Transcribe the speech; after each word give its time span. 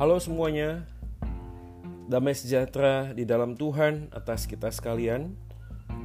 Halo 0.00 0.16
semuanya, 0.16 0.88
damai 2.08 2.32
sejahtera 2.32 3.12
di 3.12 3.28
dalam 3.28 3.52
Tuhan 3.52 4.08
atas 4.16 4.48
kita 4.48 4.72
sekalian. 4.72 5.36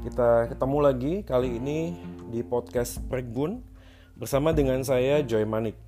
Kita 0.03 0.51
ketemu 0.51 0.77
lagi 0.83 1.13
kali 1.23 1.55
ini 1.55 1.95
di 2.27 2.43
podcast 2.43 2.99
Pregbun 3.07 3.63
bersama 4.19 4.51
dengan 4.51 4.83
saya 4.83 5.23
Joy 5.23 5.47
Manik. 5.47 5.79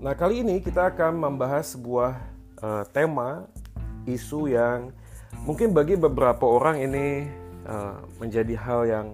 Nah 0.00 0.16
kali 0.16 0.40
ini 0.40 0.56
kita 0.64 0.88
akan 0.88 1.20
membahas 1.20 1.76
sebuah 1.76 2.16
uh, 2.64 2.88
tema 2.88 3.44
isu 4.08 4.56
yang 4.56 4.88
mungkin 5.44 5.76
bagi 5.76 6.00
beberapa 6.00 6.48
orang 6.48 6.80
ini 6.80 7.28
uh, 7.68 8.08
menjadi 8.24 8.56
hal 8.56 8.80
yang 8.88 9.06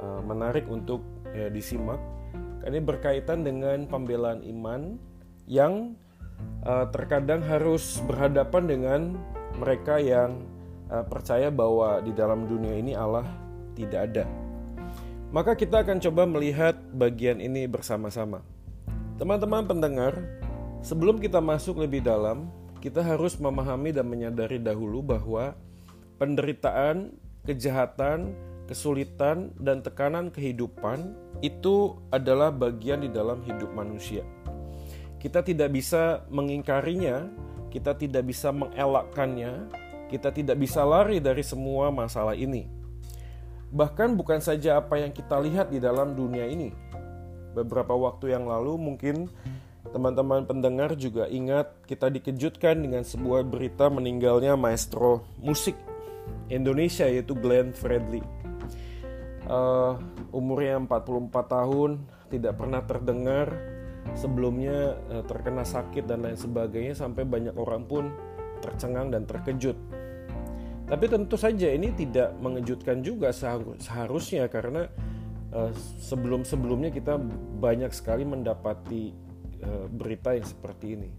uh, 0.00 0.24
menarik 0.24 0.64
untuk 0.64 1.04
uh, 1.36 1.52
disimak. 1.52 2.00
Ini 2.64 2.80
berkaitan 2.80 3.44
dengan 3.44 3.84
pembelaan 3.84 4.40
iman 4.48 4.96
yang 5.44 5.92
uh, 6.66 6.86
terkadang 6.90 7.42
harus 7.42 7.98
berhadapan 8.06 8.64
dengan 8.66 9.00
mereka 9.58 9.98
yang 9.98 10.42
uh, 10.88 11.04
percaya 11.06 11.50
bahwa 11.52 12.00
di 12.00 12.12
dalam 12.14 12.46
dunia 12.46 12.78
ini 12.78 12.92
Allah 12.96 13.26
tidak 13.74 14.00
ada. 14.12 14.24
Maka 15.32 15.56
kita 15.56 15.80
akan 15.80 15.96
coba 15.96 16.28
melihat 16.28 16.76
bagian 16.92 17.40
ini 17.40 17.64
bersama-sama. 17.64 18.44
Teman-teman 19.16 19.64
pendengar, 19.64 20.12
sebelum 20.84 21.16
kita 21.16 21.40
masuk 21.40 21.80
lebih 21.80 22.04
dalam, 22.04 22.52
kita 22.84 23.00
harus 23.00 23.40
memahami 23.40 23.96
dan 23.96 24.04
menyadari 24.10 24.60
dahulu 24.60 25.00
bahwa 25.00 25.56
penderitaan, 26.20 27.16
kejahatan, 27.48 28.36
kesulitan, 28.68 29.56
dan 29.56 29.80
tekanan 29.80 30.28
kehidupan 30.28 31.16
itu 31.40 31.96
adalah 32.12 32.52
bagian 32.52 33.00
di 33.00 33.08
dalam 33.08 33.40
hidup 33.46 33.72
manusia. 33.72 34.26
Kita 35.22 35.38
tidak 35.38 35.70
bisa 35.70 36.26
mengingkarinya, 36.34 37.30
kita 37.70 37.94
tidak 37.94 38.26
bisa 38.26 38.50
mengelakkannya, 38.50 39.70
kita 40.10 40.34
tidak 40.34 40.58
bisa 40.58 40.82
lari 40.82 41.22
dari 41.22 41.46
semua 41.46 41.94
masalah 41.94 42.34
ini. 42.34 42.66
Bahkan 43.70 44.18
bukan 44.18 44.42
saja 44.42 44.82
apa 44.82 44.98
yang 44.98 45.14
kita 45.14 45.38
lihat 45.38 45.70
di 45.70 45.78
dalam 45.78 46.18
dunia 46.18 46.50
ini. 46.50 46.74
Beberapa 47.54 47.94
waktu 47.94 48.34
yang 48.34 48.50
lalu 48.50 48.74
mungkin 48.74 49.30
teman-teman 49.94 50.42
pendengar 50.42 50.98
juga 50.98 51.30
ingat 51.30 51.70
kita 51.86 52.10
dikejutkan 52.10 52.82
dengan 52.82 53.06
sebuah 53.06 53.46
berita 53.46 53.86
meninggalnya 53.94 54.58
maestro 54.58 55.22
musik 55.38 55.78
Indonesia 56.50 57.06
yaitu 57.06 57.38
Glenn 57.38 57.70
Fredly. 57.70 58.26
Uh, 59.46 60.02
umurnya 60.34 60.82
44 60.82 61.30
tahun, 61.30 61.90
tidak 62.26 62.58
pernah 62.58 62.82
terdengar 62.82 63.46
sebelumnya 64.14 64.96
eh, 65.10 65.24
terkena 65.24 65.64
sakit 65.64 66.04
dan 66.04 66.24
lain 66.24 66.38
sebagainya 66.38 66.94
sampai 66.96 67.24
banyak 67.24 67.54
orang 67.56 67.84
pun 67.88 68.12
tercengang 68.62 69.10
dan 69.10 69.26
terkejut. 69.26 69.74
Tapi 70.86 71.04
tentu 71.08 71.40
saja 71.40 71.72
ini 71.72 71.88
tidak 71.96 72.36
mengejutkan 72.42 73.00
juga 73.00 73.32
seharusnya 73.80 74.46
karena 74.52 74.88
eh, 75.52 75.72
sebelum-sebelumnya 76.04 76.92
kita 76.92 77.16
banyak 77.58 77.90
sekali 77.96 78.28
mendapati 78.28 79.12
eh, 79.62 79.86
berita 79.88 80.36
yang 80.36 80.46
seperti 80.46 80.86
ini. 80.98 81.10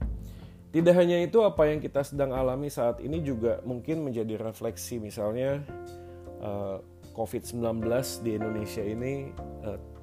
Tidak 0.73 0.93
hanya 0.97 1.21
itu 1.21 1.37
apa 1.45 1.69
yang 1.69 1.77
kita 1.77 2.01
sedang 2.01 2.33
alami 2.33 2.65
saat 2.65 2.97
ini 2.97 3.21
juga 3.21 3.61
mungkin 3.61 4.09
menjadi 4.09 4.41
refleksi 4.41 4.97
misalnya 4.97 5.61
COVID-19 7.13 7.61
di 8.25 8.31
Indonesia 8.33 8.81
ini 8.81 9.29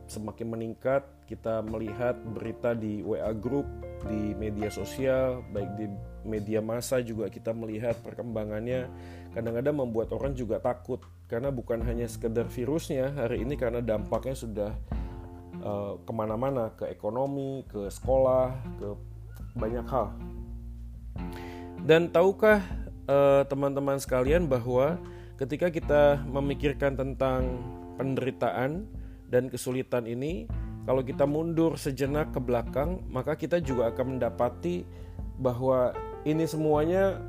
semakin 0.06 0.46
meningkat 0.46 1.02
kita 1.30 1.62
melihat 1.62 2.18
berita 2.34 2.74
di 2.74 3.06
WA 3.06 3.30
group 3.30 3.62
di 4.10 4.34
media 4.34 4.66
sosial 4.66 5.46
baik 5.54 5.70
di 5.78 5.86
media 6.26 6.58
massa 6.58 6.98
juga 6.98 7.30
kita 7.30 7.54
melihat 7.54 7.94
perkembangannya. 8.02 8.90
Kadang-kadang 9.30 9.86
membuat 9.86 10.10
orang 10.10 10.34
juga 10.34 10.58
takut 10.58 10.98
karena 11.30 11.54
bukan 11.54 11.86
hanya 11.86 12.10
sekedar 12.10 12.50
virusnya 12.50 13.14
hari 13.14 13.46
ini 13.46 13.54
karena 13.54 13.78
dampaknya 13.78 14.34
sudah 14.34 14.70
uh, 15.62 15.94
ke 16.02 16.10
mana-mana 16.10 16.74
ke 16.74 16.90
ekonomi 16.90 17.62
ke 17.70 17.86
sekolah 17.86 18.50
ke 18.82 18.88
banyak 19.54 19.86
hal. 19.86 20.10
Dan 21.86 22.10
tahukah 22.10 22.58
uh, 23.06 23.46
teman-teman 23.46 24.02
sekalian 24.02 24.50
bahwa 24.50 24.98
ketika 25.38 25.70
kita 25.70 26.18
memikirkan 26.26 26.98
tentang 26.98 27.62
penderitaan 27.96 28.90
dan 29.30 29.46
kesulitan 29.46 30.04
ini 30.10 30.50
kalau 30.90 31.06
kita 31.06 31.22
mundur 31.22 31.78
sejenak 31.78 32.34
ke 32.34 32.42
belakang 32.42 32.98
maka 33.14 33.38
kita 33.38 33.62
juga 33.62 33.94
akan 33.94 34.18
mendapati 34.18 34.82
bahwa 35.38 35.94
ini 36.26 36.42
semuanya 36.50 37.22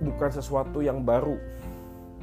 bukan 0.00 0.32
sesuatu 0.32 0.80
yang 0.80 1.04
baru. 1.04 1.36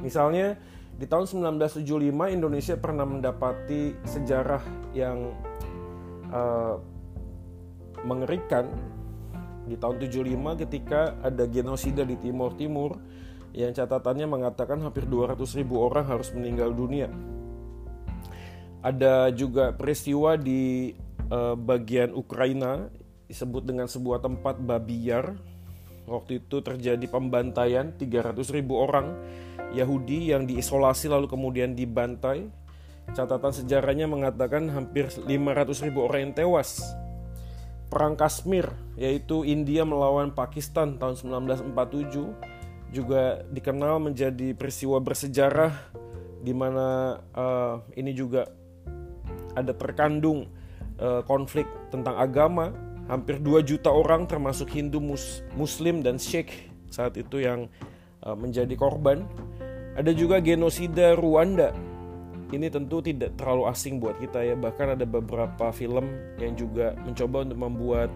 Misalnya 0.02 0.58
di 0.98 1.06
tahun 1.06 1.30
1975 1.30 1.86
Indonesia 2.34 2.74
pernah 2.74 3.06
mendapati 3.06 3.94
sejarah 4.02 4.66
yang 4.90 5.30
uh, 6.34 6.74
mengerikan. 8.02 8.66
Di 9.70 9.78
tahun 9.78 10.02
75 10.02 10.66
ketika 10.66 11.22
ada 11.22 11.46
genosida 11.46 12.02
di 12.02 12.18
Timur 12.18 12.50
Timur 12.58 12.98
yang 13.54 13.70
catatannya 13.70 14.26
mengatakan 14.26 14.82
hampir 14.82 15.06
200 15.06 15.38
ribu 15.54 15.86
orang 15.86 16.02
harus 16.10 16.34
meninggal 16.34 16.74
dunia 16.74 17.06
ada 18.82 19.30
juga 19.30 19.70
peristiwa 19.70 20.34
di 20.34 20.92
uh, 21.30 21.54
bagian 21.54 22.10
Ukraina 22.12 22.90
disebut 23.30 23.62
dengan 23.64 23.86
sebuah 23.86 24.20
tempat 24.20 24.58
Babiyar. 24.58 25.38
Waktu 26.02 26.42
itu 26.42 26.58
terjadi 26.60 27.06
pembantaian 27.06 27.94
300 27.94 28.34
ribu 28.50 28.74
orang 28.74 29.14
Yahudi 29.70 30.34
yang 30.34 30.44
diisolasi 30.50 31.08
lalu 31.08 31.30
kemudian 31.30 31.78
dibantai. 31.78 32.50
Catatan 33.14 33.54
sejarahnya 33.54 34.10
mengatakan 34.10 34.66
hampir 34.70 35.08
500 35.10 35.86
ribu 35.86 36.10
orang 36.10 36.30
yang 36.30 36.34
tewas. 36.34 36.82
Perang 37.86 38.18
Kashmir, 38.18 38.72
yaitu 38.98 39.46
India 39.46 39.84
melawan 39.86 40.32
Pakistan 40.32 40.96
tahun 40.96 41.14
1947, 41.14 42.90
juga 42.92 43.44
dikenal 43.52 44.00
menjadi 44.00 44.56
peristiwa 44.56 44.98
bersejarah 45.00 45.72
di 46.42 46.52
mana 46.56 47.20
uh, 47.36 47.84
ini 47.94 48.16
juga 48.16 48.48
ada 49.56 49.72
terkandung 49.76 50.48
uh, 51.00 51.22
konflik 51.24 51.68
tentang 51.90 52.18
agama. 52.18 52.72
Hampir 53.10 53.42
2 53.42 53.66
juta 53.66 53.90
orang 53.90 54.30
termasuk 54.30 54.70
Hindu 54.72 55.02
mus 55.02 55.42
Muslim 55.58 56.00
dan 56.00 56.16
Sheikh 56.16 56.70
saat 56.88 57.18
itu 57.18 57.42
yang 57.42 57.66
uh, 58.22 58.36
menjadi 58.38 58.72
korban. 58.78 59.26
Ada 59.98 60.14
juga 60.16 60.40
genosida 60.40 61.18
Rwanda. 61.18 61.74
Ini 62.52 62.68
tentu 62.68 63.00
tidak 63.00 63.36
terlalu 63.36 63.64
asing 63.68 63.96
buat 64.00 64.16
kita 64.20 64.44
ya. 64.44 64.54
Bahkan 64.56 64.96
ada 64.96 65.04
beberapa 65.08 65.72
film 65.72 66.04
yang 66.36 66.52
juga 66.56 66.96
mencoba 67.00 67.48
untuk 67.48 67.58
membuat 67.60 68.10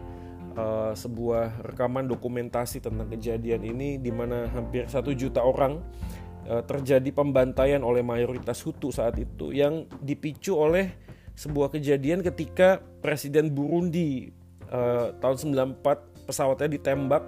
uh, 0.57 0.93
sebuah 0.93 1.67
rekaman 1.73 2.09
dokumentasi 2.09 2.85
tentang 2.85 3.09
kejadian 3.13 3.65
ini 3.65 3.97
di 4.01 4.13
mana 4.13 4.49
hampir 4.53 4.89
satu 4.89 5.13
juta 5.13 5.43
orang 5.43 5.83
terjadi 6.47 7.11
pembantaian 7.11 7.83
oleh 7.83 8.07
mayoritas 8.07 8.63
Hutu 8.63 8.95
saat 8.95 9.19
itu 9.19 9.51
yang 9.51 9.83
dipicu 9.99 10.55
oleh 10.55 11.06
sebuah 11.37 11.69
kejadian 11.69 12.25
ketika 12.25 12.81
Presiden 13.05 13.53
Burundi 13.53 14.33
uh, 14.73 15.13
tahun 15.21 15.53
94 15.79 16.27
pesawatnya 16.27 16.81
ditembak 16.81 17.23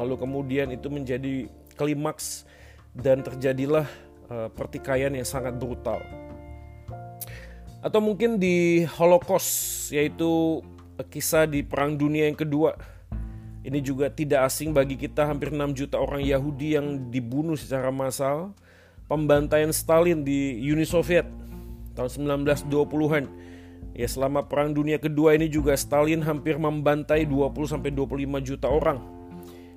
lalu 0.00 0.16
kemudian 0.16 0.72
itu 0.72 0.88
menjadi 0.88 1.46
klimaks 1.76 2.48
dan 2.96 3.20
terjadilah 3.20 3.84
uh, 4.32 4.48
pertikaian 4.52 5.12
yang 5.12 5.28
sangat 5.28 5.56
brutal. 5.60 6.00
Atau 7.84 8.00
mungkin 8.00 8.40
di 8.40 8.88
Holocaust 8.88 9.92
yaitu 9.92 10.64
kisah 11.12 11.44
di 11.44 11.60
Perang 11.66 11.98
Dunia 11.98 12.30
yang 12.30 12.38
kedua. 12.38 12.78
Ini 13.62 13.78
juga 13.78 14.10
tidak 14.10 14.50
asing 14.50 14.74
bagi 14.74 14.98
kita 14.98 15.26
hampir 15.26 15.54
6 15.54 15.78
juta 15.78 15.98
orang 15.98 16.22
Yahudi 16.22 16.74
yang 16.74 17.10
dibunuh 17.10 17.54
secara 17.54 17.94
massal. 17.94 18.54
Pembantaian 19.06 19.70
Stalin 19.74 20.24
di 20.24 20.56
Uni 20.66 20.86
Soviet 20.88 21.41
tahun 21.94 22.40
1920-an. 22.42 23.24
Ya 23.92 24.08
selama 24.08 24.48
perang 24.48 24.72
dunia 24.72 24.96
kedua 24.96 25.36
ini 25.36 25.52
juga 25.52 25.76
Stalin 25.76 26.24
hampir 26.24 26.56
membantai 26.56 27.28
20 27.28 27.52
sampai 27.68 27.92
25 27.92 28.40
juta 28.40 28.66
orang. 28.72 28.98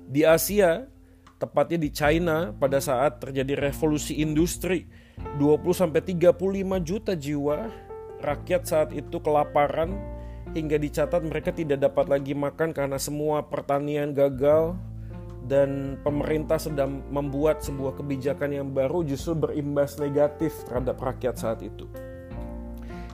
Di 0.08 0.24
Asia, 0.24 0.88
tepatnya 1.36 1.78
di 1.84 1.90
China 1.92 2.56
pada 2.56 2.80
saat 2.80 3.20
terjadi 3.20 3.68
revolusi 3.68 4.24
industri, 4.24 4.88
20 5.36 5.60
sampai 5.76 6.00
35 6.00 6.80
juta 6.80 7.12
jiwa 7.12 7.68
rakyat 8.24 8.62
saat 8.64 8.90
itu 8.96 9.20
kelaparan 9.20 9.92
hingga 10.56 10.80
dicatat 10.80 11.20
mereka 11.20 11.52
tidak 11.52 11.84
dapat 11.84 12.08
lagi 12.08 12.32
makan 12.32 12.72
karena 12.72 12.96
semua 12.96 13.44
pertanian 13.44 14.16
gagal 14.16 14.72
dan 15.46 16.00
pemerintah 16.02 16.58
sedang 16.58 17.04
membuat 17.12 17.62
sebuah 17.62 18.00
kebijakan 18.00 18.50
yang 18.50 18.68
baru 18.72 19.06
justru 19.06 19.36
berimbas 19.36 20.00
negatif 20.00 20.56
terhadap 20.66 20.98
rakyat 20.98 21.38
saat 21.38 21.62
itu. 21.62 21.86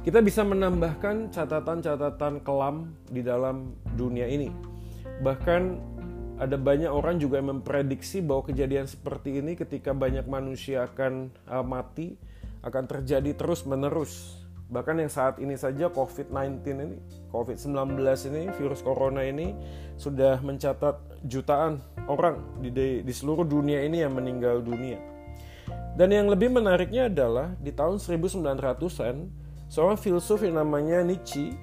Kita 0.03 0.19
bisa 0.19 0.43
menambahkan 0.43 1.31
catatan-catatan 1.31 2.43
kelam 2.43 2.91
di 3.07 3.23
dalam 3.23 3.79
dunia 3.95 4.27
ini. 4.27 4.51
Bahkan 5.23 5.63
ada 6.43 6.59
banyak 6.59 6.91
orang 6.91 7.23
juga 7.23 7.39
yang 7.39 7.55
memprediksi 7.55 8.19
bahwa 8.19 8.51
kejadian 8.51 8.91
seperti 8.91 9.39
ini 9.39 9.55
ketika 9.55 9.95
banyak 9.95 10.27
manusia 10.27 10.91
akan 10.91 11.31
uh, 11.47 11.63
mati 11.63 12.19
akan 12.67 12.91
terjadi 12.91 13.31
terus 13.39 13.63
menerus 13.63 14.43
bahkan 14.73 14.97
yang 14.97 15.13
saat 15.13 15.37
ini 15.37 15.53
saja 15.53 15.93
COVID-19 15.93 16.65
ini 16.65 16.97
COVID-19 17.29 17.93
ini 18.33 18.43
virus 18.57 18.81
corona 18.81 19.21
ini 19.21 19.53
sudah 20.01 20.41
mencatat 20.41 21.23
jutaan 21.29 21.79
orang 22.09 22.41
di, 22.65 23.05
di 23.05 23.13
seluruh 23.13 23.45
dunia 23.45 23.85
ini 23.85 24.01
yang 24.01 24.17
meninggal 24.17 24.65
dunia 24.65 24.97
dan 25.93 26.09
yang 26.09 26.33
lebih 26.33 26.49
menariknya 26.49 27.13
adalah 27.13 27.53
di 27.61 27.69
tahun 27.69 28.01
1900-an 28.01 29.42
seorang 29.73 29.97
filsuf 29.97 30.45
yang 30.45 30.61
namanya 30.61 31.01
Nietzsche 31.01 31.57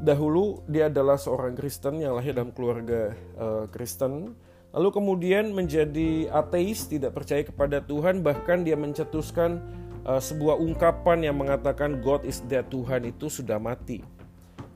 dahulu 0.00 0.64
dia 0.64 0.88
adalah 0.88 1.20
seorang 1.20 1.52
Kristen 1.52 2.00
yang 2.00 2.16
lahir 2.16 2.32
dalam 2.32 2.56
keluarga 2.56 3.12
uh, 3.36 3.68
Kristen 3.68 4.32
lalu 4.72 4.88
kemudian 4.88 5.52
menjadi 5.52 6.32
ateis 6.32 6.88
tidak 6.88 7.20
percaya 7.20 7.44
kepada 7.44 7.84
Tuhan 7.84 8.24
bahkan 8.24 8.64
dia 8.64 8.80
mencetuskan 8.80 9.60
uh, 10.08 10.16
sebuah 10.16 10.56
ungkapan 10.56 11.28
yang 11.28 11.36
mengatakan 11.36 12.00
God 12.00 12.24
is 12.24 12.40
dead 12.48 12.64
Tuhan 12.72 13.04
itu 13.04 13.28
sudah 13.28 13.60
mati. 13.60 14.00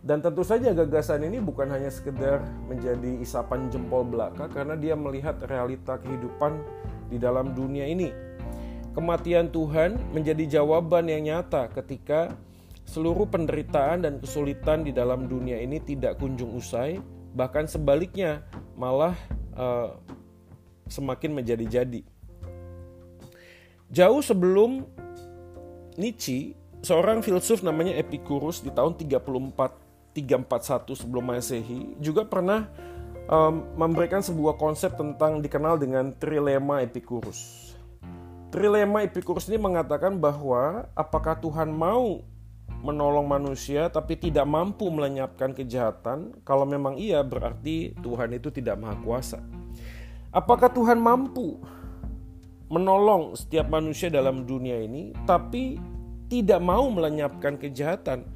Dan 0.04 0.20
tentu 0.20 0.44
saja 0.44 0.76
gagasan 0.76 1.24
ini 1.24 1.40
bukan 1.40 1.64
hanya 1.72 1.88
sekedar 1.88 2.44
menjadi 2.68 3.24
isapan 3.24 3.72
jempol 3.72 4.04
belaka 4.04 4.52
karena 4.52 4.76
dia 4.76 4.92
melihat 4.92 5.40
realita 5.48 5.96
kehidupan 5.96 6.60
di 7.08 7.16
dalam 7.16 7.56
dunia 7.56 7.88
ini. 7.88 8.12
Kematian 8.92 9.48
Tuhan 9.48 9.96
menjadi 10.12 10.60
jawaban 10.60 11.08
yang 11.08 11.24
nyata 11.24 11.72
ketika 11.72 12.36
seluruh 12.84 13.26
penderitaan 13.28 14.04
dan 14.04 14.20
kesulitan 14.20 14.84
di 14.84 14.92
dalam 14.92 15.26
dunia 15.26 15.58
ini 15.60 15.80
tidak 15.80 16.20
kunjung 16.20 16.54
usai, 16.54 17.00
bahkan 17.34 17.64
sebaliknya 17.66 18.44
malah 18.78 19.16
uh, 19.56 19.96
semakin 20.86 21.34
menjadi-jadi. 21.34 22.04
Jauh 23.94 24.22
sebelum 24.22 24.84
Nietzsche, 25.94 26.58
seorang 26.82 27.22
filsuf 27.22 27.62
namanya 27.62 27.94
Epicurus 27.94 28.60
di 28.60 28.70
tahun 28.74 28.98
34 28.98 29.84
341 30.14 30.94
sebelum 30.94 31.24
Masehi 31.26 31.98
juga 31.98 32.22
pernah 32.22 32.70
um, 33.26 33.66
memberikan 33.74 34.22
sebuah 34.22 34.54
konsep 34.54 34.94
tentang 34.94 35.42
dikenal 35.42 35.76
dengan 35.76 36.14
trilema 36.14 36.86
Epicurus. 36.86 37.74
Trilema 38.54 39.02
Epicurus 39.02 39.50
ini 39.50 39.58
mengatakan 39.58 40.22
bahwa 40.22 40.86
apakah 40.94 41.34
Tuhan 41.42 41.74
mau 41.74 42.22
menolong 42.84 43.24
manusia 43.24 43.88
tapi 43.88 44.20
tidak 44.20 44.44
mampu 44.44 44.92
melenyapkan 44.92 45.56
kejahatan? 45.56 46.36
Kalau 46.44 46.68
memang 46.68 47.00
iya, 47.00 47.24
berarti 47.24 47.96
Tuhan 48.04 48.36
itu 48.36 48.52
tidak 48.52 48.76
maha 48.76 49.00
kuasa. 49.00 49.40
Apakah 50.28 50.68
Tuhan 50.68 51.00
mampu 51.00 51.56
menolong 52.68 53.38
setiap 53.38 53.72
manusia 53.72 54.12
dalam 54.12 54.44
dunia 54.44 54.82
ini, 54.82 55.16
tapi 55.24 55.80
tidak 56.26 56.60
mau 56.60 56.88
melenyapkan 56.90 57.54
kejahatan. 57.60 58.26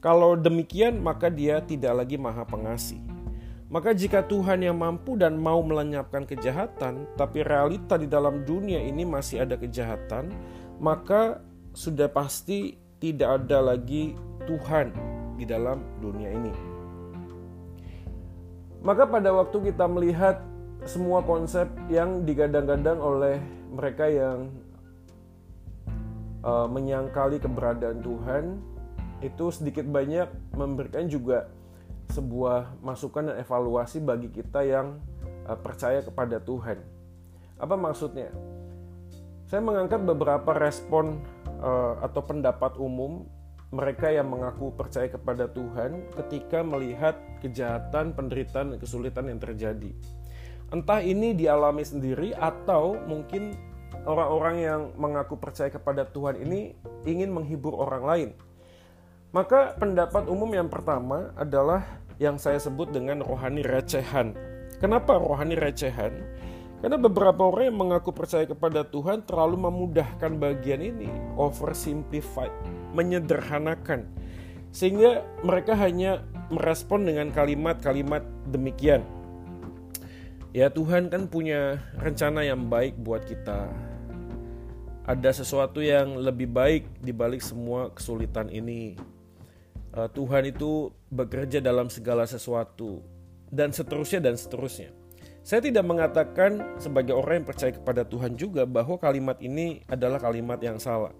Kalau 0.00 0.36
demikian, 0.36 1.00
maka 1.00 1.32
Dia 1.32 1.64
tidak 1.64 2.04
lagi 2.04 2.16
Maha 2.20 2.44
Pengasih. 2.44 3.00
Maka, 3.72 3.90
jika 3.90 4.22
Tuhan 4.22 4.62
yang 4.62 4.78
mampu 4.78 5.16
dan 5.18 5.34
mau 5.40 5.58
melenyapkan 5.64 6.28
kejahatan, 6.28 7.08
tapi 7.18 7.42
realita 7.42 7.98
di 7.98 8.06
dalam 8.06 8.44
dunia 8.46 8.78
ini 8.78 9.02
masih 9.02 9.42
ada 9.42 9.58
kejahatan, 9.58 10.30
maka 10.78 11.42
sudah 11.74 12.06
pasti 12.06 12.78
tidak 12.98 13.44
ada 13.44 13.74
lagi 13.74 14.14
Tuhan 14.44 14.92
di 15.38 15.44
dalam 15.48 15.82
dunia 15.98 16.30
ini. 16.30 16.52
Maka, 18.84 19.08
pada 19.08 19.32
waktu 19.32 19.72
kita 19.72 19.88
melihat 19.88 20.44
semua 20.84 21.24
konsep 21.24 21.64
yang 21.88 22.28
digadang-gadang 22.28 23.00
oleh 23.00 23.40
mereka 23.72 24.04
yang 24.04 24.52
uh, 26.44 26.68
menyangkali 26.68 27.40
keberadaan 27.40 28.04
Tuhan 28.04 28.44
itu 29.24 29.48
sedikit 29.48 29.88
banyak 29.88 30.28
memberikan 30.52 31.08
juga 31.08 31.48
sebuah 32.12 32.84
masukan 32.84 33.32
dan 33.32 33.40
evaluasi 33.40 34.04
bagi 34.04 34.28
kita 34.28 34.60
yang 34.60 35.00
uh, 35.48 35.56
percaya 35.56 36.04
kepada 36.04 36.36
Tuhan. 36.44 36.76
Apa 37.56 37.80
maksudnya? 37.80 38.28
Saya 39.48 39.64
mengangkat 39.64 40.04
beberapa 40.04 40.52
respon 40.52 41.24
uh, 41.64 42.04
atau 42.04 42.20
pendapat 42.20 42.76
umum 42.76 43.24
mereka 43.74 44.12
yang 44.12 44.30
mengaku 44.30 44.70
percaya 44.70 45.10
kepada 45.10 45.50
Tuhan 45.50 46.06
ketika 46.14 46.62
melihat 46.62 47.18
kejahatan, 47.42 48.14
penderitaan, 48.14 48.76
dan 48.76 48.78
kesulitan 48.78 49.26
yang 49.26 49.40
terjadi. 49.42 49.90
Entah 50.70 51.02
ini 51.02 51.34
dialami 51.34 51.82
sendiri 51.82 52.30
atau 52.38 52.94
mungkin 53.08 53.58
orang-orang 54.06 54.56
yang 54.62 54.80
mengaku 54.94 55.34
percaya 55.40 55.74
kepada 55.74 56.06
Tuhan 56.06 56.38
ini 56.38 56.78
ingin 57.02 57.34
menghibur 57.34 57.74
orang 57.74 58.04
lain. 58.06 58.30
Maka 59.34 59.74
pendapat 59.74 60.30
umum 60.30 60.46
yang 60.54 60.70
pertama 60.70 61.34
adalah 61.34 61.82
yang 62.22 62.38
saya 62.38 62.62
sebut 62.62 62.94
dengan 62.94 63.26
rohani 63.26 63.66
recehan. 63.66 64.30
Kenapa 64.78 65.18
rohani 65.18 65.58
recehan? 65.58 66.14
Karena 66.84 67.00
beberapa 67.00 67.48
orang 67.48 67.72
yang 67.72 67.80
mengaku 67.80 68.12
percaya 68.12 68.44
kepada 68.44 68.84
Tuhan 68.84 69.24
terlalu 69.24 69.56
memudahkan 69.56 70.36
bagian 70.36 70.84
ini, 70.84 71.08
oversimplified, 71.32 72.52
menyederhanakan. 72.92 74.04
Sehingga 74.68 75.24
mereka 75.40 75.72
hanya 75.80 76.28
merespon 76.52 77.08
dengan 77.08 77.32
kalimat-kalimat 77.32 78.20
demikian. 78.52 79.00
Ya 80.52 80.68
Tuhan 80.68 81.08
kan 81.08 81.24
punya 81.24 81.80
rencana 81.96 82.44
yang 82.44 82.68
baik 82.68 83.00
buat 83.00 83.24
kita. 83.24 83.64
Ada 85.08 85.40
sesuatu 85.40 85.80
yang 85.80 86.20
lebih 86.20 86.52
baik 86.52 87.00
di 87.00 87.16
balik 87.16 87.40
semua 87.40 87.96
kesulitan 87.96 88.52
ini. 88.52 89.00
Uh, 89.96 90.12
Tuhan 90.12 90.52
itu 90.52 90.92
bekerja 91.08 91.64
dalam 91.64 91.88
segala 91.88 92.28
sesuatu 92.28 93.00
dan 93.48 93.72
seterusnya 93.72 94.20
dan 94.20 94.36
seterusnya. 94.36 95.03
Saya 95.44 95.60
tidak 95.60 95.84
mengatakan 95.84 96.80
sebagai 96.80 97.12
orang 97.12 97.44
yang 97.44 97.48
percaya 97.52 97.68
kepada 97.76 98.00
Tuhan 98.00 98.32
juga 98.32 98.64
bahwa 98.64 98.96
kalimat 98.96 99.36
ini 99.44 99.84
adalah 99.92 100.16
kalimat 100.16 100.56
yang 100.56 100.80
salah. 100.80 101.12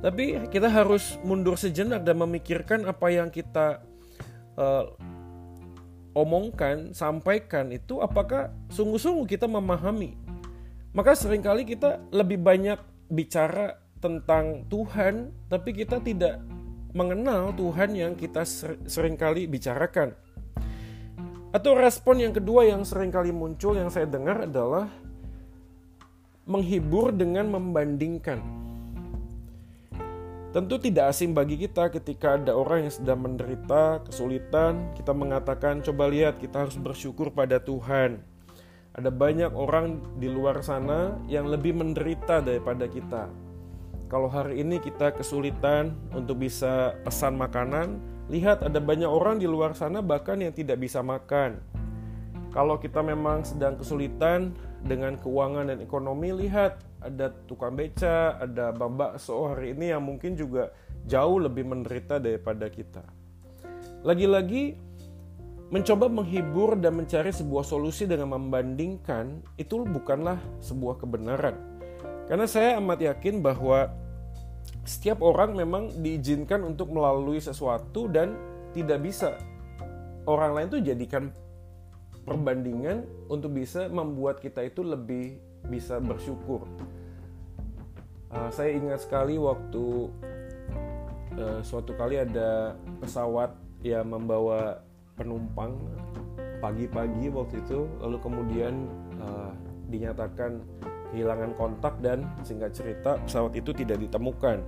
Tapi 0.00 0.48
kita 0.48 0.72
harus 0.72 1.20
mundur 1.20 1.60
sejenak 1.60 2.00
dan 2.00 2.16
memikirkan 2.16 2.88
apa 2.88 3.12
yang 3.12 3.28
kita 3.28 3.84
uh, 4.56 4.88
omongkan, 6.16 6.96
sampaikan 6.96 7.68
itu 7.76 8.00
apakah 8.00 8.48
sungguh-sungguh 8.72 9.28
kita 9.28 9.44
memahami. 9.44 10.16
Maka 10.96 11.12
sering 11.12 11.44
kali 11.44 11.68
kita 11.68 12.00
lebih 12.08 12.40
banyak 12.40 12.80
bicara 13.12 13.76
tentang 14.00 14.64
Tuhan, 14.72 15.28
tapi 15.52 15.76
kita 15.76 16.00
tidak 16.00 16.40
mengenal 16.96 17.52
Tuhan 17.52 17.92
yang 17.92 18.12
kita 18.16 18.48
sering 18.88 19.20
kali 19.20 19.44
bicarakan. 19.44 20.16
Atau 21.52 21.76
respon 21.76 22.16
yang 22.16 22.32
kedua 22.32 22.64
yang 22.64 22.80
sering 22.80 23.12
kali 23.12 23.28
muncul 23.28 23.76
yang 23.76 23.92
saya 23.92 24.08
dengar 24.08 24.48
adalah 24.48 24.88
menghibur 26.48 27.12
dengan 27.12 27.52
membandingkan. 27.52 28.40
Tentu 30.52 30.80
tidak 30.80 31.12
asing 31.12 31.36
bagi 31.36 31.60
kita 31.60 31.92
ketika 31.92 32.40
ada 32.40 32.56
orang 32.56 32.88
yang 32.88 32.92
sedang 32.92 33.20
menderita 33.24 34.00
kesulitan, 34.04 34.96
kita 34.96 35.12
mengatakan 35.12 35.84
coba 35.84 36.08
lihat 36.08 36.40
kita 36.40 36.64
harus 36.68 36.76
bersyukur 36.80 37.28
pada 37.32 37.60
Tuhan. 37.60 38.20
Ada 38.92 39.08
banyak 39.08 39.52
orang 39.52 40.00
di 40.20 40.28
luar 40.28 40.60
sana 40.60 41.16
yang 41.28 41.48
lebih 41.48 41.76
menderita 41.76 42.44
daripada 42.44 42.84
kita. 42.84 43.28
Kalau 44.12 44.28
hari 44.28 44.60
ini 44.60 44.76
kita 44.76 45.16
kesulitan 45.16 45.96
untuk 46.12 46.44
bisa 46.44 47.00
pesan 47.00 47.32
makanan, 47.40 48.11
lihat 48.32 48.64
ada 48.64 48.80
banyak 48.80 49.06
orang 49.06 49.36
di 49.36 49.44
luar 49.44 49.76
sana 49.76 50.00
bahkan 50.00 50.40
yang 50.40 50.56
tidak 50.56 50.80
bisa 50.80 51.04
makan. 51.04 51.60
Kalau 52.52 52.80
kita 52.80 53.04
memang 53.04 53.44
sedang 53.44 53.76
kesulitan 53.76 54.56
dengan 54.84 55.16
keuangan 55.20 55.72
dan 55.72 55.78
ekonomi, 55.80 56.32
lihat 56.36 56.80
ada 57.00 57.32
tukang 57.48 57.76
beca, 57.76 58.40
ada 58.40 58.72
bang 58.72 58.92
bakso 58.96 59.52
hari 59.52 59.72
ini 59.76 59.92
yang 59.92 60.04
mungkin 60.04 60.36
juga 60.36 60.72
jauh 61.08 61.40
lebih 61.40 61.64
menderita 61.64 62.20
daripada 62.20 62.68
kita. 62.68 63.04
Lagi-lagi 64.04 64.76
mencoba 65.72 66.12
menghibur 66.12 66.76
dan 66.76 67.00
mencari 67.00 67.32
sebuah 67.32 67.64
solusi 67.64 68.04
dengan 68.04 68.36
membandingkan 68.36 69.40
itu 69.56 69.88
bukanlah 69.88 70.36
sebuah 70.60 71.00
kebenaran. 71.00 71.56
Karena 72.28 72.44
saya 72.44 72.76
amat 72.80 73.00
yakin 73.00 73.40
bahwa 73.40 73.88
setiap 74.82 75.22
orang 75.22 75.54
memang 75.54 75.94
diizinkan 76.02 76.66
untuk 76.66 76.90
melalui 76.90 77.38
sesuatu 77.38 78.10
dan 78.10 78.34
tidak 78.74 78.98
bisa 79.04 79.38
orang 80.26 80.58
lain 80.58 80.68
itu 80.74 80.80
jadikan 80.82 81.30
perbandingan 82.26 83.06
untuk 83.26 83.54
bisa 83.54 83.90
membuat 83.90 84.38
kita 84.38 84.62
itu 84.66 84.82
lebih 84.82 85.38
bisa 85.66 86.02
bersyukur. 86.02 86.66
Uh, 88.32 88.48
saya 88.50 88.74
ingat 88.74 89.04
sekali 89.04 89.36
waktu 89.38 90.08
uh, 91.38 91.60
suatu 91.62 91.94
kali 91.94 92.18
ada 92.18 92.74
pesawat 92.98 93.54
yang 93.84 94.08
membawa 94.08 94.80
penumpang 95.18 95.76
pagi-pagi 96.62 97.28
waktu 97.28 97.60
itu 97.60 97.90
lalu 98.00 98.16
kemudian 98.22 98.86
uh, 99.20 99.52
dinyatakan 99.90 100.62
kehilangan 101.12 101.52
kontak 101.54 102.00
dan 102.00 102.24
singkat 102.40 102.72
cerita 102.72 103.20
pesawat 103.20 103.52
itu 103.54 103.70
tidak 103.76 104.00
ditemukan. 104.00 104.64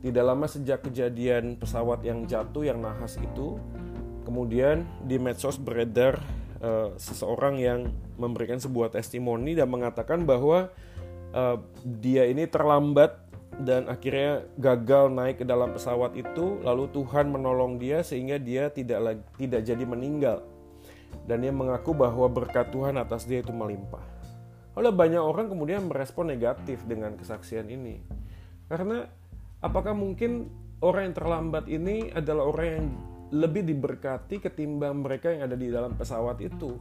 Tidak 0.00 0.24
lama 0.24 0.48
sejak 0.50 0.82
kejadian 0.82 1.54
pesawat 1.60 2.02
yang 2.02 2.26
jatuh 2.26 2.66
yang 2.66 2.80
nahas 2.82 3.20
itu, 3.20 3.60
kemudian 4.26 4.88
di 5.04 5.20
medsos 5.20 5.60
beredar 5.60 6.18
uh, 6.64 6.96
seseorang 6.96 7.60
yang 7.60 7.80
memberikan 8.16 8.58
sebuah 8.58 8.90
testimoni 8.90 9.54
dan 9.54 9.68
mengatakan 9.68 10.24
bahwa 10.24 10.72
uh, 11.36 11.56
dia 11.84 12.26
ini 12.26 12.48
terlambat 12.48 13.16
dan 13.60 13.92
akhirnya 13.92 14.48
gagal 14.56 15.12
naik 15.12 15.42
ke 15.42 15.44
dalam 15.44 15.76
pesawat 15.76 16.16
itu 16.16 16.64
lalu 16.64 16.88
Tuhan 16.96 17.28
menolong 17.28 17.76
dia 17.76 18.00
sehingga 18.00 18.40
dia 18.40 18.72
tidak 18.72 19.00
lagi, 19.04 19.22
tidak 19.36 19.60
jadi 19.68 19.84
meninggal 19.84 20.38
dan 21.28 21.44
dia 21.44 21.52
mengaku 21.52 21.92
bahwa 21.92 22.24
berkat 22.30 22.72
Tuhan 22.72 22.96
atas 22.96 23.28
dia 23.28 23.44
itu 23.44 23.52
melimpah. 23.52 24.09
Oleh 24.80 24.96
banyak 24.96 25.20
orang 25.20 25.52
kemudian 25.52 25.92
merespon 25.92 26.32
negatif 26.32 26.80
dengan 26.88 27.12
kesaksian 27.20 27.68
ini. 27.68 28.00
Karena 28.64 29.04
apakah 29.60 29.92
mungkin 29.92 30.48
orang 30.80 31.12
yang 31.12 31.16
terlambat 31.20 31.68
ini 31.68 32.08
adalah 32.16 32.48
orang 32.48 32.66
yang 32.72 32.86
lebih 33.28 33.68
diberkati 33.68 34.40
ketimbang 34.40 35.04
mereka 35.04 35.36
yang 35.36 35.44
ada 35.44 35.52
di 35.52 35.68
dalam 35.68 36.00
pesawat 36.00 36.40
itu? 36.40 36.80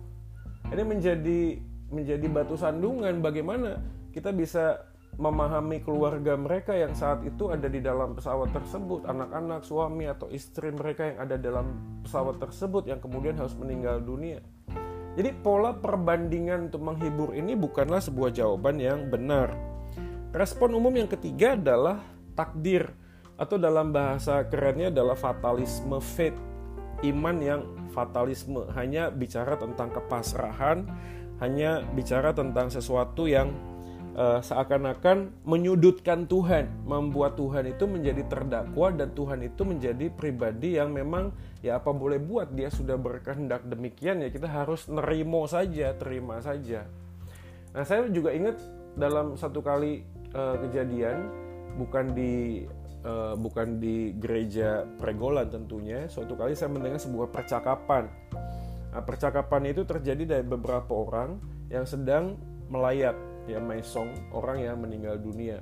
Ini 0.72 0.80
menjadi 0.88 1.60
menjadi 1.92 2.24
batu 2.32 2.56
sandungan 2.56 3.20
bagaimana 3.20 3.84
kita 4.16 4.32
bisa 4.32 4.80
memahami 5.20 5.84
keluarga 5.84 6.40
mereka 6.40 6.72
yang 6.72 6.96
saat 6.96 7.28
itu 7.28 7.52
ada 7.52 7.68
di 7.68 7.84
dalam 7.84 8.16
pesawat 8.16 8.56
tersebut, 8.56 9.04
anak-anak, 9.12 9.68
suami 9.68 10.08
atau 10.08 10.32
istri 10.32 10.72
mereka 10.72 11.04
yang 11.04 11.20
ada 11.20 11.36
dalam 11.36 12.00
pesawat 12.08 12.40
tersebut 12.40 12.88
yang 12.88 13.04
kemudian 13.04 13.36
harus 13.36 13.52
meninggal 13.60 14.00
dunia. 14.00 14.40
Jadi 15.20 15.36
pola 15.36 15.76
perbandingan 15.76 16.72
untuk 16.72 16.80
menghibur 16.80 17.36
ini 17.36 17.52
bukanlah 17.52 18.00
sebuah 18.00 18.32
jawaban 18.32 18.80
yang 18.80 19.12
benar. 19.12 19.52
Respon 20.32 20.72
umum 20.72 20.96
yang 20.96 21.12
ketiga 21.12 21.60
adalah 21.60 22.00
takdir 22.40 22.88
atau 23.36 23.60
dalam 23.60 23.92
bahasa 23.92 24.48
kerennya 24.48 24.88
adalah 24.88 25.20
fatalisme 25.20 26.00
faith. 26.00 26.40
Iman 27.04 27.36
yang 27.44 27.68
fatalisme 27.92 28.64
hanya 28.72 29.12
bicara 29.12 29.60
tentang 29.60 29.92
kepasrahan, 29.92 30.88
hanya 31.44 31.84
bicara 31.92 32.32
tentang 32.32 32.72
sesuatu 32.72 33.28
yang 33.28 33.52
uh, 34.20 34.40
seakan-akan 34.44 35.32
menyudutkan 35.48 36.28
Tuhan, 36.28 36.68
membuat 36.84 37.40
Tuhan 37.40 37.72
itu 37.72 37.88
menjadi 37.88 38.28
terdakwa 38.28 38.92
dan 38.92 39.16
Tuhan 39.16 39.40
itu 39.48 39.64
menjadi 39.64 40.12
pribadi 40.12 40.76
yang 40.76 40.92
memang 40.92 41.32
ya 41.64 41.80
apa 41.80 41.96
boleh 41.96 42.20
buat 42.20 42.52
dia 42.52 42.68
sudah 42.68 43.00
berkehendak 43.00 43.64
demikian 43.64 44.20
ya 44.20 44.28
kita 44.28 44.52
harus 44.52 44.92
nerimo 44.92 45.48
saja, 45.48 45.96
terima 45.96 46.44
saja. 46.44 46.84
Nah 47.72 47.88
saya 47.88 48.12
juga 48.12 48.36
ingat 48.36 48.60
dalam 49.00 49.40
satu 49.40 49.64
kali 49.64 50.04
uh, 50.36 50.60
kejadian 50.68 51.32
bukan 51.80 52.12
di 52.12 52.68
uh, 53.08 53.40
bukan 53.40 53.80
di 53.80 54.12
gereja 54.20 54.84
Pregolan 55.00 55.48
tentunya, 55.48 56.12
suatu 56.12 56.36
kali 56.36 56.60
saya 56.60 56.76
mendengar 56.76 57.00
sebuah 57.00 57.32
percakapan. 57.32 58.12
Nah, 58.90 59.06
percakapan 59.06 59.70
itu 59.70 59.86
terjadi 59.86 60.26
dari 60.26 60.46
beberapa 60.46 60.90
orang 60.98 61.38
yang 61.70 61.86
sedang 61.86 62.42
melayat 62.74 63.14
ya 63.50 63.60
Maisong, 63.60 64.14
orang 64.32 64.62
yang 64.62 64.78
meninggal 64.78 65.18
dunia. 65.18 65.60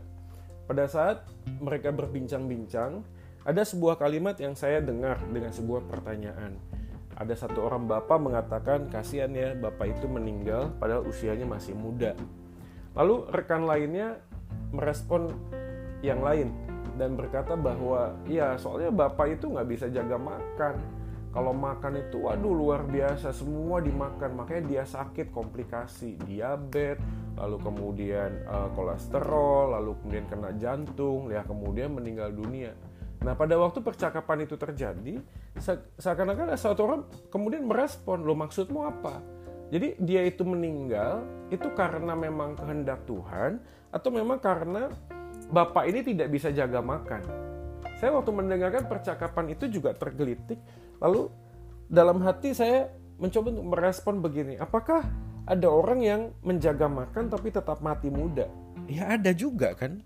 Pada 0.68 0.84
saat 0.92 1.24
mereka 1.64 1.96
berbincang-bincang, 1.96 3.02
ada 3.48 3.64
sebuah 3.64 3.96
kalimat 3.96 4.36
yang 4.44 4.52
saya 4.60 4.84
dengar 4.84 5.24
dengan 5.32 5.56
sebuah 5.56 5.88
pertanyaan. 5.88 6.60
Ada 7.16 7.48
satu 7.48 7.64
orang 7.64 7.88
bapak 7.88 8.20
mengatakan, 8.20 8.92
kasihan 8.92 9.32
ya 9.32 9.56
bapak 9.56 9.96
itu 9.96 10.06
meninggal 10.12 10.76
padahal 10.76 11.08
usianya 11.08 11.48
masih 11.48 11.74
muda. 11.74 12.14
Lalu 12.94 13.32
rekan 13.32 13.64
lainnya 13.64 14.20
merespon 14.76 15.32
yang 16.04 16.22
lain 16.22 16.52
dan 16.98 17.14
berkata 17.14 17.54
bahwa 17.54 18.14
ya 18.26 18.58
soalnya 18.58 18.90
bapak 18.92 19.38
itu 19.40 19.54
nggak 19.54 19.70
bisa 19.70 19.86
jaga 19.88 20.18
makan 20.18 20.76
kalau 21.32 21.54
makan 21.54 22.02
itu 22.02 22.26
waduh 22.26 22.54
luar 22.54 22.82
biasa 22.82 23.30
semua 23.30 23.78
dimakan 23.78 24.42
makanya 24.42 24.64
dia 24.66 24.84
sakit 24.84 25.30
komplikasi 25.30 26.18
diabetes 26.26 26.98
lalu 27.38 27.58
kemudian 27.62 28.44
uh, 28.50 28.70
kolesterol 28.74 29.78
lalu 29.78 29.94
kemudian 30.02 30.26
kena 30.26 30.52
jantung 30.58 31.30
ya 31.30 31.46
kemudian 31.46 31.94
meninggal 31.94 32.34
dunia. 32.34 32.74
Nah 33.22 33.34
pada 33.34 33.58
waktu 33.58 33.82
percakapan 33.82 34.46
itu 34.46 34.58
terjadi 34.58 35.22
seakan-akan 35.98 36.54
satu 36.58 36.82
orang 36.86 37.02
kemudian 37.30 37.66
merespon 37.66 38.26
lo 38.26 38.34
maksudmu 38.34 38.86
apa? 38.86 39.22
Jadi 39.70 40.00
dia 40.00 40.24
itu 40.24 40.42
meninggal 40.48 41.26
itu 41.54 41.68
karena 41.76 42.18
memang 42.18 42.56
kehendak 42.56 43.04
Tuhan 43.06 43.62
atau 43.92 44.10
memang 44.14 44.40
karena 44.42 44.90
bapak 45.52 45.86
ini 45.90 46.02
tidak 46.06 46.28
bisa 46.34 46.50
jaga 46.54 46.80
makan? 46.82 47.22
Saya 47.98 48.14
waktu 48.14 48.30
mendengarkan 48.30 48.86
percakapan 48.86 49.58
itu 49.58 49.66
juga 49.68 49.92
tergelitik. 49.98 50.62
Lalu 51.02 51.34
dalam 51.90 52.22
hati 52.22 52.54
saya 52.54 52.94
mencoba 53.18 53.50
untuk 53.50 53.68
merespon 53.74 54.22
begini, 54.22 54.54
apakah 54.62 55.02
ada 55.48 55.68
orang 55.72 56.00
yang 56.04 56.22
menjaga 56.44 56.92
makan 56.92 57.32
tapi 57.32 57.56
tetap 57.56 57.80
mati 57.80 58.12
muda? 58.12 58.52
Ya 58.92 59.16
ada 59.16 59.32
juga 59.32 59.72
kan. 59.74 60.04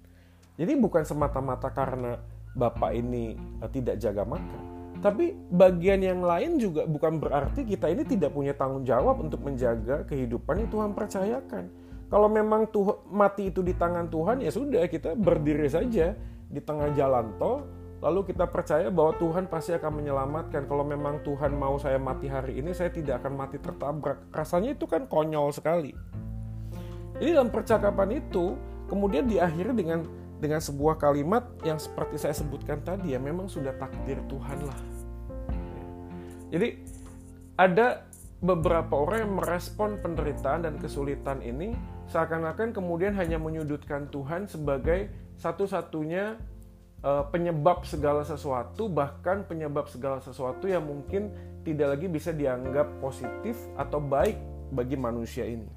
Jadi 0.62 0.77
bukan 0.77 1.01
semata-mata 1.01 1.74
karena 1.74 2.21
bapak 2.53 2.93
ini 2.93 3.33
eh, 3.60 3.69
tidak 3.74 3.98
jaga 3.98 4.21
makan. 4.21 4.62
Tapi 5.01 5.33
bagian 5.50 6.05
yang 6.05 6.21
lain 6.21 6.62
juga 6.62 6.86
bukan 6.86 7.17
berarti 7.17 7.65
kita 7.65 7.89
ini 7.89 8.05
tidak 8.05 8.38
punya 8.38 8.53
tanggung 8.53 8.86
jawab 8.86 9.17
untuk 9.17 9.41
menjaga 9.41 10.05
kehidupan 10.05 10.62
yang 10.62 10.69
Tuhan 10.69 10.91
percayakan. 10.93 11.65
Kalau 12.05 12.29
memang 12.29 12.69
tuh 12.69 13.01
mati 13.10 13.50
itu 13.50 13.65
di 13.65 13.74
tangan 13.74 14.13
Tuhan 14.13 14.45
ya 14.45 14.53
sudah 14.53 14.86
kita 14.86 15.17
berdiri 15.17 15.65
saja 15.65 16.13
di 16.51 16.62
tengah 16.62 16.93
jalan 16.93 17.33
tol 17.41 17.65
lalu 18.01 18.34
kita 18.34 18.50
percaya 18.50 18.89
bahwa 18.89 19.13
Tuhan 19.22 19.46
pasti 19.46 19.77
akan 19.77 20.01
menyelamatkan. 20.01 20.65
Kalau 20.65 20.81
memang 20.81 21.22
Tuhan 21.22 21.53
mau 21.53 21.77
saya 21.77 22.01
mati 22.01 22.25
hari 22.25 22.58
ini, 22.58 22.74
saya 22.74 22.89
tidak 22.89 23.22
akan 23.22 23.38
mati 23.38 23.62
tertabrak. 23.62 24.25
Rasanya 24.34 24.74
itu 24.74 24.89
kan 24.89 25.05
konyol 25.05 25.53
sekali. 25.53 25.93
Jadi 27.22 27.29
dalam 27.38 27.53
percakapan 27.53 28.17
itu 28.17 28.58
kemudian 28.89 29.29
diakhiri 29.29 29.77
dengan 29.77 30.01
dengan 30.41 30.58
sebuah 30.58 30.98
kalimat 30.98 31.46
yang 31.62 31.77
seperti 31.77 32.17
saya 32.17 32.34
sebutkan 32.34 32.81
tadi 32.81 33.13
ya 33.13 33.22
memang 33.22 33.46
sudah 33.46 33.77
takdir 33.77 34.17
Tuhan 34.25 34.60
lah. 34.65 34.79
Jadi 36.50 36.81
ada 37.62 38.10
beberapa 38.41 39.05
orang 39.05 39.29
yang 39.29 39.34
merespon 39.38 40.01
penderitaan 40.01 40.65
dan 40.65 40.81
kesulitan 40.81 41.46
ini 41.46 41.77
seakan-akan 42.10 42.74
kemudian 42.74 43.13
hanya 43.13 43.38
menyudutkan 43.38 44.10
Tuhan 44.10 44.50
sebagai 44.50 45.13
satu-satunya 45.38 46.41
uh, 47.05 47.25
penyebab 47.29 47.84
segala 47.86 48.22
sesuatu 48.25 48.88
bahkan 48.88 49.46
penyebab 49.46 49.89
segala 49.89 50.22
sesuatu 50.22 50.70
yang 50.70 50.86
mungkin 50.86 51.34
tidak 51.62 51.98
lagi 51.98 52.08
bisa 52.10 52.34
dianggap 52.34 52.89
positif 52.98 53.58
atau 53.77 54.01
baik 54.01 54.38
bagi 54.74 54.98
manusia 54.98 55.46
ini. 55.46 55.70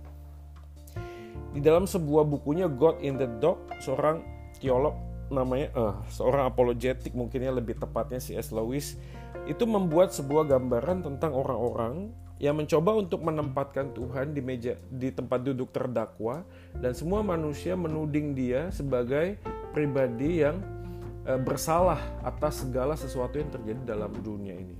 Di 1.52 1.60
dalam 1.62 1.84
sebuah 1.84 2.24
bukunya 2.26 2.66
God 2.66 3.04
in 3.04 3.20
the 3.20 3.28
Dog, 3.38 3.62
seorang 3.78 4.24
teolog 4.58 4.96
namanya 5.30 5.68
uh, 5.76 5.94
seorang 6.12 6.48
apologetik 6.48 7.16
mungkinnya 7.16 7.52
lebih 7.52 7.80
tepatnya 7.80 8.20
C.S. 8.20 8.52
Lewis 8.52 8.96
itu 9.44 9.64
membuat 9.64 10.12
sebuah 10.12 10.48
gambaran 10.48 11.04
tentang 11.04 11.32
orang-orang 11.36 12.12
yang 12.42 12.58
mencoba 12.58 12.98
untuk 12.98 13.24
menempatkan 13.24 13.94
Tuhan 13.94 14.34
di 14.34 14.42
meja 14.42 14.76
di 14.90 15.08
tempat 15.14 15.46
duduk 15.46 15.70
terdakwa 15.70 16.44
dan 16.76 16.92
semua 16.92 17.24
manusia 17.24 17.78
menuding 17.78 18.34
dia 18.36 18.68
sebagai 18.74 19.38
pribadi 19.72 20.44
yang 20.44 20.60
Eh, 20.60 20.82
bersalah 21.24 22.00
atas 22.20 22.60
segala 22.60 22.92
sesuatu 23.00 23.40
yang 23.40 23.48
terjadi 23.48 23.96
dalam 23.96 24.12
dunia 24.20 24.52
ini. 24.52 24.76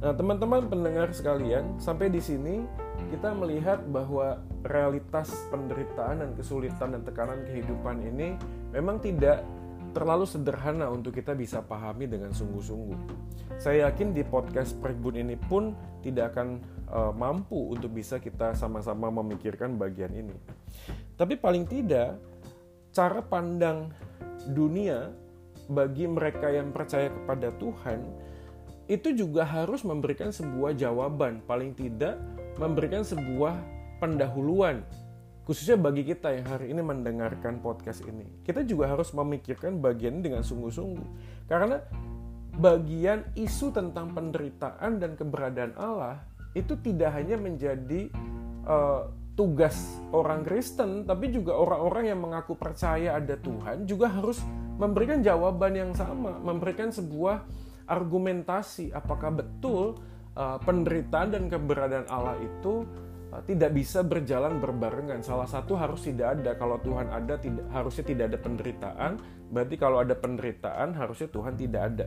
Nah, 0.00 0.16
teman-teman 0.16 0.64
pendengar 0.64 1.12
sekalian, 1.12 1.76
sampai 1.76 2.08
di 2.08 2.24
sini 2.24 2.64
kita 3.12 3.36
melihat 3.36 3.84
bahwa 3.84 4.40
realitas 4.64 5.28
penderitaan 5.52 6.24
dan 6.24 6.30
kesulitan 6.32 6.96
dan 6.96 7.04
tekanan 7.04 7.44
kehidupan 7.44 8.00
ini 8.04 8.36
memang 8.72 8.96
tidak 9.00 9.44
terlalu 9.92 10.24
sederhana 10.24 10.88
untuk 10.88 11.12
kita 11.12 11.36
bisa 11.36 11.60
pahami 11.60 12.08
dengan 12.08 12.32
sungguh-sungguh. 12.32 12.96
Saya 13.60 13.92
yakin 13.92 14.16
di 14.16 14.24
podcast 14.24 14.78
Perbun 14.80 15.20
ini 15.20 15.36
pun 15.36 15.76
tidak 16.00 16.32
akan 16.32 16.48
uh, 16.88 17.12
mampu 17.12 17.58
untuk 17.74 17.92
bisa 17.92 18.16
kita 18.22 18.56
sama-sama 18.56 19.12
memikirkan 19.12 19.76
bagian 19.76 20.14
ini. 20.16 20.36
Tapi 21.18 21.36
paling 21.36 21.68
tidak 21.68 22.16
cara 22.94 23.20
pandang 23.20 23.92
dunia 24.48 25.12
bagi 25.70 26.08
mereka 26.08 26.50
yang 26.50 26.72
percaya 26.72 27.12
kepada 27.12 27.52
Tuhan 27.60 28.00
itu 28.90 29.14
juga 29.14 29.46
harus 29.46 29.86
memberikan 29.86 30.34
sebuah 30.34 30.74
jawaban, 30.74 31.46
paling 31.46 31.78
tidak 31.78 32.18
memberikan 32.58 33.06
sebuah 33.06 33.54
pendahuluan 34.02 34.82
khususnya 35.50 35.74
bagi 35.74 36.06
kita 36.06 36.30
yang 36.30 36.46
hari 36.46 36.70
ini 36.70 36.78
mendengarkan 36.78 37.58
podcast 37.58 38.06
ini. 38.06 38.22
Kita 38.46 38.62
juga 38.62 38.86
harus 38.86 39.10
memikirkan 39.10 39.82
bagian 39.82 40.22
dengan 40.22 40.46
sungguh-sungguh. 40.46 41.08
Karena 41.50 41.82
bagian 42.54 43.26
isu 43.34 43.74
tentang 43.74 44.14
penderitaan 44.14 45.02
dan 45.02 45.18
keberadaan 45.18 45.74
Allah 45.74 46.22
itu 46.54 46.78
tidak 46.78 47.18
hanya 47.18 47.34
menjadi 47.34 48.14
uh, 48.62 49.10
tugas 49.40 49.96
orang 50.12 50.44
Kristen, 50.44 51.08
tapi 51.08 51.32
juga 51.32 51.56
orang-orang 51.56 52.12
yang 52.12 52.20
mengaku 52.20 52.52
percaya 52.60 53.16
ada 53.16 53.40
Tuhan 53.40 53.88
juga 53.88 54.12
harus 54.12 54.44
memberikan 54.76 55.24
jawaban 55.24 55.72
yang 55.72 55.92
sama, 55.96 56.36
memberikan 56.44 56.92
sebuah 56.92 57.48
argumentasi 57.88 58.92
apakah 58.92 59.40
betul 59.40 59.96
uh, 60.36 60.60
penderitaan 60.60 61.32
dan 61.32 61.48
keberadaan 61.48 62.04
Allah 62.12 62.36
itu 62.36 62.84
uh, 63.32 63.40
tidak 63.48 63.72
bisa 63.72 64.04
berjalan 64.04 64.60
berbarengan. 64.60 65.24
Salah 65.24 65.48
satu 65.48 65.72
harus 65.72 66.04
tidak 66.04 66.36
ada. 66.36 66.60
Kalau 66.60 66.76
Tuhan 66.84 67.08
ada, 67.08 67.40
tidak 67.40 67.64
harusnya 67.72 68.04
tidak 68.04 68.24
ada 68.36 68.38
penderitaan. 68.44 69.10
Berarti 69.48 69.74
kalau 69.80 70.04
ada 70.04 70.12
penderitaan, 70.12 70.92
harusnya 71.00 71.32
Tuhan 71.32 71.56
tidak 71.56 71.82
ada. 71.96 72.06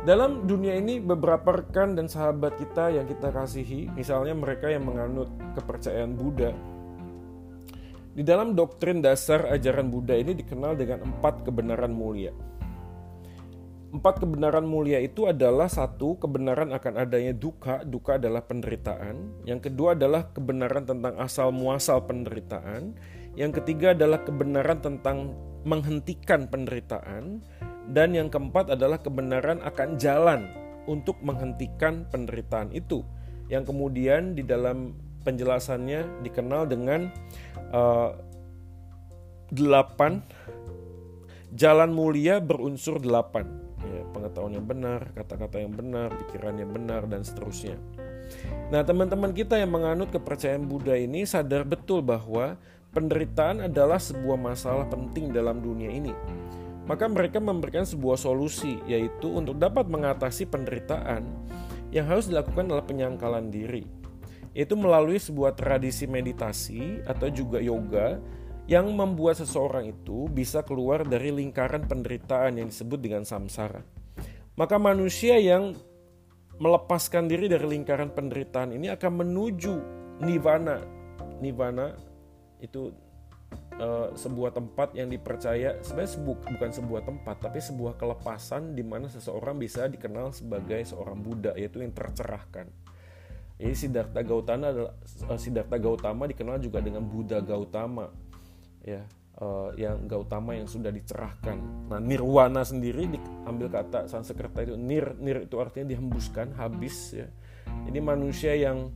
Dalam 0.00 0.48
dunia 0.48 0.80
ini 0.80 0.96
beberapa 0.96 1.60
rekan 1.60 1.92
dan 1.92 2.08
sahabat 2.08 2.56
kita 2.56 2.88
yang 2.88 3.04
kita 3.04 3.28
kasihi, 3.28 3.92
misalnya 3.92 4.32
mereka 4.32 4.72
yang 4.72 4.88
menganut 4.88 5.28
kepercayaan 5.52 6.16
Buddha, 6.16 6.56
di 8.16 8.24
dalam 8.24 8.56
doktrin 8.56 9.04
dasar 9.04 9.44
ajaran 9.52 9.92
Buddha 9.92 10.16
ini 10.16 10.32
dikenal 10.32 10.74
dengan 10.80 11.04
empat 11.04 11.44
kebenaran 11.44 11.92
mulia. 11.92 12.32
Empat 13.92 14.24
kebenaran 14.24 14.64
mulia 14.64 15.04
itu 15.04 15.28
adalah 15.28 15.68
satu 15.68 16.16
kebenaran 16.16 16.72
akan 16.72 16.94
adanya 16.96 17.36
duka, 17.36 17.84
duka 17.84 18.16
adalah 18.16 18.40
penderitaan. 18.40 19.44
Yang 19.44 19.68
kedua 19.68 19.92
adalah 19.98 20.32
kebenaran 20.32 20.88
tentang 20.88 21.18
asal 21.20 21.52
muasal 21.52 22.08
penderitaan. 22.08 22.96
Yang 23.36 23.62
ketiga 23.62 23.92
adalah 23.92 24.24
kebenaran 24.24 24.80
tentang 24.80 25.36
menghentikan 25.68 26.48
penderitaan. 26.48 27.44
Dan 27.88 28.12
yang 28.12 28.28
keempat 28.28 28.74
adalah 28.76 29.00
kebenaran 29.00 29.64
akan 29.64 29.96
jalan 29.96 30.50
untuk 30.84 31.16
menghentikan 31.24 32.04
penderitaan 32.08 32.74
itu. 32.74 33.06
Yang 33.48 33.74
kemudian 33.74 34.34
di 34.36 34.44
dalam 34.46 34.94
penjelasannya 35.22 36.24
dikenal 36.24 36.70
dengan 36.70 37.10
uh, 37.74 38.16
delapan 39.50 40.22
jalan 41.54 41.90
mulia 41.90 42.38
berunsur 42.38 43.02
delapan. 43.02 43.46
Ya, 43.80 44.04
pengetahuan 44.12 44.54
yang 44.54 44.68
benar, 44.68 45.08
kata-kata 45.16 45.56
yang 45.56 45.72
benar, 45.72 46.12
pikiran 46.14 46.54
yang 46.60 46.70
benar, 46.70 47.08
dan 47.08 47.24
seterusnya. 47.24 47.80
Nah, 48.70 48.86
teman-teman 48.86 49.34
kita 49.34 49.58
yang 49.58 49.74
menganut 49.74 50.14
kepercayaan 50.14 50.68
Buddha 50.68 50.94
ini 50.94 51.26
sadar 51.26 51.66
betul 51.66 52.04
bahwa 52.04 52.54
penderitaan 52.94 53.66
adalah 53.66 53.98
sebuah 53.98 54.38
masalah 54.38 54.86
penting 54.86 55.34
dalam 55.34 55.58
dunia 55.58 55.90
ini 55.90 56.14
maka 56.90 57.06
mereka 57.06 57.38
memberikan 57.38 57.86
sebuah 57.86 58.18
solusi, 58.18 58.82
yaitu 58.90 59.30
untuk 59.30 59.62
dapat 59.62 59.86
mengatasi 59.86 60.50
penderitaan 60.50 61.22
yang 61.94 62.10
harus 62.10 62.26
dilakukan 62.26 62.66
adalah 62.66 62.82
penyangkalan 62.82 63.46
diri, 63.46 63.86
yaitu 64.58 64.74
melalui 64.74 65.22
sebuah 65.22 65.54
tradisi 65.54 66.10
meditasi 66.10 66.98
atau 67.06 67.30
juga 67.30 67.62
yoga 67.62 68.18
yang 68.66 68.90
membuat 68.90 69.38
seseorang 69.38 69.86
itu 69.86 70.26
bisa 70.34 70.66
keluar 70.66 71.06
dari 71.06 71.30
lingkaran 71.30 71.86
penderitaan 71.86 72.58
yang 72.58 72.66
disebut 72.66 72.98
dengan 72.98 73.22
samsara. 73.22 73.86
Maka 74.58 74.74
manusia 74.74 75.38
yang 75.38 75.78
melepaskan 76.58 77.30
diri 77.30 77.46
dari 77.46 77.70
lingkaran 77.70 78.10
penderitaan 78.10 78.74
ini 78.74 78.90
akan 78.90 79.22
menuju 79.22 79.74
nirvana. 80.26 80.82
Nirvana 81.38 81.94
itu 82.58 82.90
uh, 83.80 84.08
sebuah 84.12 84.52
tempat 84.52 84.92
yang 84.94 85.08
dipercaya 85.08 85.80
sebenarnya 85.80 86.12
sebu 86.20 86.32
bukan 86.36 86.70
sebuah 86.70 87.02
tempat 87.08 87.36
tapi 87.40 87.58
sebuah 87.58 87.96
kelepasan 87.96 88.76
di 88.76 88.84
mana 88.84 89.08
seseorang 89.08 89.56
bisa 89.56 89.88
dikenal 89.88 90.36
sebagai 90.36 90.84
seorang 90.84 91.18
Buddha 91.18 91.56
yaitu 91.56 91.80
yang 91.80 91.96
tercerahkan. 91.96 92.68
Jadi 93.60 93.76
Siddhartha 93.76 94.20
Gautama 94.24 94.72
adalah 94.72 94.94
uh, 95.28 95.38
Siddhartha 95.40 95.76
Gautama 95.80 96.24
dikenal 96.28 96.60
juga 96.60 96.84
dengan 96.84 97.04
Buddha 97.04 97.40
Gautama 97.40 98.08
ya 98.84 99.04
uh, 99.40 99.72
yang 99.76 100.08
Gautama 100.08 100.56
yang 100.56 100.68
sudah 100.68 100.88
dicerahkan. 100.88 101.88
Nah, 101.92 102.00
nirwana 102.00 102.64
sendiri 102.64 103.08
diambil 103.08 103.68
kata 103.68 104.08
Sanskerta 104.08 104.64
itu 104.64 104.80
nir 104.80 105.16
nir 105.20 105.44
itu 105.44 105.60
artinya 105.60 105.92
dihembuskan, 105.92 106.56
habis 106.56 107.12
ya. 107.12 107.28
Ini 107.84 108.00
manusia 108.00 108.56
yang 108.56 108.88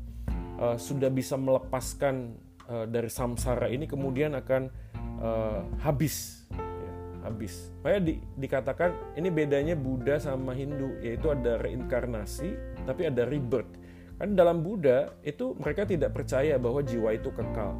uh, 0.60 0.76
sudah 0.80 1.08
bisa 1.12 1.36
melepaskan 1.36 2.44
dari 2.64 3.12
samsara 3.12 3.68
ini 3.68 3.84
kemudian 3.84 4.32
akan 4.32 4.72
uh, 5.20 5.62
habis 5.82 6.46
ya, 6.54 6.92
habis. 7.26 7.70
Makanya 7.82 8.02
di, 8.08 8.14
dikatakan 8.38 8.90
ini 9.18 9.28
bedanya 9.30 9.74
Buddha 9.74 10.18
sama 10.18 10.54
Hindu 10.54 10.98
yaitu 11.02 11.30
ada 11.30 11.60
reinkarnasi 11.60 12.56
tapi 12.88 13.06
ada 13.10 13.26
rebirth. 13.28 13.70
Kan 14.16 14.38
dalam 14.38 14.62
Buddha 14.62 15.10
itu 15.26 15.58
mereka 15.58 15.84
tidak 15.84 16.14
percaya 16.14 16.54
bahwa 16.56 16.80
jiwa 16.80 17.14
itu 17.14 17.34
kekal. 17.34 17.74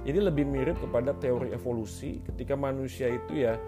Jadi 0.00 0.16
lebih 0.16 0.48
mirip 0.48 0.80
kepada 0.80 1.12
teori 1.20 1.52
evolusi 1.52 2.24
ketika 2.24 2.56
manusia 2.56 3.12
itu 3.12 3.44
ya 3.44 3.60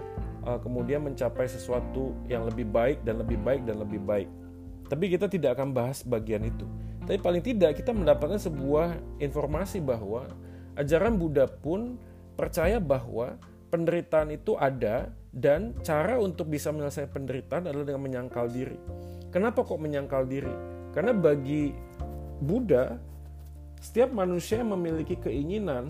uh, 0.49 0.57
kemudian 0.63 1.05
mencapai 1.05 1.45
sesuatu 1.45 2.17
yang 2.31 2.49
lebih 2.49 2.65
baik 2.71 3.05
dan 3.05 3.21
lebih 3.21 3.37
baik 3.43 3.63
dan 3.69 3.83
lebih 3.83 4.01
baik. 4.01 4.31
Tapi 4.89 5.09
kita 5.13 5.29
tidak 5.29 5.61
akan 5.61 5.73
bahas 5.73 6.05
bagian 6.05 6.45
itu. 6.45 6.65
Tapi 7.03 7.19
paling 7.19 7.43
tidak 7.43 7.81
kita 7.81 7.91
mendapatkan 7.91 8.39
sebuah 8.39 8.95
informasi 9.19 9.83
bahwa 9.83 10.29
Ajaran 10.73 11.21
Buddha 11.21 11.45
pun 11.45 12.01
percaya 12.35 12.81
bahwa 12.81 13.37
penderitaan 13.73 14.33
itu 14.33 14.57
ada 14.61 15.09
dan 15.33 15.73
cara 15.81 16.21
untuk 16.21 16.53
bisa 16.53 16.68
menyelesaikan 16.68 17.12
penderitaan 17.12 17.73
adalah 17.73 17.88
dengan 17.88 18.03
menyangkal 18.05 18.53
diri. 18.53 18.77
Kenapa 19.33 19.64
kok 19.64 19.81
menyangkal 19.81 20.29
diri? 20.29 20.53
Karena 20.92 21.16
bagi 21.16 21.73
Buddha, 22.45 23.01
setiap 23.81 24.12
manusia 24.12 24.61
yang 24.61 24.77
memiliki 24.77 25.16
keinginan 25.16 25.88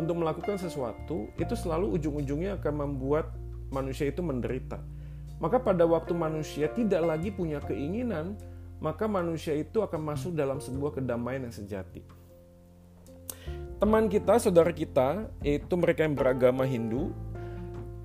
untuk 0.00 0.16
melakukan 0.16 0.56
sesuatu, 0.56 1.28
itu 1.36 1.52
selalu 1.52 2.00
ujung-ujungnya 2.00 2.56
akan 2.56 2.74
membuat 2.88 3.36
manusia 3.68 4.08
itu 4.08 4.24
menderita. 4.24 4.80
Maka 5.38 5.60
pada 5.60 5.84
waktu 5.84 6.16
manusia 6.16 6.72
tidak 6.72 7.04
lagi 7.04 7.28
punya 7.28 7.60
keinginan, 7.60 8.38
maka 8.80 9.04
manusia 9.04 9.52
itu 9.52 9.84
akan 9.84 10.00
masuk 10.14 10.32
dalam 10.32 10.56
sebuah 10.56 11.02
kedamaian 11.02 11.44
yang 11.44 11.54
sejati 11.54 12.17
teman 13.78 14.10
kita, 14.10 14.42
saudara 14.42 14.74
kita, 14.74 15.30
yaitu 15.40 15.78
mereka 15.78 16.02
yang 16.02 16.18
beragama 16.18 16.66
Hindu, 16.66 17.14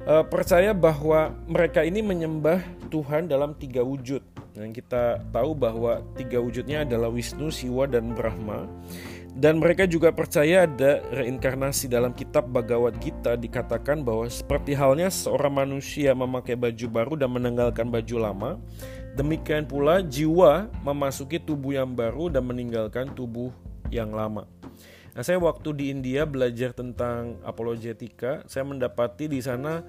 uh, 0.05 0.21
percaya 0.21 0.71
bahwa 0.71 1.33
mereka 1.49 1.81
ini 1.81 2.05
menyembah 2.05 2.62
Tuhan 2.93 3.25
dalam 3.25 3.57
tiga 3.57 3.81
wujud. 3.81 4.21
Dan 4.53 4.69
kita 4.69 5.17
tahu 5.33 5.57
bahwa 5.57 6.05
tiga 6.13 6.38
wujudnya 6.38 6.86
adalah 6.86 7.09
Wisnu, 7.09 7.49
Siwa, 7.49 7.89
dan 7.89 8.13
Brahma. 8.13 8.69
Dan 9.33 9.57
mereka 9.57 9.89
juga 9.89 10.13
percaya 10.13 10.69
ada 10.69 11.01
reinkarnasi 11.09 11.89
dalam 11.89 12.13
kitab 12.13 12.53
Bhagavad 12.53 13.01
Gita 13.01 13.33
dikatakan 13.33 14.05
bahwa 14.05 14.29
seperti 14.29 14.77
halnya 14.77 15.09
seorang 15.09 15.65
manusia 15.65 16.13
memakai 16.13 16.53
baju 16.53 16.86
baru 16.86 17.13
dan 17.17 17.33
meninggalkan 17.33 17.89
baju 17.89 18.15
lama, 18.21 18.51
demikian 19.17 19.65
pula 19.65 20.05
jiwa 20.05 20.69
memasuki 20.86 21.41
tubuh 21.41 21.73
yang 21.73 21.97
baru 21.97 22.29
dan 22.29 22.45
meninggalkan 22.45 23.09
tubuh 23.17 23.49
yang 23.89 24.13
lama. 24.13 24.45
Nah, 25.13 25.21
saya 25.21 25.38
waktu 25.38 25.69
di 25.78 25.86
India 25.93 26.26
belajar 26.26 26.73
tentang 26.73 27.38
apologetika, 27.45 28.41
saya 28.49 28.65
mendapati 28.65 29.30
di 29.30 29.38
sana 29.45 29.86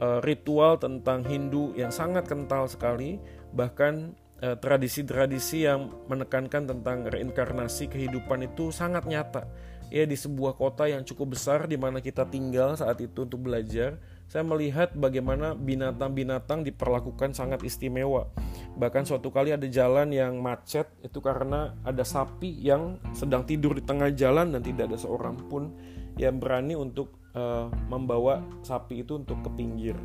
uh, 0.00 0.24
ritual 0.24 0.80
tentang 0.80 1.28
Hindu 1.28 1.76
yang 1.76 1.92
sangat 1.92 2.24
kental 2.24 2.64
sekali, 2.72 3.20
bahkan 3.52 4.16
eh, 4.40 4.56
tradisi-tradisi 4.56 5.62
uh, 5.62 5.64
yang 5.68 5.80
menekankan 6.08 6.64
tentang 6.64 7.04
reinkarnasi 7.04 7.92
kehidupan 7.92 8.48
itu 8.48 8.72
sangat 8.72 9.04
nyata. 9.04 9.44
Ya 9.92 10.08
di 10.08 10.16
sebuah 10.16 10.56
kota 10.56 10.88
yang 10.88 11.04
cukup 11.04 11.36
besar 11.36 11.68
di 11.68 11.76
mana 11.76 12.00
kita 12.00 12.24
tinggal 12.24 12.72
saat 12.72 12.96
itu 13.04 13.28
untuk 13.28 13.44
belajar, 13.44 14.00
saya 14.24 14.40
melihat 14.40 14.96
bagaimana 14.96 15.52
binatang-binatang 15.52 16.64
diperlakukan 16.64 17.36
sangat 17.36 17.60
istimewa. 17.60 18.32
Bahkan 18.72 19.04
suatu 19.04 19.28
kali 19.28 19.52
ada 19.52 19.68
jalan 19.68 20.08
yang 20.10 20.40
macet 20.40 20.88
itu 21.04 21.20
karena 21.20 21.76
ada 21.84 22.00
sapi 22.02 22.56
yang 22.56 22.96
sedang 23.12 23.44
tidur 23.44 23.76
di 23.76 23.84
tengah 23.84 24.08
jalan 24.16 24.56
dan 24.56 24.64
tidak 24.64 24.88
ada 24.92 24.98
seorang 24.98 25.36
pun 25.48 25.76
yang 26.16 26.40
berani 26.40 26.72
untuk 26.76 27.20
uh, 27.36 27.68
membawa 27.92 28.40
sapi 28.64 29.04
itu 29.04 29.20
untuk 29.20 29.44
ke 29.44 29.50
pinggir. 29.52 29.96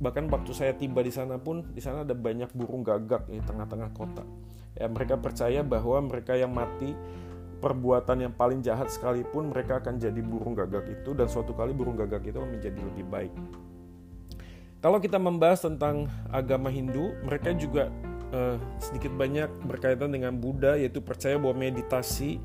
Bahkan 0.00 0.28
waktu 0.28 0.52
saya 0.52 0.72
tiba 0.76 1.00
di 1.00 1.12
sana 1.12 1.40
pun 1.40 1.64
di 1.72 1.80
sana 1.80 2.04
ada 2.04 2.12
banyak 2.12 2.52
burung 2.52 2.84
gagak 2.84 3.28
di 3.28 3.40
tengah-tengah 3.40 3.90
kota. 3.96 4.24
Ya 4.76 4.88
mereka 4.88 5.16
percaya 5.16 5.64
bahwa 5.64 6.04
mereka 6.04 6.36
yang 6.36 6.52
mati 6.52 6.92
perbuatan 7.60 8.28
yang 8.28 8.34
paling 8.36 8.60
jahat 8.60 8.92
sekalipun 8.92 9.48
mereka 9.48 9.80
akan 9.80 9.96
jadi 9.96 10.20
burung 10.20 10.52
gagak 10.52 10.84
itu 10.92 11.16
dan 11.16 11.24
suatu 11.28 11.56
kali 11.56 11.72
burung 11.72 11.96
gagak 11.96 12.28
itu 12.28 12.36
menjadi 12.36 12.80
lebih 12.80 13.04
baik. 13.08 13.32
Kalau 14.86 15.02
kita 15.02 15.18
membahas 15.18 15.66
tentang 15.66 16.06
agama 16.30 16.70
Hindu, 16.70 17.10
mereka 17.26 17.50
juga 17.58 17.90
uh, 18.30 18.54
sedikit 18.78 19.10
banyak 19.18 19.50
berkaitan 19.66 20.14
dengan 20.14 20.38
Buddha 20.38 20.78
yaitu 20.78 21.02
percaya 21.02 21.34
bahwa 21.42 21.58
meditasi 21.58 22.38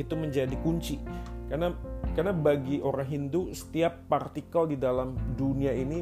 itu 0.00 0.14
menjadi 0.16 0.56
kunci. 0.64 0.96
Karena 1.52 1.76
karena 2.16 2.32
bagi 2.32 2.80
orang 2.80 3.04
Hindu 3.04 3.52
setiap 3.52 4.00
partikel 4.08 4.64
di 4.64 4.80
dalam 4.80 5.12
dunia 5.36 5.76
ini 5.76 6.00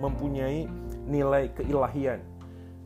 mempunyai 0.00 0.64
nilai 1.04 1.52
keilahian. 1.52 2.24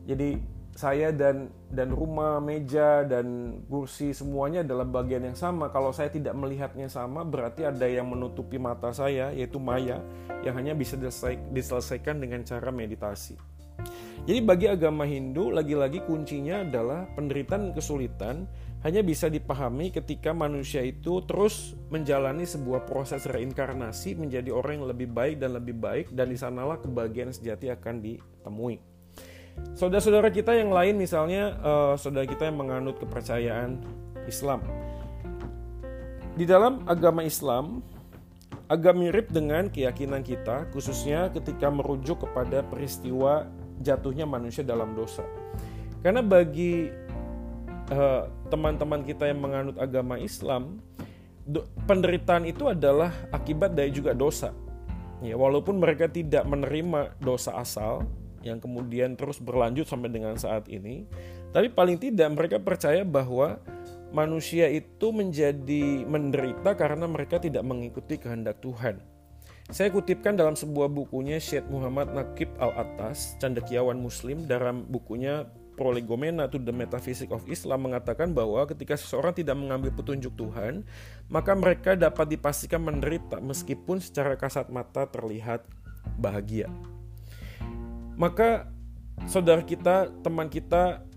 Jadi 0.03 0.58
saya 0.79 1.11
dan 1.11 1.51
dan 1.67 1.91
rumah, 1.91 2.39
meja 2.39 3.03
dan 3.03 3.59
kursi 3.67 4.15
semuanya 4.15 4.63
adalah 4.63 4.87
bagian 4.87 5.27
yang 5.27 5.35
sama. 5.35 5.67
Kalau 5.75 5.91
saya 5.91 6.07
tidak 6.07 6.31
melihatnya 6.39 6.87
sama, 6.87 7.27
berarti 7.27 7.67
ada 7.67 7.83
yang 7.83 8.07
menutupi 8.07 8.55
mata 8.55 8.95
saya, 8.95 9.35
yaitu 9.35 9.59
maya, 9.59 9.99
yang 10.39 10.55
hanya 10.55 10.71
bisa 10.71 10.95
diselesaikan 11.51 12.23
dengan 12.23 12.47
cara 12.47 12.71
meditasi. 12.71 13.35
Jadi 14.23 14.39
bagi 14.39 14.67
agama 14.71 15.03
Hindu, 15.03 15.51
lagi-lagi 15.51 15.99
kuncinya 16.07 16.63
adalah 16.63 17.11
penderitaan 17.11 17.71
dan 17.71 17.73
kesulitan 17.75 18.35
hanya 18.79 19.03
bisa 19.03 19.27
dipahami 19.27 19.91
ketika 19.91 20.31
manusia 20.31 20.79
itu 20.79 21.19
terus 21.27 21.75
menjalani 21.91 22.47
sebuah 22.47 22.87
proses 22.87 23.27
reinkarnasi 23.27 24.15
menjadi 24.15 24.55
orang 24.55 24.79
yang 24.79 24.87
lebih 24.87 25.09
baik 25.11 25.35
dan 25.43 25.51
lebih 25.59 25.75
baik 25.75 26.07
dan 26.15 26.31
di 26.31 26.39
sanalah 26.39 26.79
kebahagiaan 26.79 27.35
sejati 27.35 27.67
akan 27.67 27.99
ditemui. 27.99 28.88
Saudara-saudara 29.79 30.27
kita 30.27 30.51
yang 30.59 30.75
lain 30.75 30.99
misalnya 30.99 31.55
uh, 31.63 31.93
saudara 31.95 32.27
kita 32.27 32.51
yang 32.51 32.59
menganut 32.59 32.99
kepercayaan 32.99 33.79
Islam. 34.27 34.59
Di 36.35 36.43
dalam 36.43 36.83
agama 36.83 37.23
Islam 37.23 37.79
agak 38.69 38.93
mirip 38.93 39.27
dengan 39.33 39.71
keyakinan 39.71 40.21
kita 40.21 40.69
khususnya 40.75 41.33
ketika 41.33 41.71
merujuk 41.73 42.27
kepada 42.27 42.61
peristiwa 42.61 43.49
jatuhnya 43.81 44.27
manusia 44.27 44.61
dalam 44.61 44.93
dosa. 44.93 45.23
Karena 46.03 46.23
bagi 46.23 46.91
eh, 47.91 48.23
teman-teman 48.51 49.03
kita 49.03 49.27
yang 49.27 49.41
menganut 49.41 49.75
agama 49.81 50.19
Islam, 50.19 50.79
penderitaan 51.89 52.45
itu 52.45 52.69
adalah 52.69 53.09
akibat 53.33 53.73
dari 53.73 53.89
juga 53.89 54.13
dosa. 54.13 54.53
Ya, 55.19 55.35
walaupun 55.35 55.81
mereka 55.83 56.07
tidak 56.07 56.47
menerima 56.47 57.19
dosa 57.19 57.59
asal 57.59 58.07
yang 58.49 58.59
kemudian 58.59 59.13
terus 59.13 59.37
berlanjut 59.37 59.85
sampai 59.85 60.09
dengan 60.09 60.33
saat 60.35 60.65
ini, 60.67 61.05
tapi 61.53 61.69
paling 61.69 62.01
tidak 62.01 62.29
mereka 62.33 62.57
percaya 62.57 63.05
bahwa 63.05 63.61
manusia 64.09 64.65
itu 64.69 65.13
menjadi 65.13 66.03
menderita 66.09 66.73
karena 66.73 67.05
mereka 67.05 67.37
tidak 67.37 67.61
mengikuti 67.61 68.17
kehendak 68.17 68.57
Tuhan. 68.59 68.97
Saya 69.69 69.93
kutipkan 69.93 70.33
dalam 70.33 70.57
sebuah 70.57 70.89
bukunya 70.89 71.37
Syed 71.37 71.69
Muhammad 71.69 72.09
Nakib 72.09 72.49
Al-Attas, 72.57 73.37
cendekiawan 73.37 74.01
muslim 74.01 74.49
dalam 74.49 74.89
bukunya 74.89 75.45
Prolegomena 75.79 76.51
to 76.51 76.59
the 76.59 76.75
Metaphysics 76.75 77.31
of 77.31 77.47
Islam 77.47 77.87
mengatakan 77.87 78.35
bahwa 78.35 78.67
ketika 78.67 78.99
seseorang 78.99 79.31
tidak 79.31 79.55
mengambil 79.55 79.95
petunjuk 79.95 80.35
Tuhan, 80.35 80.83
maka 81.31 81.55
mereka 81.55 81.95
dapat 81.95 82.35
dipastikan 82.35 82.83
menderita 82.83 83.39
meskipun 83.39 84.03
secara 84.03 84.35
kasat 84.35 84.67
mata 84.67 85.07
terlihat 85.07 85.63
bahagia. 86.19 86.67
Maka 88.19 88.67
saudara 89.31 89.63
kita, 89.63 90.11
teman 90.19 90.51
kita 90.51 91.07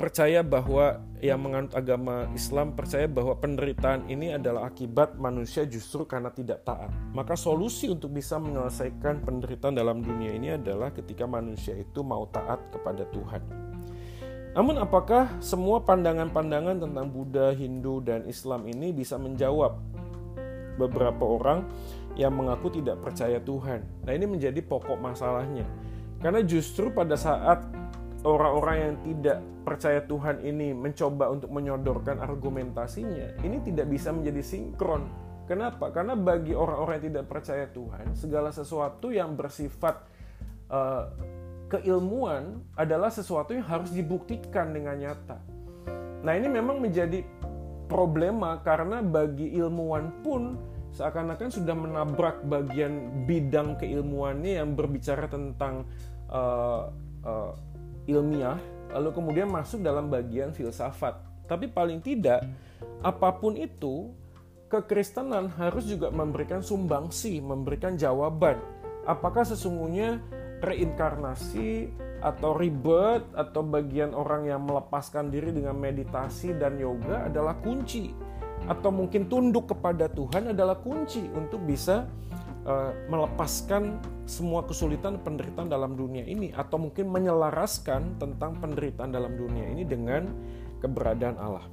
percaya 0.00 0.40
bahwa 0.40 1.04
yang 1.20 1.40
menganut 1.40 1.72
agama 1.72 2.28
Islam 2.32 2.72
percaya 2.72 3.04
bahwa 3.08 3.36
penderitaan 3.36 4.08
ini 4.08 4.32
adalah 4.32 4.68
akibat 4.68 5.20
manusia 5.20 5.68
justru 5.68 6.08
karena 6.08 6.32
tidak 6.32 6.64
taat. 6.64 6.88
Maka 7.12 7.36
solusi 7.36 7.92
untuk 7.92 8.12
bisa 8.16 8.40
menyelesaikan 8.40 9.20
penderitaan 9.20 9.76
dalam 9.76 10.00
dunia 10.00 10.32
ini 10.32 10.56
adalah 10.56 10.92
ketika 10.96 11.28
manusia 11.28 11.76
itu 11.76 12.00
mau 12.00 12.24
taat 12.32 12.60
kepada 12.72 13.04
Tuhan. 13.08 13.44
Namun 14.56 14.80
apakah 14.80 15.36
semua 15.44 15.84
pandangan-pandangan 15.84 16.80
tentang 16.80 17.12
Buddha, 17.12 17.52
Hindu, 17.52 18.00
dan 18.00 18.24
Islam 18.24 18.64
ini 18.64 18.96
bisa 18.96 19.20
menjawab 19.20 19.76
beberapa 20.80 21.24
orang 21.24 21.68
yang 22.16 22.32
mengaku 22.32 22.80
tidak 22.80 23.04
percaya 23.04 23.36
Tuhan? 23.44 23.84
Nah 24.08 24.12
ini 24.16 24.24
menjadi 24.24 24.60
pokok 24.64 24.96
masalahnya. 24.96 25.68
Karena 26.20 26.40
justru 26.42 26.88
pada 26.90 27.14
saat 27.14 27.62
orang-orang 28.24 28.76
yang 28.76 28.94
tidak 29.04 29.38
percaya 29.62 30.00
Tuhan 30.02 30.42
ini 30.42 30.72
mencoba 30.72 31.30
untuk 31.30 31.50
menyodorkan 31.50 32.22
argumentasinya, 32.22 33.42
ini 33.42 33.62
tidak 33.62 33.86
bisa 33.90 34.10
menjadi 34.14 34.42
sinkron. 34.42 35.06
Kenapa? 35.46 35.94
Karena 35.94 36.18
bagi 36.18 36.58
orang-orang 36.58 36.98
yang 36.98 37.06
tidak 37.14 37.26
percaya 37.30 37.70
Tuhan, 37.70 38.18
segala 38.18 38.50
sesuatu 38.50 39.14
yang 39.14 39.38
bersifat 39.38 40.02
uh, 40.70 41.06
keilmuan 41.70 42.62
adalah 42.74 43.10
sesuatu 43.10 43.54
yang 43.54 43.66
harus 43.66 43.94
dibuktikan 43.94 44.74
dengan 44.74 44.98
nyata. 44.98 45.38
Nah, 46.26 46.32
ini 46.34 46.50
memang 46.50 46.82
menjadi 46.82 47.22
problema 47.86 48.58
karena 48.66 48.98
bagi 49.02 49.54
ilmuwan 49.54 50.10
pun 50.26 50.58
seakan-akan 50.96 51.52
sudah 51.52 51.76
menabrak 51.76 52.40
bagian 52.48 53.24
bidang 53.28 53.76
keilmuannya 53.76 54.64
yang 54.64 54.72
berbicara 54.72 55.28
tentang 55.28 55.84
uh, 56.32 56.88
uh, 57.20 57.52
ilmiah, 58.08 58.56
lalu 58.96 59.12
kemudian 59.12 59.52
masuk 59.52 59.84
dalam 59.84 60.08
bagian 60.08 60.56
filsafat. 60.56 61.20
Tapi 61.44 61.68
paling 61.68 62.00
tidak, 62.00 62.48
apa 63.04 63.28
pun 63.36 63.60
itu, 63.60 64.08
kekristenan 64.72 65.52
harus 65.60 65.84
juga 65.84 66.08
memberikan 66.08 66.64
sumbangsi, 66.64 67.44
memberikan 67.44 67.94
jawaban. 67.94 68.56
Apakah 69.04 69.46
sesungguhnya 69.46 70.18
reinkarnasi 70.64 71.92
atau 72.24 72.56
ribet 72.56 73.22
atau 73.36 73.60
bagian 73.60 74.16
orang 74.16 74.48
yang 74.48 74.64
melepaskan 74.64 75.28
diri 75.28 75.52
dengan 75.52 75.76
meditasi 75.76 76.56
dan 76.56 76.80
yoga 76.80 77.28
adalah 77.28 77.60
kunci 77.60 78.10
atau 78.66 78.90
mungkin 78.90 79.30
tunduk 79.30 79.70
kepada 79.70 80.10
Tuhan 80.10 80.50
adalah 80.50 80.78
kunci 80.82 81.22
untuk 81.30 81.62
bisa 81.62 82.06
uh, 82.66 82.90
melepaskan 83.06 84.02
semua 84.26 84.66
kesulitan 84.66 85.22
penderitaan 85.22 85.70
dalam 85.70 85.94
dunia 85.94 86.26
ini 86.26 86.50
atau 86.50 86.82
mungkin 86.82 87.06
menyelaraskan 87.10 88.18
tentang 88.18 88.58
penderitaan 88.58 89.14
dalam 89.14 89.38
dunia 89.38 89.70
ini 89.70 89.86
dengan 89.86 90.26
keberadaan 90.82 91.38
Allah. 91.38 91.66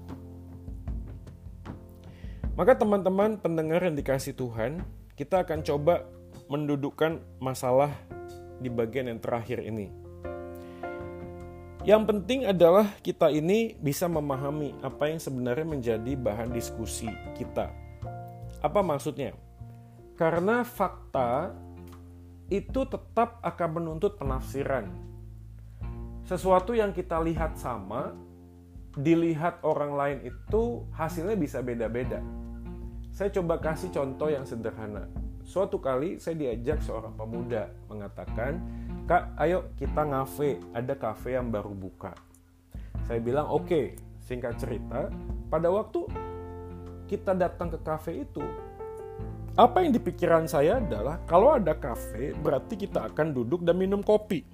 Maka 2.53 2.77
teman-teman 2.77 3.41
pendengar 3.41 3.82
yang 3.82 3.97
dikasih 3.97 4.38
Tuhan, 4.38 4.86
kita 5.17 5.41
akan 5.41 5.65
coba 5.65 6.06
mendudukkan 6.45 7.17
masalah 7.41 7.89
di 8.62 8.69
bagian 8.69 9.10
yang 9.10 9.17
terakhir 9.17 9.65
ini. 9.65 10.02
Yang 11.84 12.15
penting 12.15 12.48
adalah 12.48 12.96
kita 13.04 13.28
ini 13.28 13.76
bisa 13.76 14.08
memahami 14.08 14.72
apa 14.80 15.12
yang 15.12 15.19
sebenarnya 15.19 15.67
menjadi 15.67 16.15
bahan 16.15 16.56
diskusi 16.56 17.12
kita. 17.36 17.76
Apa 18.63 18.80
maksudnya? 18.80 19.36
Karena 20.15 20.63
fakta 20.63 21.52
itu 22.48 22.88
tetap 22.88 23.43
akan 23.43 23.69
menuntut 23.84 24.15
penafsiran. 24.15 24.88
Sesuatu 26.24 26.72
yang 26.72 26.96
kita 26.96 27.19
lihat 27.19 27.60
sama, 27.60 28.15
dilihat 28.96 29.60
orang 29.67 29.91
lain 29.91 30.17
itu 30.24 30.88
hasilnya 30.96 31.36
bisa 31.36 31.60
beda-beda. 31.60 32.24
Saya 33.12 33.28
coba 33.28 33.60
kasih 33.60 33.91
contoh 33.91 34.32
yang 34.32 34.48
sederhana. 34.48 35.12
Suatu 35.43 35.77
kali 35.84 36.23
saya 36.23 36.39
diajak 36.39 36.79
seorang 36.79 37.13
pemuda 37.19 37.67
mengatakan, 37.91 38.63
"Kak, 39.03 39.36
ayo 39.43 39.75
kita 39.75 40.08
ngafe, 40.08 40.60
ada 40.71 40.95
kafe 40.95 41.36
yang 41.36 41.51
baru 41.51 41.75
buka." 41.75 42.15
Saya 43.03 43.19
bilang, 43.19 43.51
"Oke." 43.51 43.67
Okay. 43.67 43.88
Singkat 44.23 44.56
cerita, 44.56 45.12
pada 45.51 45.67
waktu 45.67 46.08
kita 47.12 47.36
datang 47.36 47.67
ke 47.67 47.75
kafe 47.84 48.23
itu, 48.23 48.39
apa 49.60 49.84
yang 49.84 49.91
dipikiran 49.91 50.47
saya 50.47 50.79
adalah 50.79 51.19
kalau 51.27 51.51
ada 51.51 51.75
kafe 51.75 52.32
berarti 52.32 52.79
kita 52.79 53.12
akan 53.12 53.36
duduk 53.36 53.67
dan 53.67 53.75
minum 53.75 53.99
kopi. 53.99 54.47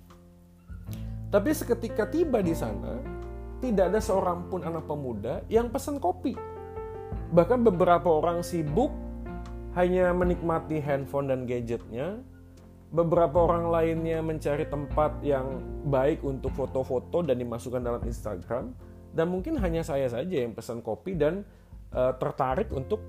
Tapi 1.30 1.54
seketika 1.54 2.10
tiba 2.10 2.41
di 2.41 2.58
sana, 2.58 2.97
tidak 3.62 3.93
ada 3.93 4.02
seorang 4.02 4.49
pun 4.49 4.65
anak 4.65 4.89
pemuda 4.89 5.45
yang 5.54 5.69
pesan 5.69 6.02
kopi. 6.02 6.34
Bahkan 7.30 7.62
beberapa 7.62 8.10
orang 8.10 8.41
sibuk 8.41 8.89
hanya 9.77 10.10
menikmati 10.15 10.82
handphone 10.82 11.29
dan 11.29 11.45
gadgetnya. 11.45 12.21
Beberapa 12.89 13.45
orang 13.45 13.69
lainnya 13.69 14.17
mencari 14.25 14.65
tempat 14.65 15.21
yang 15.21 15.62
baik 15.86 16.25
untuk 16.25 16.49
foto-foto 16.58 17.21
dan 17.21 17.38
dimasukkan 17.38 17.82
dalam 17.86 18.01
Instagram. 18.01 18.73
Dan 19.13 19.29
mungkin 19.29 19.62
hanya 19.62 19.86
saya 19.86 20.10
saja 20.10 20.41
yang 20.41 20.58
pesan 20.58 20.82
kopi 20.82 21.13
dan 21.13 21.45
uh, 21.93 22.13
tertarik 22.17 22.69
untuk 22.73 23.01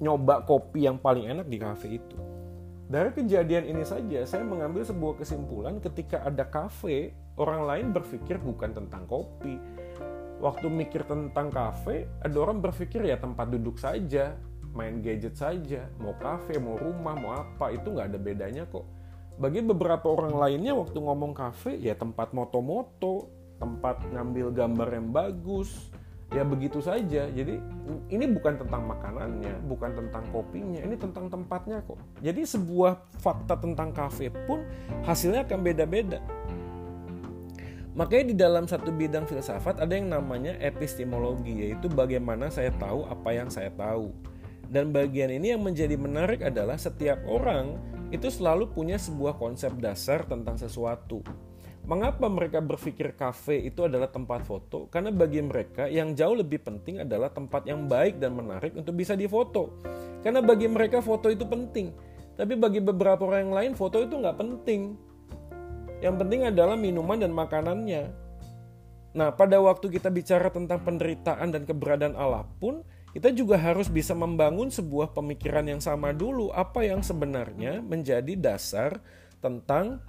nyoba 0.00 0.44
kopi 0.44 0.84
yang 0.84 1.00
paling 1.00 1.28
enak 1.28 1.48
di 1.48 1.56
kafe 1.56 1.96
itu. 2.00 2.16
Dari 2.84 3.16
kejadian 3.16 3.64
ini 3.64 3.80
saja, 3.80 4.28
saya 4.28 4.44
mengambil 4.44 4.84
sebuah 4.84 5.16
kesimpulan 5.24 5.80
ketika 5.80 6.20
ada 6.20 6.44
kafe, 6.44 7.16
orang 7.40 7.64
lain 7.64 7.86
berpikir 7.96 8.36
bukan 8.36 8.76
tentang 8.76 9.08
kopi. 9.08 9.56
Waktu 10.36 10.68
mikir 10.68 11.08
tentang 11.08 11.48
kafe, 11.48 12.04
ada 12.20 12.36
orang 12.36 12.60
berpikir 12.60 13.00
ya 13.08 13.16
tempat 13.16 13.48
duduk 13.48 13.80
saja, 13.80 14.36
main 14.74 15.00
gadget 15.00 15.38
saja, 15.38 15.86
mau 16.02 16.12
kafe, 16.18 16.58
mau 16.58 16.74
rumah, 16.74 17.14
mau 17.14 17.32
apa, 17.32 17.70
itu 17.72 17.94
nggak 17.94 18.10
ada 18.10 18.18
bedanya 18.18 18.62
kok. 18.66 18.84
Bagi 19.38 19.62
beberapa 19.62 20.10
orang 20.10 20.34
lainnya 20.34 20.74
waktu 20.74 20.98
ngomong 20.98 21.34
kafe, 21.34 21.78
ya 21.78 21.94
tempat 21.94 22.34
moto-moto, 22.34 23.30
tempat 23.62 24.02
ngambil 24.10 24.50
gambar 24.50 24.88
yang 24.94 25.08
bagus, 25.14 25.94
ya 26.34 26.42
begitu 26.42 26.82
saja. 26.82 27.30
Jadi 27.30 27.54
ini 28.10 28.24
bukan 28.26 28.58
tentang 28.58 28.82
makanannya 28.90 29.54
bukan 29.70 29.94
tentang 29.94 30.24
kopinya 30.34 30.82
ini 30.82 30.98
tentang 30.98 31.30
tempatnya 31.30 31.80
kok. 31.86 31.98
Jadi 32.20 32.42
sebuah 32.42 32.98
fakta 33.22 33.54
tentang 33.62 33.94
kafe 33.94 34.34
pun 34.50 34.66
hasilnya 35.06 35.46
akan 35.46 35.60
beda-beda. 35.62 36.18
Makanya 37.94 38.24
di 38.26 38.34
dalam 38.34 38.66
satu 38.66 38.90
bidang 38.90 39.22
filsafat 39.30 39.78
ada 39.78 39.94
yang 39.94 40.10
namanya 40.10 40.58
epistemologi 40.58 41.54
yaitu 41.62 41.86
bagaimana 41.86 42.50
saya 42.50 42.74
tahu 42.74 43.06
apa 43.06 43.30
yang 43.30 43.46
saya 43.46 43.70
tahu 43.70 44.10
dan 44.74 44.90
bagian 44.90 45.30
ini 45.30 45.54
yang 45.54 45.62
menjadi 45.62 45.94
menarik 45.94 46.42
adalah 46.42 46.74
setiap 46.74 47.22
orang 47.30 47.78
itu 48.10 48.26
selalu 48.26 48.74
punya 48.74 48.98
sebuah 48.98 49.38
konsep 49.38 49.70
dasar 49.78 50.26
tentang 50.26 50.58
sesuatu 50.58 51.22
Mengapa 51.84 52.32
mereka 52.32 52.64
berpikir 52.64 53.12
kafe 53.12 53.60
itu 53.60 53.84
adalah 53.84 54.08
tempat 54.08 54.40
foto? 54.40 54.88
Karena 54.88 55.12
bagi 55.12 55.44
mereka 55.44 55.84
yang 55.84 56.16
jauh 56.16 56.32
lebih 56.32 56.64
penting 56.64 57.04
adalah 57.04 57.28
tempat 57.28 57.68
yang 57.68 57.84
baik 57.84 58.16
dan 58.16 58.32
menarik 58.32 58.72
untuk 58.72 58.96
bisa 58.96 59.12
difoto. 59.12 59.68
Karena 60.24 60.40
bagi 60.40 60.64
mereka 60.64 61.04
foto 61.04 61.28
itu 61.28 61.44
penting. 61.44 61.92
Tapi 62.40 62.56
bagi 62.56 62.80
beberapa 62.80 63.28
orang 63.28 63.52
yang 63.52 63.54
lain 63.54 63.72
foto 63.76 64.00
itu 64.00 64.16
nggak 64.16 64.40
penting. 64.40 64.96
Yang 66.00 66.14
penting 66.24 66.40
adalah 66.48 66.72
minuman 66.72 67.20
dan 67.20 67.36
makanannya. 67.36 68.02
Nah, 69.12 69.36
pada 69.36 69.60
waktu 69.60 69.92
kita 69.92 70.08
bicara 70.08 70.48
tentang 70.48 70.80
penderitaan 70.88 71.52
dan 71.52 71.68
keberadaan 71.68 72.16
Allah 72.16 72.48
pun, 72.64 72.80
kita 73.14 73.30
juga 73.30 73.54
harus 73.54 73.86
bisa 73.86 74.10
membangun 74.10 74.74
sebuah 74.74 75.14
pemikiran 75.14 75.62
yang 75.70 75.78
sama 75.78 76.10
dulu. 76.10 76.50
Apa 76.50 76.82
yang 76.82 76.98
sebenarnya 76.98 77.78
menjadi 77.78 78.34
dasar 78.34 78.98
tentang 79.38 80.02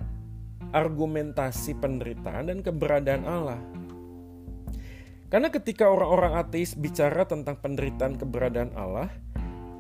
argumentasi 0.73 1.77
penderitaan 1.77 2.49
dan 2.49 2.65
keberadaan 2.65 3.23
Allah. 3.29 3.61
Karena 5.29 5.53
ketika 5.53 5.85
orang-orang 5.85 6.33
ateis 6.41 6.73
bicara 6.73 7.29
tentang 7.29 7.61
penderitaan 7.61 8.17
keberadaan 8.17 8.73
Allah, 8.73 9.13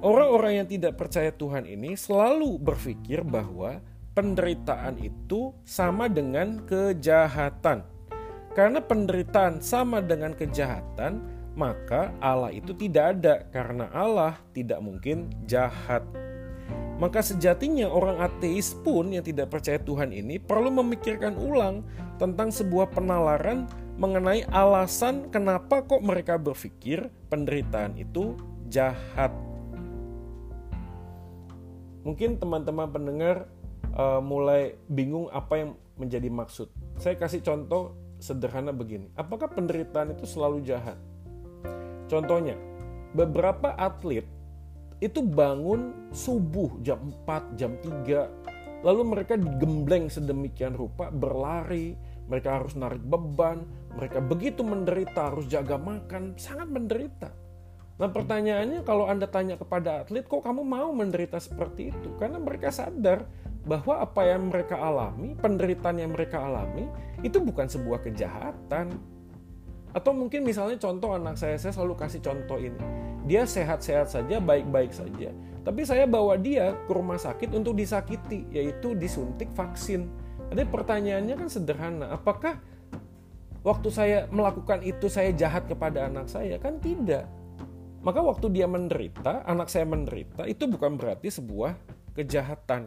orang-orang 0.05 0.61
yang 0.61 0.67
tidak 0.69 0.93
percaya 0.93 1.33
Tuhan 1.33 1.65
ini 1.65 1.97
selalu 1.97 2.61
berpikir 2.61 3.25
bahwa 3.25 3.81
penderitaan 4.13 5.01
itu 5.01 5.49
sama 5.65 6.05
dengan 6.13 6.61
kejahatan. 6.69 7.81
Karena 8.53 8.79
penderitaan 8.85 9.65
sama 9.65 9.99
dengan 9.99 10.37
kejahatan, 10.37 11.34
maka 11.55 12.11
Allah 12.19 12.51
itu 12.51 12.75
tidak 12.75 13.17
ada 13.17 13.47
karena 13.49 13.87
Allah 13.95 14.35
tidak 14.51 14.83
mungkin 14.83 15.31
jahat. 15.47 16.03
Maka 16.95 17.19
sejatinya 17.19 17.91
orang 17.91 18.23
ateis 18.23 18.71
pun 18.71 19.11
yang 19.11 19.23
tidak 19.23 19.51
percaya 19.51 19.75
Tuhan 19.79 20.15
ini 20.15 20.39
perlu 20.39 20.71
memikirkan 20.71 21.35
ulang 21.35 21.83
tentang 22.15 22.51
sebuah 22.55 22.91
penalaran 22.95 23.67
mengenai 23.99 24.47
alasan 24.51 25.27
kenapa 25.31 25.83
kok 25.83 26.03
mereka 26.03 26.39
berpikir 26.39 27.11
penderitaan 27.27 27.99
itu 27.99 28.39
jahat. 28.71 29.31
Mungkin 32.07 32.39
teman-teman 32.39 32.87
pendengar 32.91 33.49
uh, 33.95 34.23
mulai 34.23 34.79
bingung 34.87 35.27
apa 35.31 35.59
yang 35.59 35.71
menjadi 35.99 36.31
maksud. 36.31 36.71
Saya 36.95 37.19
kasih 37.19 37.43
contoh 37.43 37.95
sederhana 38.23 38.71
begini. 38.71 39.11
Apakah 39.19 39.51
penderitaan 39.51 40.15
itu 40.15 40.23
selalu 40.23 40.63
jahat? 40.63 40.95
Contohnya, 42.05 42.55
beberapa 43.15 43.73
atlet 43.75 44.25
itu 45.03 45.19
bangun 45.19 46.11
subuh 46.15 46.79
jam 46.81 47.11
4, 47.27 47.59
jam 47.59 47.75
3. 47.81 48.83
Lalu 48.85 49.01
mereka 49.03 49.33
digembleng 49.35 50.07
sedemikian 50.07 50.77
rupa 50.77 51.09
berlari, 51.09 51.97
mereka 52.29 52.61
harus 52.61 52.77
narik 52.77 53.01
beban, 53.01 53.65
mereka 53.97 54.21
begitu 54.21 54.61
menderita, 54.61 55.33
harus 55.33 55.49
jaga 55.49 55.77
makan, 55.77 56.37
sangat 56.37 56.69
menderita. 56.69 57.29
Nah 57.95 58.11
pertanyaannya 58.11 58.83
kalau 58.83 59.07
Anda 59.07 59.25
tanya 59.31 59.55
kepada 59.55 60.03
atlet, 60.03 60.27
kok 60.27 60.43
kamu 60.43 60.67
mau 60.67 60.91
menderita 60.91 61.39
seperti 61.39 61.95
itu? 61.95 62.11
Karena 62.19 62.37
mereka 62.37 62.67
sadar 62.69 63.23
bahwa 63.65 64.03
apa 64.03 64.21
yang 64.27 64.51
mereka 64.51 64.77
alami, 64.77 65.33
penderitaan 65.39 65.97
yang 65.97 66.11
mereka 66.13 66.43
alami, 66.43 66.85
itu 67.25 67.41
bukan 67.41 67.65
sebuah 67.65 68.03
kejahatan. 68.05 69.14
Atau 69.95 70.11
mungkin 70.11 70.43
misalnya 70.43 70.75
contoh 70.75 71.15
anak 71.15 71.39
saya, 71.39 71.55
saya 71.55 71.71
selalu 71.71 71.95
kasih 71.95 72.19
contoh 72.19 72.59
ini 72.59 73.05
dia 73.25 73.43
sehat-sehat 73.43 74.07
saja, 74.13 74.37
baik-baik 74.37 74.93
saja. 74.93 75.33
Tapi 75.65 75.81
saya 75.81 76.05
bawa 76.05 76.37
dia 76.37 76.77
ke 76.85 76.93
rumah 76.93 77.17
sakit 77.17 77.57
untuk 77.57 77.73
disakiti, 77.73 78.45
yaitu 78.53 78.93
disuntik 78.93 79.49
vaksin. 79.57 80.05
Jadi 80.53 80.61
pertanyaannya 80.69 81.33
kan 81.33 81.49
sederhana, 81.49 82.13
apakah 82.13 82.61
waktu 83.65 83.89
saya 83.89 84.17
melakukan 84.29 84.85
itu 84.85 85.09
saya 85.09 85.33
jahat 85.33 85.65
kepada 85.65 86.05
anak 86.05 86.29
saya? 86.29 86.61
Kan 86.61 86.77
tidak. 86.77 87.25
Maka 88.05 88.21
waktu 88.21 88.53
dia 88.53 88.69
menderita, 88.69 89.41
anak 89.49 89.73
saya 89.73 89.89
menderita, 89.89 90.45
itu 90.45 90.69
bukan 90.69 90.93
berarti 90.93 91.33
sebuah 91.33 91.73
kejahatan. 92.13 92.85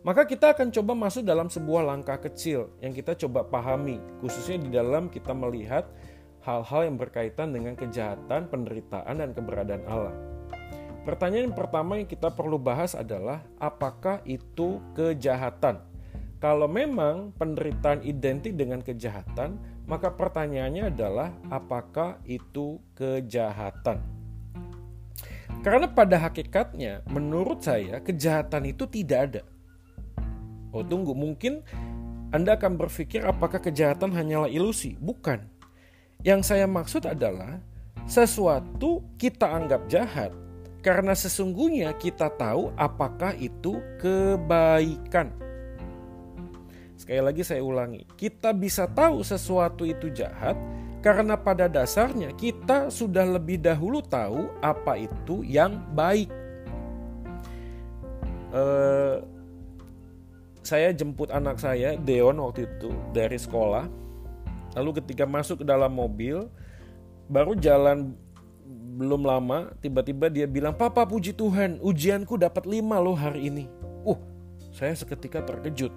Maka 0.00 0.24
kita 0.24 0.56
akan 0.56 0.72
coba 0.72 0.96
masuk 0.96 1.28
dalam 1.28 1.52
sebuah 1.52 1.84
langkah 1.84 2.16
kecil 2.16 2.72
yang 2.80 2.96
kita 2.96 3.12
coba 3.20 3.44
pahami, 3.44 4.00
khususnya 4.24 4.56
di 4.56 4.72
dalam 4.72 5.12
kita 5.12 5.36
melihat 5.36 5.92
hal-hal 6.40 6.88
yang 6.88 6.96
berkaitan 6.96 7.52
dengan 7.52 7.76
kejahatan, 7.76 8.48
penderitaan, 8.48 9.20
dan 9.20 9.36
keberadaan 9.36 9.84
Allah. 9.84 10.16
Pertanyaan 11.04 11.52
yang 11.52 11.56
pertama 11.56 12.00
yang 12.00 12.08
kita 12.08 12.32
perlu 12.32 12.56
bahas 12.56 12.96
adalah 12.96 13.44
apakah 13.60 14.24
itu 14.24 14.80
kejahatan? 14.96 15.84
Kalau 16.40 16.64
memang 16.64 17.36
penderitaan 17.36 18.00
identik 18.00 18.56
dengan 18.56 18.80
kejahatan, 18.80 19.60
maka 19.84 20.08
pertanyaannya 20.08 20.88
adalah 20.88 21.36
apakah 21.52 22.16
itu 22.24 22.80
kejahatan? 22.96 24.00
Karena 25.60 25.92
pada 25.92 26.16
hakikatnya, 26.16 27.04
menurut 27.12 27.60
saya, 27.60 28.00
kejahatan 28.00 28.72
itu 28.72 28.88
tidak 28.88 29.20
ada. 29.28 29.42
Oh, 30.70 30.86
tunggu, 30.86 31.12
mungkin 31.14 31.66
Anda 32.30 32.54
akan 32.54 32.78
berpikir 32.78 33.26
apakah 33.26 33.58
kejahatan 33.58 34.14
hanyalah 34.14 34.46
ilusi? 34.46 34.94
Bukan 34.98 35.60
yang 36.20 36.44
saya 36.44 36.68
maksud 36.68 37.08
adalah 37.08 37.58
sesuatu 38.04 39.04
kita 39.16 39.48
anggap 39.48 39.88
jahat 39.88 40.32
karena 40.80 41.12
sesungguhnya 41.12 41.92
kita 41.96 42.32
tahu 42.36 42.72
apakah 42.76 43.36
itu 43.36 43.80
kebaikan. 44.00 45.32
Sekali 46.96 47.20
lagi 47.24 47.40
saya 47.40 47.64
ulangi, 47.64 48.04
kita 48.16 48.52
bisa 48.52 48.84
tahu 48.84 49.24
sesuatu 49.24 49.88
itu 49.88 50.12
jahat 50.12 50.56
karena 51.00 51.32
pada 51.40 51.64
dasarnya 51.64 52.36
kita 52.36 52.92
sudah 52.92 53.24
lebih 53.24 53.56
dahulu 53.56 54.04
tahu 54.04 54.52
apa 54.60 55.00
itu 55.00 55.40
yang 55.44 55.80
baik. 55.96 56.28
Uh, 58.50 59.24
saya 60.60 60.92
jemput 60.92 61.32
anak 61.32 61.56
saya 61.56 61.96
Deon 61.96 62.36
waktu 62.36 62.68
itu 62.68 62.92
dari 63.16 63.40
sekolah 63.40 64.00
Lalu 64.78 65.02
ketika 65.02 65.26
masuk 65.26 65.62
ke 65.62 65.66
dalam 65.66 65.90
mobil, 65.90 66.46
baru 67.26 67.58
jalan 67.58 68.14
belum 69.00 69.26
lama, 69.26 69.74
tiba-tiba 69.82 70.30
dia 70.30 70.46
bilang, 70.46 70.76
Papa 70.76 71.02
puji 71.02 71.34
Tuhan, 71.34 71.82
ujianku 71.82 72.38
dapat 72.38 72.68
lima 72.70 73.02
loh 73.02 73.18
hari 73.18 73.50
ini. 73.50 73.64
Uh, 74.06 74.18
saya 74.70 74.94
seketika 74.94 75.42
terkejut. 75.42 75.90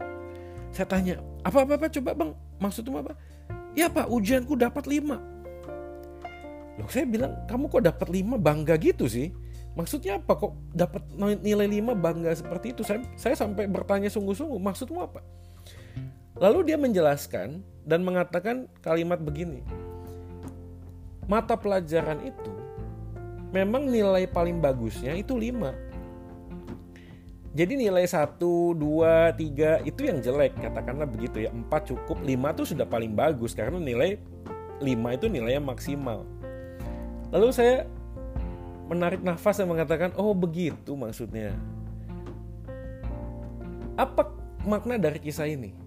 Saya 0.73 0.89
tanya, 0.89 1.21
apa-apa 1.45 1.85
coba 1.85 2.17
bang, 2.17 2.31
maksudnya 2.57 3.05
apa? 3.05 3.13
Ya 3.77 3.89
pak, 3.93 4.09
ujianku 4.09 4.57
dapat 4.57 4.89
lima. 4.89 5.21
Loh 6.81 6.89
saya 6.89 7.05
bilang, 7.05 7.45
kamu 7.45 7.69
kok 7.69 7.85
dapat 7.85 8.07
lima 8.09 8.41
bangga 8.41 8.73
gitu 8.81 9.05
sih? 9.05 9.29
Maksudnya 9.73 10.21
apa 10.21 10.37
kok 10.37 10.53
dapat 10.69 11.01
nilai 11.17 11.65
lima 11.65 11.97
bangga 11.97 12.29
seperti 12.37 12.77
itu? 12.77 12.85
Saya, 12.85 13.01
saya 13.17 13.33
sampai 13.33 13.65
bertanya 13.65 14.05
sungguh-sungguh, 14.05 14.61
maksudmu 14.61 15.01
apa? 15.01 15.25
Lalu 16.37 16.69
dia 16.69 16.77
menjelaskan 16.77 17.65
dan 17.81 18.05
mengatakan 18.05 18.69
kalimat 18.85 19.17
begini. 19.17 19.65
Mata 21.25 21.57
pelajaran 21.57 22.21
itu 22.21 22.53
memang 23.49 23.89
nilai 23.89 24.29
paling 24.29 24.61
bagusnya 24.61 25.17
itu 25.17 25.33
5. 25.33 25.93
Jadi 27.53 27.73
nilai 27.77 28.01
1, 28.05 28.41
2, 28.41 28.77
3 28.77 29.85
itu 29.85 30.01
yang 30.01 30.17
jelek 30.25 30.57
katakanlah 30.57 31.05
begitu 31.05 31.45
ya 31.45 31.53
4 31.53 31.69
cukup 31.85 32.17
5 32.25 32.33
itu 32.33 32.63
sudah 32.73 32.85
paling 32.89 33.13
bagus 33.13 33.53
karena 33.53 33.77
nilai 33.77 34.17
5 34.81 34.89
itu 34.89 35.25
nilai 35.29 35.61
yang 35.61 35.69
maksimal 35.69 36.25
Lalu 37.29 37.49
saya 37.53 37.85
menarik 38.89 39.23
nafas 39.23 39.59
dan 39.59 39.67
mengatakan 39.69 40.11
oh 40.19 40.35
begitu 40.35 40.93
maksudnya 40.97 41.55
Apa 43.93 44.25
makna 44.65 44.97
dari 44.97 45.21
kisah 45.21 45.45
ini? 45.45 45.83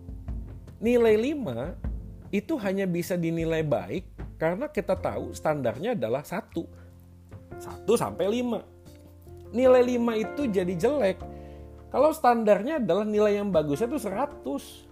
nilai 0.77 1.17
5 1.17 2.31
itu 2.35 2.55
hanya 2.61 2.85
bisa 2.85 3.17
dinilai 3.17 3.65
baik 3.65 4.05
karena 4.37 4.69
kita 4.69 4.93
tahu 4.93 5.33
standarnya 5.33 5.97
adalah 5.97 6.21
1. 6.21 6.53
1 6.53 7.89
sampai 7.97 8.27
5. 8.45 9.57
Nilai 9.57 9.83
5 9.97 10.21
itu 10.21 10.43
jadi 10.53 10.75
jelek 10.77 11.19
kalau 11.89 12.13
standarnya 12.13 12.83
adalah 12.83 13.09
nilai 13.09 13.41
yang 13.41 13.49
bagusnya 13.49 13.89
itu 13.89 13.97
100. 14.05 14.85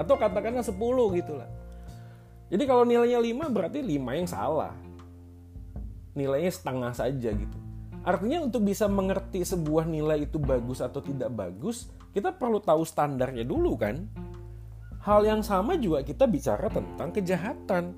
Atau 0.00 0.18
katakanlah 0.18 0.66
10 0.66 0.74
gitu 1.22 1.38
lah. 1.38 1.46
Jadi 2.50 2.64
kalau 2.66 2.82
nilainya 2.82 3.22
5 3.22 3.46
berarti 3.52 3.78
5 3.78 4.18
yang 4.18 4.26
salah. 4.26 4.74
Nilainya 6.12 6.52
setengah 6.52 6.92
saja 6.92 7.30
gitu. 7.32 7.58
Artinya 8.02 8.42
untuk 8.42 8.66
bisa 8.66 8.90
mengerti 8.90 9.46
sebuah 9.46 9.86
nilai 9.86 10.26
itu 10.26 10.42
bagus 10.42 10.82
atau 10.82 10.98
tidak 10.98 11.30
bagus, 11.30 11.86
kita 12.10 12.34
perlu 12.34 12.58
tahu 12.58 12.82
standarnya 12.82 13.46
dulu 13.46 13.78
kan. 13.78 14.10
Hal 15.02 15.22
yang 15.22 15.42
sama 15.42 15.78
juga 15.78 16.02
kita 16.02 16.26
bicara 16.26 16.66
tentang 16.66 17.14
kejahatan. 17.14 17.94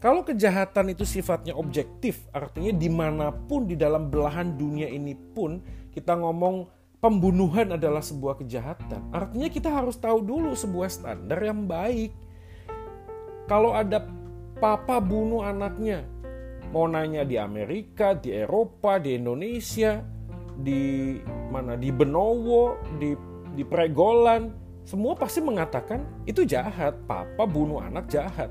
Kalau 0.00 0.20
kejahatan 0.20 0.92
itu 0.92 1.08
sifatnya 1.08 1.56
objektif, 1.56 2.28
artinya 2.36 2.76
di 2.76 2.92
mana 2.92 3.32
pun 3.32 3.64
di 3.64 3.72
dalam 3.72 4.12
belahan 4.12 4.52
dunia 4.60 4.84
ini 4.84 5.16
pun 5.16 5.64
kita 5.88 6.12
ngomong 6.20 6.68
pembunuhan 7.00 7.76
adalah 7.76 8.04
sebuah 8.04 8.44
kejahatan. 8.44 9.12
Artinya 9.12 9.48
kita 9.48 9.72
harus 9.72 9.96
tahu 9.96 10.20
dulu 10.20 10.52
sebuah 10.52 10.92
standar 10.92 11.40
yang 11.40 11.64
baik. 11.64 12.12
Kalau 13.48 13.72
ada 13.72 14.04
papa 14.60 15.00
bunuh 15.00 15.40
anaknya, 15.44 16.04
mau 16.74 16.90
nanya 16.90 17.22
di 17.22 17.38
Amerika, 17.38 18.18
di 18.18 18.34
Eropa, 18.34 18.98
di 18.98 19.14
Indonesia, 19.14 20.02
di 20.58 21.14
mana 21.54 21.78
di 21.78 21.94
Benowo, 21.94 22.82
di 22.98 23.14
di 23.54 23.62
Pregolan, 23.62 24.50
semua 24.82 25.14
pasti 25.14 25.38
mengatakan 25.38 26.02
itu 26.26 26.42
jahat, 26.42 26.98
papa 27.06 27.46
bunuh 27.46 27.78
anak 27.78 28.10
jahat. 28.10 28.50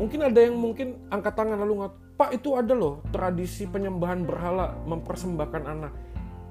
Mungkin 0.00 0.24
ada 0.24 0.40
yang 0.40 0.56
mungkin 0.56 0.96
angkat 1.12 1.36
tangan 1.36 1.60
lalu 1.60 1.84
ngat, 1.84 1.92
Pak 2.16 2.30
itu 2.40 2.56
ada 2.56 2.72
loh 2.72 3.04
tradisi 3.12 3.68
penyembahan 3.68 4.24
berhala 4.24 4.72
mempersembahkan 4.88 5.62
anak. 5.68 5.92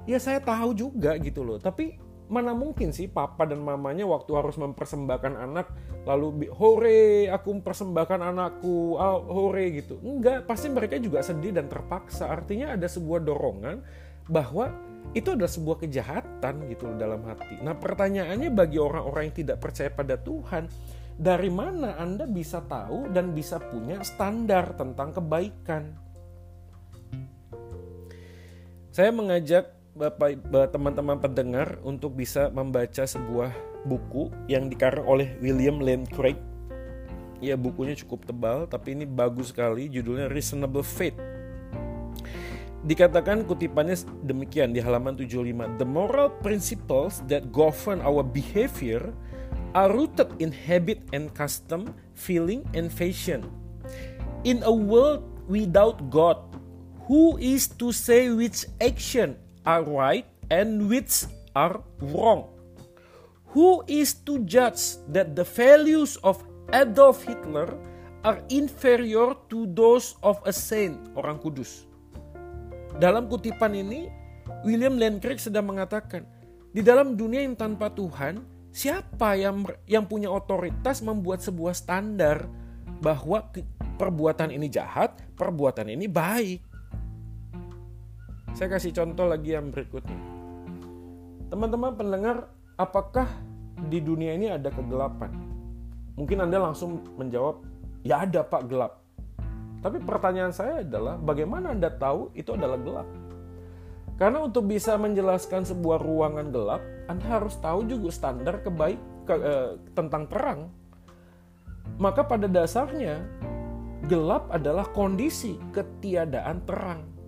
Ya 0.06 0.22
saya 0.22 0.38
tahu 0.38 0.78
juga 0.78 1.18
gitu 1.18 1.42
loh, 1.42 1.58
tapi 1.58 1.98
mana 2.30 2.54
mungkin 2.54 2.94
sih 2.94 3.10
papa 3.10 3.42
dan 3.42 3.58
mamanya 3.60 4.06
waktu 4.06 4.30
harus 4.38 4.54
mempersembahkan 4.54 5.34
anak 5.34 5.66
lalu 6.06 6.46
hore 6.54 7.26
aku 7.28 7.58
mempersembahkan 7.58 8.20
anakku 8.22 8.94
oh, 8.94 9.20
hore 9.26 9.82
gitu. 9.82 9.98
Enggak 10.00 10.46
pasti 10.46 10.70
mereka 10.70 10.96
juga 10.96 11.20
sedih 11.20 11.50
dan 11.50 11.66
terpaksa. 11.66 12.30
Artinya 12.30 12.78
ada 12.78 12.86
sebuah 12.86 13.20
dorongan 13.26 13.82
bahwa 14.30 14.70
itu 15.10 15.34
adalah 15.34 15.50
sebuah 15.50 15.76
kejahatan 15.82 16.70
gitu 16.70 16.86
dalam 16.94 17.26
hati. 17.26 17.58
Nah 17.60 17.74
pertanyaannya 17.74 18.54
bagi 18.54 18.78
orang-orang 18.78 19.34
yang 19.34 19.36
tidak 19.42 19.58
percaya 19.58 19.90
pada 19.90 20.14
Tuhan 20.14 20.70
dari 21.18 21.50
mana 21.50 21.98
Anda 21.98 22.30
bisa 22.30 22.62
tahu 22.62 23.10
dan 23.10 23.34
bisa 23.34 23.58
punya 23.58 24.00
standar 24.06 24.78
tentang 24.78 25.10
kebaikan? 25.12 25.98
Saya 28.94 29.10
mengajak 29.10 29.79
Bapak 29.90 30.70
teman-teman 30.70 31.18
pendengar 31.18 31.82
untuk 31.82 32.14
bisa 32.14 32.46
membaca 32.54 33.02
sebuah 33.02 33.50
buku 33.82 34.30
yang 34.46 34.70
dikarang 34.70 35.02
oleh 35.02 35.34
William 35.42 35.82
Lane 35.82 36.06
Craig. 36.06 36.38
Ya 37.42 37.58
bukunya 37.58 37.98
cukup 37.98 38.22
tebal 38.22 38.70
tapi 38.70 38.94
ini 38.94 39.02
bagus 39.02 39.50
sekali 39.50 39.90
judulnya 39.90 40.30
Reasonable 40.30 40.86
Faith. 40.86 41.18
Dikatakan 42.86 43.42
kutipannya 43.42 43.98
demikian 44.22 44.70
di 44.70 44.78
halaman 44.78 45.18
75. 45.18 45.82
The 45.82 45.88
moral 45.88 46.30
principles 46.38 47.26
that 47.26 47.50
govern 47.50 47.98
our 48.06 48.22
behavior 48.22 49.10
are 49.74 49.90
rooted 49.90 50.30
in 50.38 50.54
habit 50.54 51.02
and 51.10 51.34
custom, 51.34 51.98
feeling 52.14 52.62
and 52.78 52.94
fashion. 52.94 53.42
In 54.46 54.62
a 54.62 54.70
world 54.70 55.26
without 55.50 56.14
God, 56.14 56.38
who 57.10 57.42
is 57.42 57.66
to 57.82 57.90
say 57.90 58.30
which 58.30 58.70
action 58.78 59.34
are 59.64 59.84
right 59.84 60.26
and 60.50 60.88
which 60.88 61.26
are 61.56 61.80
wrong. 62.00 62.48
Who 63.50 63.82
is 63.90 64.14
to 64.30 64.46
judge 64.46 65.02
that 65.10 65.34
the 65.34 65.42
values 65.42 66.14
of 66.22 66.38
Adolf 66.70 67.26
Hitler 67.26 67.74
are 68.22 68.38
inferior 68.46 69.34
to 69.50 69.66
those 69.74 70.14
of 70.22 70.38
a 70.46 70.54
saint, 70.54 70.94
orang 71.18 71.42
kudus? 71.42 71.90
Dalam 73.02 73.26
kutipan 73.26 73.74
ini, 73.74 74.06
William 74.62 74.94
Lane 74.94 75.18
Craig 75.18 75.42
sedang 75.42 75.66
mengatakan, 75.66 76.22
di 76.70 76.78
dalam 76.78 77.18
dunia 77.18 77.42
yang 77.42 77.58
tanpa 77.58 77.90
Tuhan, 77.90 78.46
siapa 78.70 79.34
yang 79.34 79.66
yang 79.90 80.06
punya 80.06 80.30
otoritas 80.30 81.02
membuat 81.02 81.42
sebuah 81.42 81.74
standar 81.74 82.46
bahwa 83.02 83.50
perbuatan 83.98 84.54
ini 84.54 84.70
jahat, 84.70 85.18
perbuatan 85.34 85.90
ini 85.90 86.06
baik? 86.06 86.69
Saya 88.54 88.76
kasih 88.76 88.92
contoh 88.92 89.26
lagi 89.30 89.54
yang 89.54 89.70
berikutnya. 89.70 90.18
Teman-teman 91.50 91.94
pendengar, 91.94 92.50
apakah 92.78 93.26
di 93.88 94.02
dunia 94.02 94.34
ini 94.34 94.50
ada 94.50 94.70
kegelapan? 94.70 95.30
Mungkin 96.18 96.44
Anda 96.44 96.58
langsung 96.60 97.02
menjawab, 97.16 97.62
ya 98.02 98.26
ada 98.26 98.42
pak 98.44 98.66
gelap. 98.66 99.00
Tapi 99.80 99.96
pertanyaan 100.04 100.52
saya 100.52 100.84
adalah, 100.84 101.16
bagaimana 101.16 101.72
Anda 101.72 101.88
tahu 101.88 102.36
itu 102.36 102.52
adalah 102.52 102.76
gelap? 102.76 103.08
Karena 104.20 104.44
untuk 104.44 104.68
bisa 104.68 105.00
menjelaskan 105.00 105.64
sebuah 105.64 105.96
ruangan 106.04 106.52
gelap, 106.52 106.84
Anda 107.08 107.40
harus 107.40 107.56
tahu 107.56 107.88
juga 107.88 108.12
standar 108.12 108.60
kebaik 108.60 109.00
ke, 109.24 109.34
eh, 109.40 109.70
tentang 109.96 110.28
terang. 110.28 110.60
Maka 111.96 112.28
pada 112.28 112.44
dasarnya, 112.44 113.24
gelap 114.04 114.52
adalah 114.52 114.84
kondisi 114.92 115.56
ketiadaan 115.72 116.60
terang. 116.68 117.19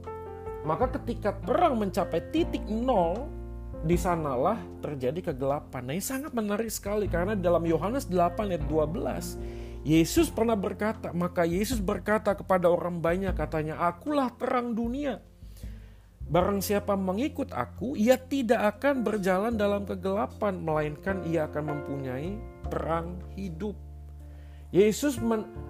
Maka 0.62 0.94
ketika 1.00 1.34
terang 1.42 1.78
mencapai 1.78 2.22
titik 2.30 2.62
nol, 2.70 3.26
di 3.82 3.98
sanalah 3.98 4.62
terjadi 4.78 5.34
kegelapan. 5.34 5.82
Nah 5.82 5.94
ini 5.98 6.04
sangat 6.04 6.30
menarik 6.30 6.70
sekali 6.70 7.10
karena 7.10 7.34
dalam 7.34 7.66
Yohanes 7.66 8.06
8 8.06 8.54
ayat 8.54 8.64
12, 8.70 9.82
Yesus 9.82 10.30
pernah 10.30 10.54
berkata, 10.54 11.10
maka 11.10 11.42
Yesus 11.42 11.82
berkata 11.82 12.38
kepada 12.38 12.70
orang 12.70 13.02
banyak 13.02 13.34
katanya, 13.34 13.82
akulah 13.82 14.30
terang 14.38 14.78
dunia. 14.78 15.18
Barang 16.22 16.62
siapa 16.62 16.94
mengikut 16.94 17.50
aku, 17.50 17.98
ia 17.98 18.14
tidak 18.14 18.78
akan 18.78 19.02
berjalan 19.02 19.58
dalam 19.58 19.82
kegelapan, 19.82 20.62
melainkan 20.62 21.26
ia 21.26 21.50
akan 21.50 21.74
mempunyai 21.76 22.38
terang 22.70 23.18
hidup. 23.34 23.74
Yesus 24.70 25.18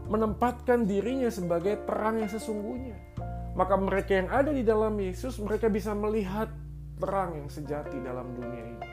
menempatkan 0.06 0.86
dirinya 0.86 1.26
sebagai 1.32 1.80
terang 1.88 2.22
yang 2.22 2.30
sesungguhnya 2.30 3.11
maka 3.52 3.74
mereka 3.76 4.16
yang 4.16 4.28
ada 4.32 4.50
di 4.50 4.64
dalam 4.64 4.96
Yesus 4.96 5.36
mereka 5.40 5.68
bisa 5.68 5.92
melihat 5.92 6.48
terang 6.96 7.34
yang 7.36 7.48
sejati 7.50 7.98
dalam 8.00 8.32
dunia 8.32 8.64
ini. 8.64 8.88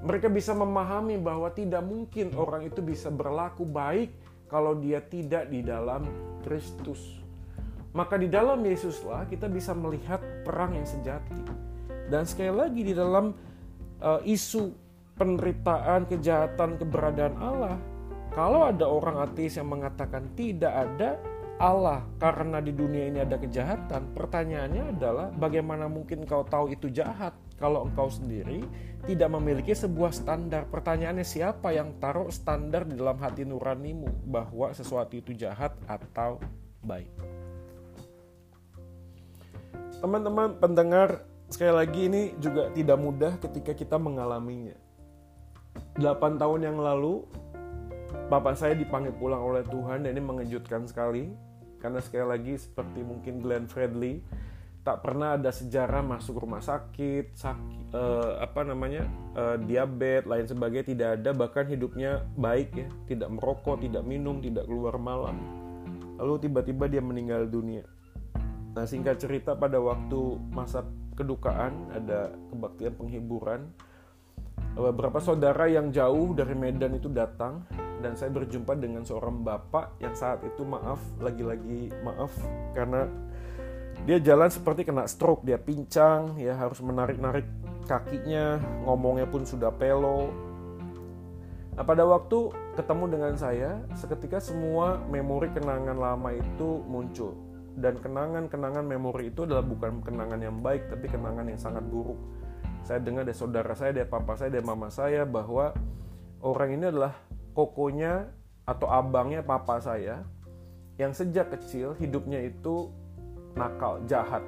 Mereka 0.00 0.32
bisa 0.32 0.56
memahami 0.56 1.20
bahwa 1.20 1.52
tidak 1.52 1.84
mungkin 1.84 2.32
orang 2.32 2.64
itu 2.68 2.80
bisa 2.80 3.12
berlaku 3.12 3.68
baik 3.68 4.12
kalau 4.48 4.76
dia 4.76 5.00
tidak 5.04 5.52
di 5.52 5.60
dalam 5.60 6.08
Kristus. 6.40 7.20
Maka 7.90 8.16
di 8.16 8.30
dalam 8.30 8.62
Yesuslah 8.62 9.26
kita 9.26 9.50
bisa 9.50 9.74
melihat 9.74 10.22
perang 10.46 10.78
yang 10.78 10.86
sejati. 10.86 11.42
Dan 12.06 12.22
sekali 12.24 12.54
lagi 12.54 12.80
di 12.86 12.94
dalam 12.94 13.34
uh, 14.02 14.20
isu 14.22 14.72
penderitaan, 15.18 16.06
kejahatan, 16.08 16.80
keberadaan 16.80 17.36
Allah, 17.36 17.76
kalau 18.30 18.64
ada 18.64 18.86
orang 18.86 19.26
ateis 19.26 19.58
yang 19.58 19.68
mengatakan 19.68 20.32
tidak 20.38 20.70
ada, 20.70 21.18
Allah 21.60 22.08
karena 22.16 22.56
di 22.64 22.72
dunia 22.72 23.12
ini 23.12 23.20
ada 23.20 23.36
kejahatan, 23.36 24.16
pertanyaannya 24.16 24.96
adalah 24.96 25.28
bagaimana 25.28 25.92
mungkin 25.92 26.24
kau 26.24 26.40
tahu 26.40 26.72
itu 26.72 26.88
jahat 26.88 27.36
kalau 27.60 27.84
engkau 27.84 28.08
sendiri 28.08 28.64
tidak 29.04 29.28
memiliki 29.28 29.76
sebuah 29.76 30.08
standar. 30.16 30.64
Pertanyaannya 30.72 31.20
siapa 31.20 31.76
yang 31.76 32.00
taruh 32.00 32.32
standar 32.32 32.88
di 32.88 32.96
dalam 32.96 33.20
hati 33.20 33.44
nuranimu 33.44 34.08
bahwa 34.24 34.72
sesuatu 34.72 35.20
itu 35.20 35.36
jahat 35.36 35.76
atau 35.84 36.40
baik? 36.80 37.12
Teman-teman 40.00 40.56
pendengar, 40.56 41.28
sekali 41.52 41.76
lagi 41.76 42.00
ini 42.08 42.22
juga 42.40 42.72
tidak 42.72 42.96
mudah 42.96 43.36
ketika 43.36 43.76
kita 43.76 44.00
mengalaminya. 44.00 44.80
8 46.00 46.40
tahun 46.40 46.60
yang 46.72 46.80
lalu 46.80 47.28
Bapak 48.10 48.58
saya 48.58 48.74
dipanggil 48.74 49.14
pulang 49.14 49.42
oleh 49.42 49.62
Tuhan 49.66 50.02
dan 50.02 50.14
ini 50.14 50.22
mengejutkan 50.22 50.86
sekali 50.86 51.49
karena 51.80 51.98
sekali 52.04 52.26
lagi 52.28 52.54
seperti 52.60 53.00
mungkin 53.00 53.40
Glenn 53.40 53.66
Fredly 53.66 54.20
tak 54.80 55.04
pernah 55.04 55.36
ada 55.36 55.52
sejarah 55.52 56.00
masuk 56.00 56.40
rumah 56.40 56.64
sakit, 56.64 57.36
sakit 57.36 57.92
uh, 57.92 58.40
apa 58.40 58.64
namanya 58.64 59.04
uh, 59.36 59.56
diabetes 59.60 60.24
lain 60.24 60.46
sebagainya 60.48 60.86
tidak 60.88 61.08
ada. 61.20 61.30
Bahkan 61.36 61.64
hidupnya 61.68 62.24
baik 62.36 62.68
ya 62.72 62.88
tidak 63.04 63.28
merokok 63.28 63.84
tidak 63.84 64.04
minum 64.08 64.40
tidak 64.40 64.64
keluar 64.64 64.96
malam. 64.96 65.36
Lalu 66.16 66.48
tiba-tiba 66.48 66.88
dia 66.88 67.04
meninggal 67.04 67.44
dunia. 67.48 67.84
Nah 68.72 68.84
singkat 68.88 69.20
cerita 69.20 69.52
pada 69.52 69.76
waktu 69.76 70.40
masa 70.48 70.84
kedukaan 71.12 71.92
ada 71.92 72.32
kebaktian 72.48 72.96
penghiburan 72.96 73.68
beberapa 74.72 75.20
saudara 75.20 75.68
yang 75.68 75.92
jauh 75.92 76.32
dari 76.32 76.56
Medan 76.56 76.96
itu 76.96 77.12
datang 77.12 77.66
dan 78.00 78.16
saya 78.16 78.32
berjumpa 78.32 78.76
dengan 78.76 79.04
seorang 79.04 79.44
bapak 79.44 80.00
yang 80.00 80.16
saat 80.16 80.40
itu 80.42 80.64
maaf 80.64 81.00
lagi-lagi 81.20 81.92
maaf 82.00 82.32
karena 82.72 83.06
dia 84.08 84.16
jalan 84.18 84.48
seperti 84.48 84.88
kena 84.88 85.04
stroke 85.04 85.44
dia 85.44 85.60
pincang 85.60 86.40
ya 86.40 86.56
harus 86.56 86.80
menarik-narik 86.80 87.44
kakinya 87.84 88.56
ngomongnya 88.88 89.28
pun 89.28 89.44
sudah 89.44 89.68
pelo 89.68 90.32
Nah, 91.80 91.86
pada 91.88 92.04
waktu 92.04 92.52
ketemu 92.76 93.04
dengan 93.08 93.34
saya, 93.40 93.80
seketika 93.96 94.36
semua 94.36 95.00
memori 95.08 95.48
kenangan 95.48 95.96
lama 95.96 96.28
itu 96.36 96.84
muncul. 96.84 97.32
Dan 97.72 97.96
kenangan-kenangan 97.96 98.84
memori 98.84 99.32
itu 99.32 99.48
adalah 99.48 99.64
bukan 99.64 100.04
kenangan 100.04 100.44
yang 100.44 100.60
baik, 100.60 100.92
tapi 100.92 101.08
kenangan 101.08 101.48
yang 101.48 101.56
sangat 101.56 101.80
buruk. 101.88 102.20
Saya 102.84 103.00
dengar 103.00 103.24
dari 103.24 103.32
saudara 103.32 103.72
saya, 103.72 103.96
dari 103.96 104.04
papa 104.04 104.36
saya, 104.36 104.52
dari 104.52 104.60
mama 104.60 104.92
saya 104.92 105.24
bahwa 105.24 105.72
orang 106.44 106.76
ini 106.76 106.84
adalah 106.92 107.16
kokonya 107.60 108.32
atau 108.64 108.88
abangnya 108.88 109.44
papa 109.44 109.76
saya 109.84 110.24
yang 110.96 111.12
sejak 111.12 111.52
kecil 111.52 111.92
hidupnya 112.00 112.40
itu 112.40 112.88
nakal, 113.52 114.00
jahat. 114.08 114.40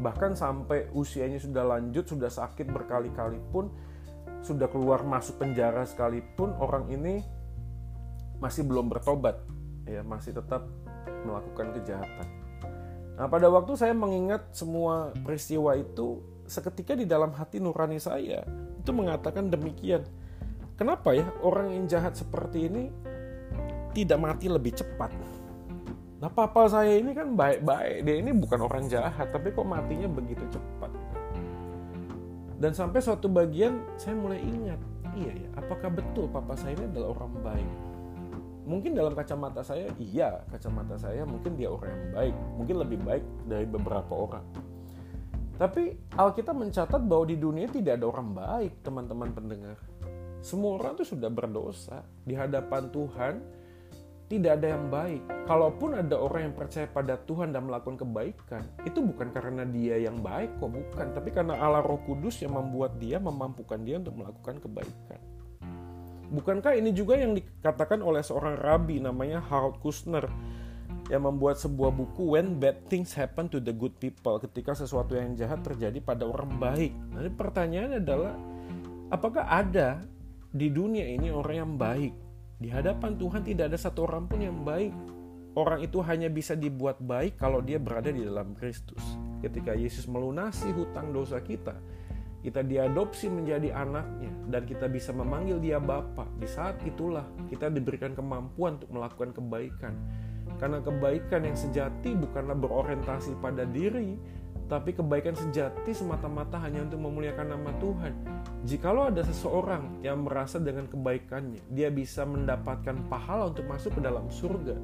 Bahkan 0.00 0.32
sampai 0.32 0.88
usianya 0.96 1.36
sudah 1.36 1.64
lanjut, 1.76 2.08
sudah 2.08 2.32
sakit 2.32 2.66
berkali-kali 2.72 3.40
pun 3.52 3.68
sudah 4.44 4.68
keluar 4.68 5.04
masuk 5.04 5.40
penjara 5.40 5.84
sekalipun 5.84 6.52
orang 6.60 6.88
ini 6.92 7.24
masih 8.40 8.64
belum 8.68 8.92
bertobat 8.92 9.40
ya 9.88 10.04
masih 10.04 10.36
tetap 10.36 10.68
melakukan 11.24 11.72
kejahatan. 11.80 12.28
Nah, 13.14 13.30
pada 13.30 13.46
waktu 13.48 13.72
saya 13.78 13.94
mengingat 13.96 14.52
semua 14.52 15.14
peristiwa 15.22 15.72
itu 15.78 16.20
seketika 16.44 16.92
di 16.92 17.08
dalam 17.08 17.32
hati 17.32 17.62
nurani 17.62 17.96
saya 17.96 18.44
itu 18.80 18.90
mengatakan 18.92 19.48
demikian. 19.48 20.04
Kenapa 20.74 21.14
ya 21.14 21.22
orang 21.46 21.70
yang 21.70 21.86
jahat 21.86 22.18
seperti 22.18 22.66
ini 22.66 22.90
tidak 23.94 24.18
mati 24.18 24.50
lebih 24.50 24.74
cepat? 24.74 25.14
Nah, 26.18 26.26
papa 26.26 26.66
saya 26.66 26.98
ini 26.98 27.14
kan 27.14 27.38
baik-baik, 27.38 28.02
dia 28.02 28.16
ini 28.18 28.34
bukan 28.34 28.58
orang 28.66 28.90
jahat, 28.90 29.30
tapi 29.30 29.54
kok 29.54 29.62
matinya 29.62 30.10
begitu 30.10 30.42
cepat? 30.50 30.90
Dan 32.58 32.74
sampai 32.74 32.98
suatu 32.98 33.30
bagian 33.30 33.86
saya 33.94 34.18
mulai 34.18 34.42
ingat, 34.42 34.80
iya 35.14 35.46
ya, 35.46 35.48
apakah 35.62 35.94
betul 35.94 36.26
papa 36.26 36.58
saya 36.58 36.74
ini 36.74 36.90
adalah 36.90 37.22
orang 37.22 37.32
baik? 37.38 37.70
Mungkin 38.64 38.98
dalam 38.98 39.14
kacamata 39.14 39.62
saya, 39.62 39.92
iya, 40.00 40.42
kacamata 40.50 40.98
saya 40.98 41.22
mungkin 41.22 41.54
dia 41.54 41.70
orang 41.70 41.92
yang 41.92 42.06
baik, 42.18 42.34
mungkin 42.58 42.76
lebih 42.82 42.98
baik 43.04 43.24
dari 43.46 43.66
beberapa 43.68 44.10
orang. 44.10 44.46
Tapi 45.54 45.94
Alkitab 46.18 46.58
mencatat 46.58 46.98
bahwa 47.06 47.30
di 47.30 47.38
dunia 47.38 47.70
tidak 47.70 48.02
ada 48.02 48.10
orang 48.10 48.34
baik, 48.34 48.72
teman-teman 48.82 49.30
pendengar. 49.30 49.78
Semua 50.44 50.76
orang 50.76 50.92
itu 51.00 51.16
sudah 51.16 51.32
berdosa 51.32 52.04
di 52.28 52.36
hadapan 52.36 52.92
Tuhan 52.92 53.40
tidak 54.28 54.60
ada 54.60 54.76
yang 54.76 54.92
baik. 54.92 55.22
Kalaupun 55.48 55.96
ada 55.96 56.20
orang 56.20 56.52
yang 56.52 56.54
percaya 56.56 56.84
pada 56.84 57.16
Tuhan 57.16 57.56
dan 57.56 57.64
melakukan 57.64 57.96
kebaikan, 58.04 58.60
itu 58.84 59.00
bukan 59.00 59.32
karena 59.32 59.64
dia 59.64 59.96
yang 59.96 60.20
baik 60.20 60.60
kok, 60.60 60.68
bukan. 60.68 61.06
Tapi 61.16 61.32
karena 61.32 61.56
Allah 61.56 61.80
Roh 61.80 61.96
Kudus 62.04 62.44
yang 62.44 62.56
membuat 62.56 63.00
dia, 63.00 63.16
memampukan 63.16 63.80
dia 63.80 63.96
untuk 63.96 64.20
melakukan 64.20 64.60
kebaikan. 64.60 65.20
Bukankah 66.28 66.76
ini 66.76 66.92
juga 66.92 67.16
yang 67.16 67.32
dikatakan 67.36 68.04
oleh 68.04 68.20
seorang 68.20 68.60
rabi 68.60 69.00
namanya 69.00 69.40
Harold 69.40 69.80
Kushner 69.80 70.28
yang 71.12 71.24
membuat 71.24 71.56
sebuah 71.56 71.92
buku 71.92 72.36
When 72.36 72.60
Bad 72.60 72.88
Things 72.92 73.16
Happen 73.16 73.48
to 73.48 73.64
the 73.64 73.72
Good 73.72 73.96
People 73.96 74.36
ketika 74.44 74.76
sesuatu 74.76 75.16
yang 75.16 75.36
jahat 75.36 75.64
terjadi 75.64 76.00
pada 76.04 76.28
orang 76.28 76.52
baik. 76.60 76.92
Nanti 77.12 77.32
pertanyaannya 77.32 77.98
adalah 78.00 78.32
apakah 79.12 79.44
ada 79.48 80.00
di 80.54 80.70
dunia 80.70 81.02
ini 81.02 81.34
orang 81.34 81.56
yang 81.58 81.74
baik 81.74 82.14
di 82.64 82.70
hadapan 82.70 83.18
Tuhan 83.18 83.42
tidak 83.42 83.74
ada 83.74 83.78
satu 83.78 84.06
orang 84.06 84.24
pun 84.30 84.40
yang 84.40 84.62
baik. 84.62 84.94
Orang 85.54 85.84
itu 85.84 86.02
hanya 86.02 86.26
bisa 86.26 86.58
dibuat 86.58 86.98
baik 86.98 87.38
kalau 87.38 87.62
dia 87.62 87.78
berada 87.78 88.10
di 88.10 88.24
dalam 88.24 88.56
Kristus. 88.58 89.02
Ketika 89.38 89.76
Yesus 89.76 90.10
melunasi 90.10 90.72
hutang 90.74 91.14
dosa 91.14 91.38
kita, 91.38 91.76
kita 92.42 92.64
diadopsi 92.66 93.30
menjadi 93.30 93.70
anaknya 93.70 94.32
dan 94.50 94.66
kita 94.66 94.90
bisa 94.90 95.14
memanggil 95.14 95.62
dia 95.62 95.78
Bapa. 95.78 96.26
Di 96.40 96.48
saat 96.50 96.82
itulah 96.82 97.28
kita 97.52 97.70
diberikan 97.70 98.18
kemampuan 98.18 98.82
untuk 98.82 98.90
melakukan 98.96 99.30
kebaikan. 99.36 99.94
Karena 100.58 100.80
kebaikan 100.82 101.44
yang 101.46 101.58
sejati 101.60 102.18
bukanlah 102.18 102.56
berorientasi 102.58 103.38
pada 103.38 103.62
diri, 103.68 104.18
tapi 104.64 104.96
kebaikan 104.96 105.36
sejati 105.36 105.92
semata-mata 105.92 106.56
hanya 106.64 106.84
untuk 106.88 107.04
memuliakan 107.04 107.52
nama 107.52 107.70
Tuhan. 107.78 108.12
Jikalau 108.64 109.12
ada 109.12 109.20
seseorang 109.20 110.00
yang 110.00 110.24
merasa 110.24 110.56
dengan 110.56 110.88
kebaikannya, 110.88 111.60
dia 111.68 111.92
bisa 111.92 112.24
mendapatkan 112.24 112.96
pahala 113.12 113.52
untuk 113.52 113.68
masuk 113.68 113.96
ke 113.96 114.00
dalam 114.00 114.26
surga, 114.32 114.76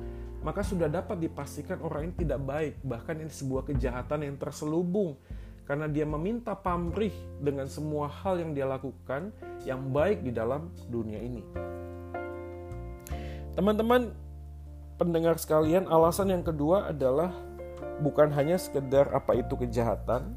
maka 0.45 0.61
sudah 0.61 0.89
dapat 0.89 1.20
dipastikan 1.20 1.81
orang 1.81 2.12
ini 2.12 2.14
tidak 2.16 2.41
baik, 2.45 2.74
bahkan 2.85 3.16
ini 3.20 3.33
sebuah 3.33 3.68
kejahatan 3.68 4.24
yang 4.24 4.37
terselubung 4.37 5.16
karena 5.68 5.87
dia 5.87 6.03
meminta 6.03 6.57
pamrih 6.57 7.14
dengan 7.39 7.70
semua 7.70 8.11
hal 8.11 8.43
yang 8.43 8.51
dia 8.57 8.66
lakukan 8.66 9.31
yang 9.62 9.93
baik 9.95 10.26
di 10.26 10.35
dalam 10.35 10.72
dunia 10.91 11.22
ini. 11.22 11.47
Teman-teman 13.55 14.11
pendengar 14.99 15.39
sekalian, 15.39 15.87
alasan 15.87 16.35
yang 16.35 16.43
kedua 16.43 16.91
adalah 16.91 17.31
bukan 18.01 18.32
hanya 18.34 18.57
sekedar 18.57 19.12
apa 19.12 19.36
itu 19.36 19.55
kejahatan. 19.55 20.34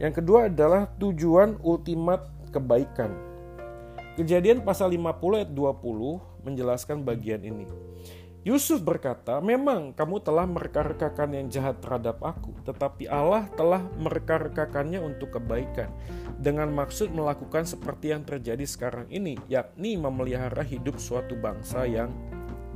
Yang 0.00 0.24
kedua 0.24 0.48
adalah 0.48 0.88
tujuan 0.96 1.60
ultimat 1.60 2.28
kebaikan. 2.52 3.12
Kejadian 4.16 4.64
pasal 4.64 4.92
50 4.92 5.44
ayat 5.44 5.50
20 5.52 6.44
menjelaskan 6.44 7.04
bagian 7.04 7.40
ini. 7.44 7.68
Yusuf 8.40 8.80
berkata, 8.80 9.36
"Memang 9.44 9.92
kamu 9.92 10.24
telah 10.24 10.48
mereka-rekakan 10.48 11.36
yang 11.36 11.46
jahat 11.52 11.76
terhadap 11.84 12.24
aku, 12.24 12.56
tetapi 12.64 13.04
Allah 13.04 13.44
telah 13.52 13.84
mereka-rekakannya 14.00 14.96
untuk 14.96 15.36
kebaikan, 15.36 15.92
dengan 16.40 16.72
maksud 16.72 17.12
melakukan 17.12 17.68
seperti 17.68 18.16
yang 18.16 18.24
terjadi 18.24 18.64
sekarang 18.64 19.04
ini, 19.12 19.36
yakni 19.44 20.00
memelihara 20.00 20.64
hidup 20.64 20.96
suatu 20.96 21.36
bangsa 21.36 21.84
yang 21.84 22.08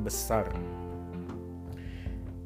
besar." 0.04 0.52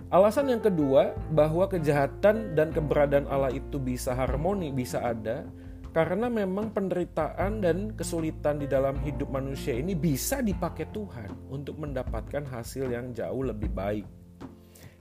Alasan 0.09 0.49
yang 0.49 0.65
kedua 0.65 1.13
bahwa 1.37 1.69
kejahatan 1.69 2.57
dan 2.57 2.73
keberadaan 2.73 3.29
Allah 3.29 3.53
itu 3.53 3.77
bisa 3.77 4.17
harmoni, 4.17 4.73
bisa 4.73 5.05
ada 5.05 5.45
karena 5.93 6.33
memang 6.33 6.73
penderitaan 6.73 7.61
dan 7.61 7.93
kesulitan 7.93 8.57
di 8.57 8.65
dalam 8.65 8.97
hidup 9.05 9.29
manusia 9.29 9.77
ini 9.77 9.93
bisa 9.93 10.41
dipakai 10.41 10.89
Tuhan 10.97 11.53
untuk 11.53 11.77
mendapatkan 11.77 12.41
hasil 12.49 12.89
yang 12.89 13.13
jauh 13.13 13.45
lebih 13.53 13.69
baik. 13.69 14.09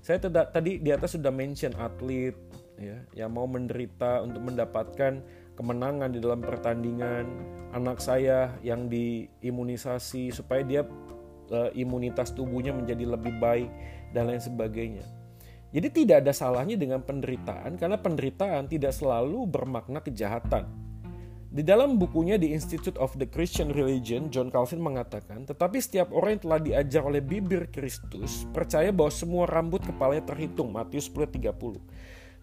Saya 0.04 0.20
tadi 0.28 0.84
di 0.84 0.92
atas 0.92 1.16
sudah 1.16 1.32
mention 1.32 1.72
atlet 1.80 2.36
ya 2.76 3.00
yang 3.16 3.32
mau 3.32 3.48
menderita 3.48 4.24
untuk 4.28 4.44
mendapatkan 4.44 5.24
kemenangan 5.56 6.12
di 6.12 6.20
dalam 6.20 6.44
pertandingan, 6.44 7.26
anak 7.72 8.04
saya 8.04 8.60
yang 8.60 8.92
diimunisasi 8.92 10.36
supaya 10.36 10.68
dia 10.68 10.84
uh, 11.52 11.72
imunitas 11.76 12.36
tubuhnya 12.36 12.76
menjadi 12.76 13.08
lebih 13.08 13.36
baik 13.40 13.72
dan 14.18 14.34
lain 14.34 14.42
sebagainya. 14.42 15.06
Jadi 15.70 15.88
tidak 15.94 16.26
ada 16.26 16.34
salahnya 16.34 16.74
dengan 16.74 17.06
penderitaan 17.06 17.78
karena 17.78 18.02
penderitaan 18.02 18.66
tidak 18.66 18.98
selalu 18.98 19.46
bermakna 19.46 20.02
kejahatan. 20.02 20.66
Di 21.48 21.64
dalam 21.64 21.96
bukunya 21.96 22.36
The 22.36 22.52
Institute 22.52 23.00
of 23.00 23.16
the 23.16 23.30
Christian 23.30 23.72
Religion, 23.72 24.28
John 24.28 24.52
Calvin 24.52 24.84
mengatakan, 24.84 25.48
tetapi 25.48 25.80
setiap 25.80 26.12
orang 26.12 26.38
yang 26.38 26.44
telah 26.44 26.60
diajar 26.60 27.02
oleh 27.08 27.24
bibir 27.24 27.72
Kristus 27.72 28.44
percaya 28.52 28.92
bahwa 28.92 29.14
semua 29.14 29.48
rambut 29.48 29.80
kepalanya 29.80 30.28
terhitung, 30.28 30.76
Matius 30.76 31.08
10:30. 31.08 31.80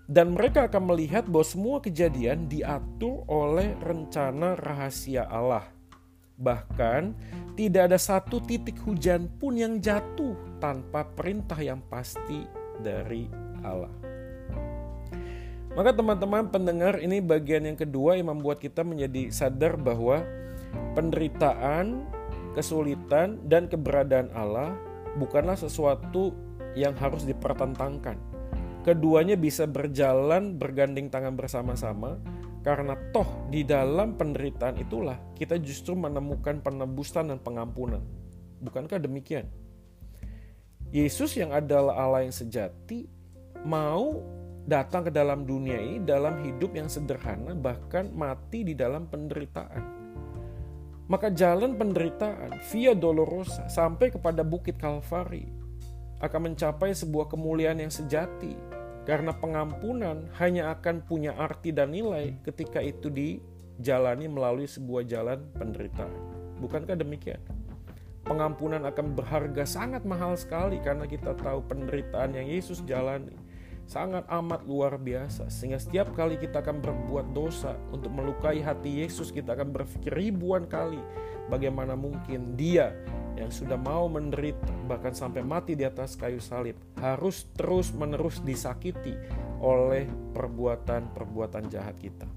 Dan 0.08 0.36
mereka 0.36 0.68
akan 0.68 0.88
melihat 0.88 1.28
bahwa 1.28 1.44
semua 1.44 1.76
kejadian 1.80 2.48
diatur 2.48 3.24
oleh 3.28 3.76
rencana 3.80 4.56
rahasia 4.56 5.24
Allah. 5.28 5.68
Bahkan 6.34 7.02
tidak 7.54 7.92
ada 7.92 7.98
satu 7.98 8.42
titik 8.42 8.78
hujan 8.82 9.30
pun 9.38 9.54
yang 9.54 9.78
jatuh 9.78 10.34
tanpa 10.58 11.06
perintah 11.06 11.58
yang 11.62 11.78
pasti 11.86 12.42
dari 12.82 13.30
Allah. 13.62 13.92
Maka 15.74 15.90
teman-teman 15.90 16.50
pendengar 16.54 17.02
ini 17.02 17.18
bagian 17.18 17.66
yang 17.66 17.78
kedua 17.78 18.14
yang 18.14 18.30
membuat 18.30 18.62
kita 18.62 18.86
menjadi 18.86 19.30
sadar 19.34 19.74
bahwa 19.74 20.22
penderitaan, 20.94 22.06
kesulitan 22.54 23.42
dan 23.50 23.66
keberadaan 23.66 24.30
Allah 24.34 24.78
bukanlah 25.18 25.58
sesuatu 25.58 26.30
yang 26.78 26.94
harus 26.98 27.26
dipertentangkan. 27.26 28.18
Keduanya 28.86 29.34
bisa 29.34 29.66
berjalan 29.66 30.54
bergandeng 30.54 31.10
tangan 31.10 31.34
bersama-sama 31.34 32.22
karena 32.64 32.96
toh 33.12 33.28
di 33.52 33.60
dalam 33.60 34.16
penderitaan 34.16 34.80
itulah 34.80 35.20
kita 35.36 35.60
justru 35.60 35.92
menemukan 35.92 36.64
penebusan 36.64 37.28
dan 37.28 37.38
pengampunan. 37.44 38.00
Bukankah 38.64 38.96
demikian? 39.04 39.52
Yesus 40.88 41.36
yang 41.36 41.52
adalah 41.52 41.92
Allah 42.00 42.24
yang 42.24 42.32
sejati 42.32 43.04
mau 43.68 44.24
datang 44.64 45.04
ke 45.04 45.12
dalam 45.12 45.44
dunia 45.44 45.76
ini 45.76 46.00
dalam 46.00 46.40
hidup 46.40 46.72
yang 46.72 46.88
sederhana 46.88 47.52
bahkan 47.52 48.08
mati 48.16 48.64
di 48.64 48.72
dalam 48.72 49.12
penderitaan. 49.12 49.84
Maka 51.04 51.28
jalan 51.28 51.76
penderitaan 51.76 52.64
via 52.72 52.96
Dolorosa 52.96 53.68
sampai 53.68 54.08
kepada 54.08 54.40
Bukit 54.40 54.80
Kalvari 54.80 55.44
akan 56.24 56.40
mencapai 56.48 56.96
sebuah 56.96 57.28
kemuliaan 57.28 57.76
yang 57.76 57.92
sejati 57.92 58.73
karena 59.04 59.32
pengampunan 59.36 60.28
hanya 60.40 60.72
akan 60.72 61.04
punya 61.04 61.36
arti 61.36 61.72
dan 61.72 61.92
nilai 61.92 62.36
ketika 62.44 62.80
itu 62.80 63.12
dijalani 63.12 64.28
melalui 64.28 64.68
sebuah 64.68 65.04
jalan 65.04 65.44
penderitaan. 65.56 66.12
Bukankah 66.60 66.96
demikian? 66.96 67.40
pengampunan 68.24 68.82
akan 68.88 69.12
berharga 69.12 69.68
sangat 69.68 70.02
mahal 70.08 70.34
sekali 70.34 70.80
karena 70.80 71.04
kita 71.04 71.36
tahu 71.36 71.60
penderitaan 71.68 72.32
yang 72.32 72.48
Yesus 72.48 72.80
jalani 72.88 73.36
sangat 73.84 74.24
amat 74.32 74.64
luar 74.64 74.96
biasa 74.96 75.52
sehingga 75.52 75.76
setiap 75.76 76.16
kali 76.16 76.40
kita 76.40 76.64
akan 76.64 76.80
berbuat 76.80 77.36
dosa 77.36 77.76
untuk 77.92 78.16
melukai 78.16 78.64
hati 78.64 79.04
Yesus 79.04 79.28
kita 79.28 79.52
akan 79.52 79.76
berpikir 79.76 80.08
ribuan 80.16 80.64
kali 80.64 80.96
bagaimana 81.48 81.94
mungkin 81.98 82.56
dia 82.56 82.94
yang 83.34 83.50
sudah 83.50 83.74
mau 83.74 84.06
menderita 84.06 84.70
bahkan 84.86 85.10
sampai 85.10 85.42
mati 85.42 85.74
di 85.74 85.82
atas 85.82 86.14
kayu 86.14 86.38
salib 86.38 86.78
harus 87.02 87.50
terus 87.58 87.90
menerus 87.90 88.38
disakiti 88.40 89.14
oleh 89.58 90.06
perbuatan-perbuatan 90.36 91.64
jahat 91.72 91.96
kita. 91.98 92.28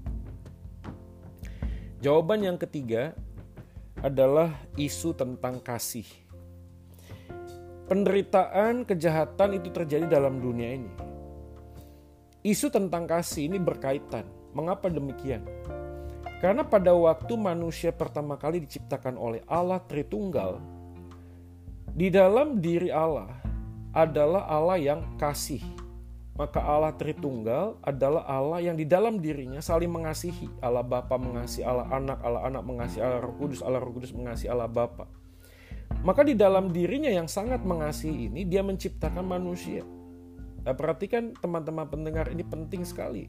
Jawaban 1.98 2.46
yang 2.46 2.58
ketiga 2.58 3.14
adalah 3.98 4.54
isu 4.78 5.14
tentang 5.18 5.58
kasih. 5.58 6.06
Penderitaan, 7.90 8.84
kejahatan 8.84 9.58
itu 9.58 9.72
terjadi 9.72 10.06
dalam 10.06 10.38
dunia 10.38 10.76
ini. 10.76 10.92
Isu 12.46 12.70
tentang 12.70 13.08
kasih 13.08 13.50
ini 13.50 13.58
berkaitan. 13.58 14.28
Mengapa 14.54 14.86
demikian? 14.92 15.42
Karena 16.38 16.62
pada 16.62 16.94
waktu 16.94 17.34
manusia 17.34 17.90
pertama 17.90 18.38
kali 18.38 18.62
diciptakan 18.62 19.18
oleh 19.18 19.42
Allah 19.50 19.82
Tritunggal, 19.82 20.62
di 21.92 22.08
dalam 22.14 22.62
diri 22.62 22.94
Allah 22.94 23.34
adalah 23.90 24.46
Allah 24.46 24.78
yang 24.78 25.00
kasih 25.18 25.58
maka 26.38 26.62
Allah 26.62 26.94
Tritunggal 26.94 27.82
adalah 27.82 28.22
Allah 28.30 28.62
yang 28.62 28.78
di 28.78 28.86
dalam 28.86 29.18
dirinya 29.18 29.58
saling 29.58 29.90
mengasihi. 29.90 30.46
Allah 30.62 30.86
Bapa 30.86 31.18
mengasihi 31.18 31.66
Allah 31.66 31.90
Anak, 31.90 32.22
Allah 32.22 32.46
Anak 32.46 32.62
mengasihi 32.62 33.02
Allah 33.02 33.26
Roh 33.26 33.34
Kudus, 33.34 33.58
Allah 33.58 33.82
Roh 33.82 33.90
Kudus 33.90 34.14
mengasihi 34.14 34.46
Allah 34.46 34.70
Bapa. 34.70 35.10
Maka 36.06 36.22
di 36.22 36.38
dalam 36.38 36.70
dirinya 36.70 37.10
yang 37.10 37.26
sangat 37.26 37.66
mengasihi 37.66 38.30
ini 38.30 38.46
dia 38.46 38.62
menciptakan 38.62 39.26
manusia. 39.26 39.82
Nah, 40.62 40.78
perhatikan 40.78 41.34
teman-teman 41.42 41.90
pendengar 41.90 42.30
ini 42.30 42.46
penting 42.46 42.86
sekali. 42.86 43.26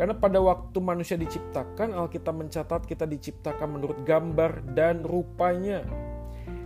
Karena 0.00 0.16
pada 0.16 0.40
waktu 0.40 0.80
manusia 0.80 1.20
diciptakan, 1.20 1.92
Alkitab 1.92 2.32
mencatat 2.32 2.88
kita 2.88 3.04
diciptakan 3.04 3.76
menurut 3.76 4.00
gambar 4.08 4.64
dan 4.72 5.04
rupanya. 5.04 5.84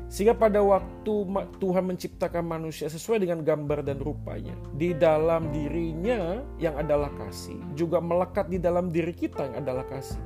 Sehingga 0.06 0.38
pada 0.38 0.62
waktu 0.62 1.26
Tuhan 1.58 1.84
menciptakan 1.90 2.46
manusia 2.46 2.86
sesuai 2.86 3.26
dengan 3.26 3.42
gambar 3.42 3.82
dan 3.82 3.98
rupanya, 3.98 4.54
di 4.78 4.94
dalam 4.94 5.50
dirinya 5.50 6.38
yang 6.62 6.78
adalah 6.78 7.10
kasih, 7.18 7.58
juga 7.74 7.98
melekat 7.98 8.46
di 8.46 8.62
dalam 8.62 8.94
diri 8.94 9.10
kita 9.10 9.50
yang 9.50 9.66
adalah 9.66 9.82
kasih. 9.90 10.22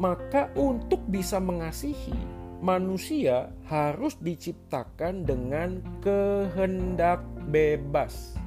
Maka 0.00 0.48
untuk 0.56 1.04
bisa 1.04 1.36
mengasihi, 1.36 2.16
manusia 2.64 3.52
harus 3.68 4.16
diciptakan 4.16 5.28
dengan 5.28 5.84
kehendak 6.00 7.20
bebas. 7.52 8.40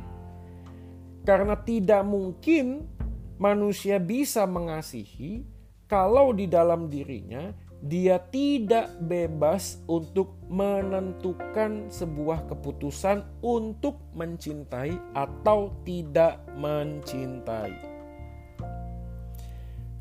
Karena 1.22 1.54
tidak 1.62 2.02
mungkin 2.02 2.97
manusia 3.38 4.02
bisa 4.02 4.46
mengasihi 4.50 5.46
kalau 5.86 6.36
di 6.36 6.50
dalam 6.50 6.92
dirinya 6.92 7.54
dia 7.78 8.18
tidak 8.34 8.90
bebas 9.06 9.78
untuk 9.86 10.34
menentukan 10.50 11.94
sebuah 11.94 12.50
keputusan 12.50 13.22
untuk 13.46 14.02
mencintai 14.18 14.98
atau 15.14 15.78
tidak 15.86 16.42
mencintai. 16.58 17.74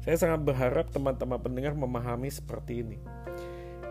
Saya 0.01 0.17
sangat 0.17 0.41
berharap 0.47 0.89
teman-teman 0.89 1.37
pendengar 1.37 1.75
memahami 1.77 2.33
seperti 2.33 2.81
ini. 2.81 2.99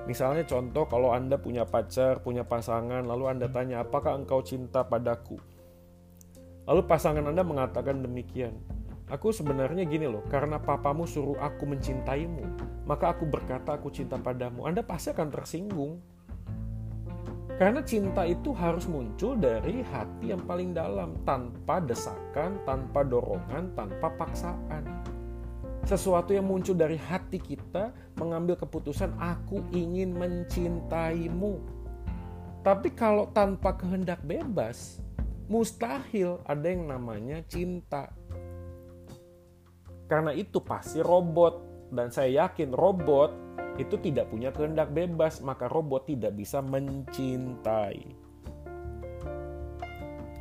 Misalnya 0.09 0.45
contoh 0.49 0.89
kalau 0.89 1.13
Anda 1.13 1.37
punya 1.37 1.67
pacar, 1.67 2.25
punya 2.25 2.45
pasangan, 2.45 3.05
lalu 3.05 3.29
Anda 3.29 3.51
tanya 3.51 3.85
apakah 3.85 4.17
engkau 4.17 4.41
cinta 4.41 4.81
padaku? 4.85 5.37
Lalu 6.65 6.81
pasangan 6.89 7.25
Anda 7.25 7.45
mengatakan 7.45 8.01
demikian. 8.01 8.74
Aku 9.05 9.29
sebenarnya 9.29 9.85
gini 9.85 10.09
loh, 10.09 10.25
karena 10.33 10.57
papamu 10.57 11.05
suruh 11.05 11.37
aku 11.37 11.69
mencintaimu, 11.69 12.41
maka 12.89 13.13
aku 13.13 13.29
berkata 13.29 13.77
aku 13.77 13.93
cinta 13.93 14.17
padamu. 14.17 14.65
Anda 14.65 14.81
pasti 14.81 15.13
akan 15.13 15.29
tersinggung. 15.29 16.01
Karena 17.55 17.85
cinta 17.85 18.25
itu 18.25 18.49
harus 18.51 18.89
muncul 18.89 19.37
dari 19.37 19.85
hati 19.85 20.33
yang 20.33 20.41
paling 20.43 20.73
dalam, 20.73 21.15
tanpa 21.21 21.79
desakan, 21.85 22.57
tanpa 22.65 23.05
dorongan, 23.05 23.77
tanpa 23.77 24.09
paksaan. 24.17 24.83
Sesuatu 25.85 26.33
yang 26.33 26.49
muncul 26.49 26.73
dari 26.73 26.97
hati 26.97 27.37
kita 27.37 27.93
mengambil 28.17 28.57
keputusan 28.57 29.13
aku 29.21 29.61
ingin 29.69 30.17
mencintaimu. 30.17 31.61
Tapi 32.65 32.89
kalau 32.97 33.29
tanpa 33.29 33.77
kehendak 33.77 34.25
bebas, 34.25 34.97
mustahil 35.45 36.41
ada 36.49 36.65
yang 36.65 36.89
namanya 36.89 37.45
cinta. 37.45 38.09
Karena 40.15 40.31
itu 40.31 40.63
pasti 40.63 41.03
robot 41.03 41.59
dan 41.91 42.07
saya 42.07 42.47
yakin 42.47 42.71
robot 42.71 43.35
itu 43.75 43.99
tidak 43.99 44.31
punya 44.31 44.55
kehendak 44.55 44.95
bebas, 44.95 45.43
maka 45.43 45.67
robot 45.67 46.07
tidak 46.07 46.31
bisa 46.39 46.63
mencintai. 46.63 47.99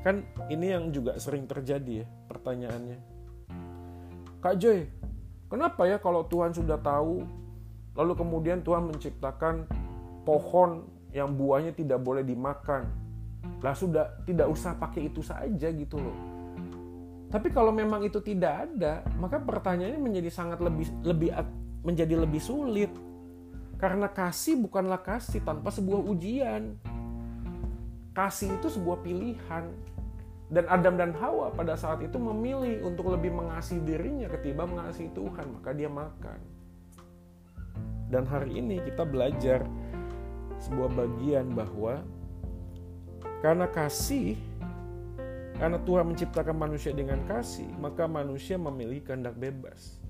Kan 0.07 0.23
ini 0.47 0.79
yang 0.79 0.95
juga 0.95 1.19
sering 1.19 1.51
terjadi 1.51 2.07
ya 2.07 2.09
pertanyaannya. 2.31 2.99
Kak 4.39 4.63
Joy, 4.63 4.87
kenapa 5.51 5.91
ya 5.91 5.99
kalau 5.99 6.23
Tuhan 6.31 6.55
sudah 6.55 6.79
tahu 6.79 7.27
lalu 7.99 8.15
kemudian 8.15 8.63
Tuhan 8.63 8.87
menciptakan 8.95 9.67
pohon 10.23 10.87
yang 11.11 11.35
buahnya 11.35 11.75
tidak 11.75 11.99
boleh 11.99 12.23
dimakan. 12.23 12.87
Lah 13.59 13.75
sudah 13.75 14.23
tidak 14.23 14.47
usah 14.47 14.79
pakai 14.79 15.11
itu 15.11 15.19
saja 15.19 15.67
gitu 15.75 15.99
loh 15.99 16.34
tapi 17.35 17.51
kalau 17.51 17.75
memang 17.75 18.07
itu 18.07 18.23
tidak 18.23 18.71
ada, 18.71 19.03
maka 19.19 19.43
pertanyaannya 19.43 19.99
menjadi 19.99 20.31
sangat 20.31 20.63
lebih 20.63 20.87
lebih 21.03 21.35
menjadi 21.83 22.15
lebih 22.23 22.39
sulit. 22.39 22.95
Karena 23.75 24.07
kasih 24.07 24.63
bukanlah 24.63 25.03
kasih 25.03 25.43
tanpa 25.43 25.75
sebuah 25.75 25.99
ujian. 26.15 26.79
Kasih 28.15 28.55
itu 28.55 28.71
sebuah 28.71 29.03
pilihan. 29.03 29.67
Dan 30.47 30.65
Adam 30.71 30.95
dan 30.95 31.11
Hawa 31.19 31.51
pada 31.51 31.75
saat 31.75 32.07
itu 32.07 32.15
memilih 32.23 32.87
untuk 32.87 33.11
lebih 33.11 33.35
mengasihi 33.35 33.83
dirinya 33.83 34.31
ketimbang 34.31 34.71
mengasihi 34.71 35.11
Tuhan, 35.11 35.59
maka 35.59 35.75
dia 35.75 35.91
makan. 35.91 36.39
Dan 38.15 38.31
hari 38.31 38.63
ini 38.63 38.79
kita 38.79 39.03
belajar 39.03 39.67
sebuah 40.63 40.87
bagian 40.95 41.51
bahwa 41.51 41.99
karena 43.43 43.67
kasih 43.75 44.39
karena 45.55 45.79
Tuhan 45.87 46.11
menciptakan 46.11 46.57
manusia 46.59 46.91
dengan 46.91 47.23
kasih, 47.31 47.71
maka 47.79 48.11
manusia 48.11 48.59
memiliki 48.59 49.15
kehendak 49.15 49.39
bebas. 49.39 50.03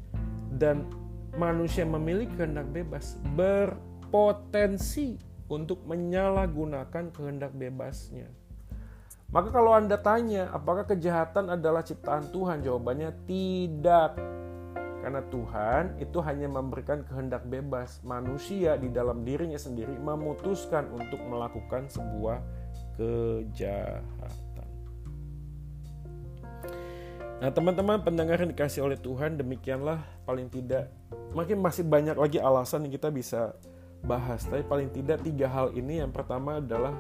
Dan 0.55 0.89
manusia 1.37 1.85
memiliki 1.85 2.33
kehendak 2.33 2.71
bebas 2.73 3.21
berpotensi 3.37 5.21
untuk 5.53 5.85
menyalahgunakan 5.85 7.13
kehendak 7.13 7.53
bebasnya. 7.53 8.33
Maka 9.35 9.51
kalau 9.51 9.75
Anda 9.75 9.99
tanya, 9.99 10.49
apakah 10.55 10.87
kejahatan 10.87 11.51
adalah 11.51 11.83
ciptaan 11.83 12.31
Tuhan? 12.31 12.63
Jawabannya 12.63 13.11
tidak. 13.27 14.15
Karena 15.05 15.21
Tuhan 15.29 16.01
itu 16.01 16.17
hanya 16.25 16.49
memberikan 16.49 17.05
kehendak 17.05 17.45
bebas. 17.45 18.01
Manusia 18.07 18.81
di 18.81 18.89
dalam 18.89 19.21
dirinya 19.27 19.61
sendiri 19.61 19.93
memutuskan 20.01 20.89
untuk 20.95 21.21
melakukan 21.29 21.91
sebuah 21.93 22.41
kejahatan. 22.97 24.44
Nah 27.45 27.53
teman-teman 27.53 28.01
pendengar 28.01 28.41
yang 28.41 28.49
dikasih 28.57 28.89
oleh 28.89 28.97
Tuhan 28.97 29.37
demikianlah 29.37 30.01
paling 30.25 30.49
tidak. 30.49 30.89
Makin 31.37 31.61
masih 31.61 31.85
banyak 31.85 32.17
lagi 32.17 32.41
alasan 32.41 32.89
yang 32.89 32.97
kita 32.97 33.13
bisa 33.13 33.53
bahas 34.01 34.49
tapi 34.49 34.65
paling 34.65 34.89
tidak 34.89 35.21
tiga 35.21 35.53
hal 35.53 35.69
ini. 35.77 36.01
Yang 36.01 36.17
pertama 36.17 36.57
adalah 36.57 36.97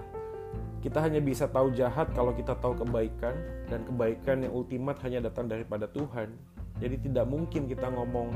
kita 0.84 1.00
hanya 1.00 1.24
bisa 1.24 1.48
tahu 1.48 1.72
jahat 1.72 2.12
kalau 2.12 2.36
kita 2.36 2.52
tahu 2.60 2.76
kebaikan 2.76 3.32
dan 3.72 3.88
kebaikan 3.88 4.44
yang 4.44 4.52
ultimat 4.52 5.00
hanya 5.00 5.32
datang 5.32 5.48
daripada 5.48 5.88
Tuhan. 5.88 6.36
Jadi 6.76 7.08
tidak 7.08 7.24
mungkin 7.24 7.64
kita 7.64 7.88
ngomong 7.88 8.28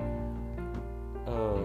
uh, 1.28 1.64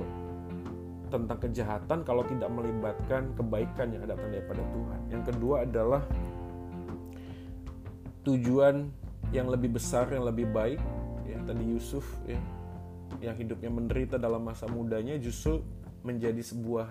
tentang 1.07 1.39
kejahatan 1.39 2.03
kalau 2.03 2.27
tidak 2.27 2.51
melibatkan 2.51 3.31
kebaikan 3.39 3.95
yang 3.95 4.03
datang 4.03 4.27
daripada 4.27 4.59
Tuhan. 4.59 4.99
Yang 5.07 5.23
kedua 5.31 5.63
adalah 5.63 6.03
tujuan 8.27 9.02
yang 9.33 9.49
lebih 9.49 9.73
besar 9.73 10.07
yang 10.13 10.23
lebih 10.23 10.47
baik 10.53 10.79
ya 11.25 11.41
tadi 11.43 11.65
Yusuf 11.65 12.05
ya 12.29 12.37
yang 13.19 13.35
hidupnya 13.35 13.73
menderita 13.73 14.15
dalam 14.21 14.45
masa 14.45 14.69
mudanya 14.69 15.17
justru 15.17 15.65
menjadi 16.05 16.39
sebuah 16.39 16.87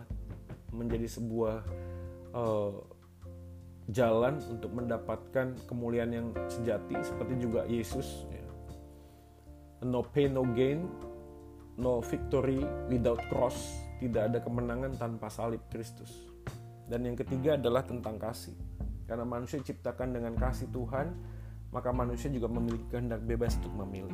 menjadi 0.74 1.07
sebuah 1.07 1.57
uh, 2.34 2.74
jalan 3.90 4.43
untuk 4.51 4.70
mendapatkan 4.74 5.55
kemuliaan 5.70 6.11
yang 6.11 6.26
sejati 6.51 6.99
seperti 7.03 7.34
juga 7.38 7.66
Yesus 7.70 8.26
ya. 8.30 8.43
no 9.86 10.03
pain 10.03 10.34
no 10.34 10.43
gain 10.55 10.86
no 11.78 12.03
victory 12.03 12.62
without 12.90 13.22
cross 13.30 13.74
tidak 14.03 14.34
ada 14.34 14.38
kemenangan 14.43 14.99
tanpa 14.99 15.30
salib 15.30 15.62
Kristus 15.70 16.11
Dan 16.90 17.09
yang 17.09 17.16
ketiga 17.16 17.57
adalah 17.57 17.86
tentang 17.86 18.20
kasih. 18.20 18.53
Karena 19.09 19.24
manusia 19.24 19.57
diciptakan 19.57 20.12
dengan 20.12 20.36
kasih 20.36 20.68
Tuhan, 20.68 21.09
maka 21.72 21.88
manusia 21.90 22.28
juga 22.28 22.52
memiliki 22.52 22.84
kehendak 22.92 23.24
bebas 23.24 23.56
untuk 23.58 23.72
memilih. 23.82 24.12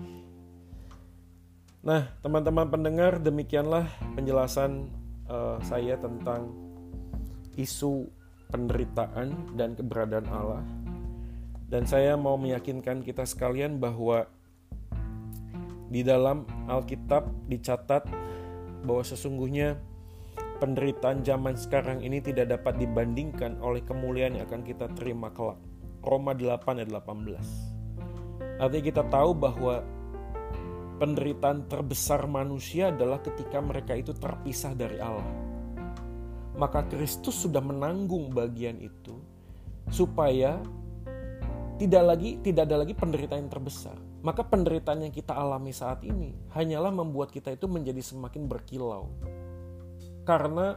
Nah, 1.82 2.06
teman-teman 2.22 2.70
pendengar, 2.70 3.18
demikianlah 3.18 3.86
penjelasan 4.14 4.90
uh, 5.26 5.58
saya 5.62 5.98
tentang 5.98 6.50
isu 7.58 8.06
penderitaan 8.54 9.58
dan 9.58 9.74
keberadaan 9.74 10.26
Allah. 10.30 10.64
Dan 11.68 11.84
saya 11.84 12.16
mau 12.16 12.40
meyakinkan 12.40 13.04
kita 13.04 13.28
sekalian 13.28 13.76
bahwa 13.76 14.24
di 15.92 16.00
dalam 16.00 16.48
Alkitab 16.68 17.28
dicatat 17.48 18.08
bahwa 18.88 19.04
sesungguhnya 19.04 19.76
penderitaan 20.58 21.22
zaman 21.22 21.54
sekarang 21.54 22.02
ini 22.02 22.18
tidak 22.24 22.58
dapat 22.58 22.80
dibandingkan 22.80 23.60
oleh 23.62 23.84
kemuliaan 23.84 24.36
yang 24.38 24.48
akan 24.48 24.64
kita 24.64 24.88
terima 24.96 25.30
kelak. 25.30 25.60
Roma 26.02 26.34
8 26.34 26.82
ayat 26.82 26.90
18. 26.90 28.58
Artinya 28.58 28.84
kita 28.84 29.02
tahu 29.06 29.30
bahwa 29.34 29.82
penderitaan 30.98 31.70
terbesar 31.70 32.26
manusia 32.26 32.90
adalah 32.90 33.22
ketika 33.22 33.62
mereka 33.62 33.94
itu 33.94 34.10
terpisah 34.14 34.74
dari 34.74 34.98
Allah. 34.98 35.26
Maka 36.58 36.82
Kristus 36.90 37.38
sudah 37.46 37.62
menanggung 37.62 38.34
bagian 38.34 38.82
itu 38.82 39.14
supaya 39.88 40.58
tidak 41.78 42.02
lagi 42.02 42.42
tidak 42.42 42.66
ada 42.66 42.82
lagi 42.82 42.98
penderitaan 42.98 43.46
yang 43.46 43.52
terbesar. 43.54 43.94
Maka 44.18 44.42
penderitaan 44.42 45.06
yang 45.06 45.14
kita 45.14 45.30
alami 45.30 45.70
saat 45.70 46.02
ini 46.02 46.34
hanyalah 46.50 46.90
membuat 46.90 47.30
kita 47.30 47.54
itu 47.54 47.70
menjadi 47.70 48.02
semakin 48.02 48.50
berkilau. 48.50 49.06
Karena 50.26 50.74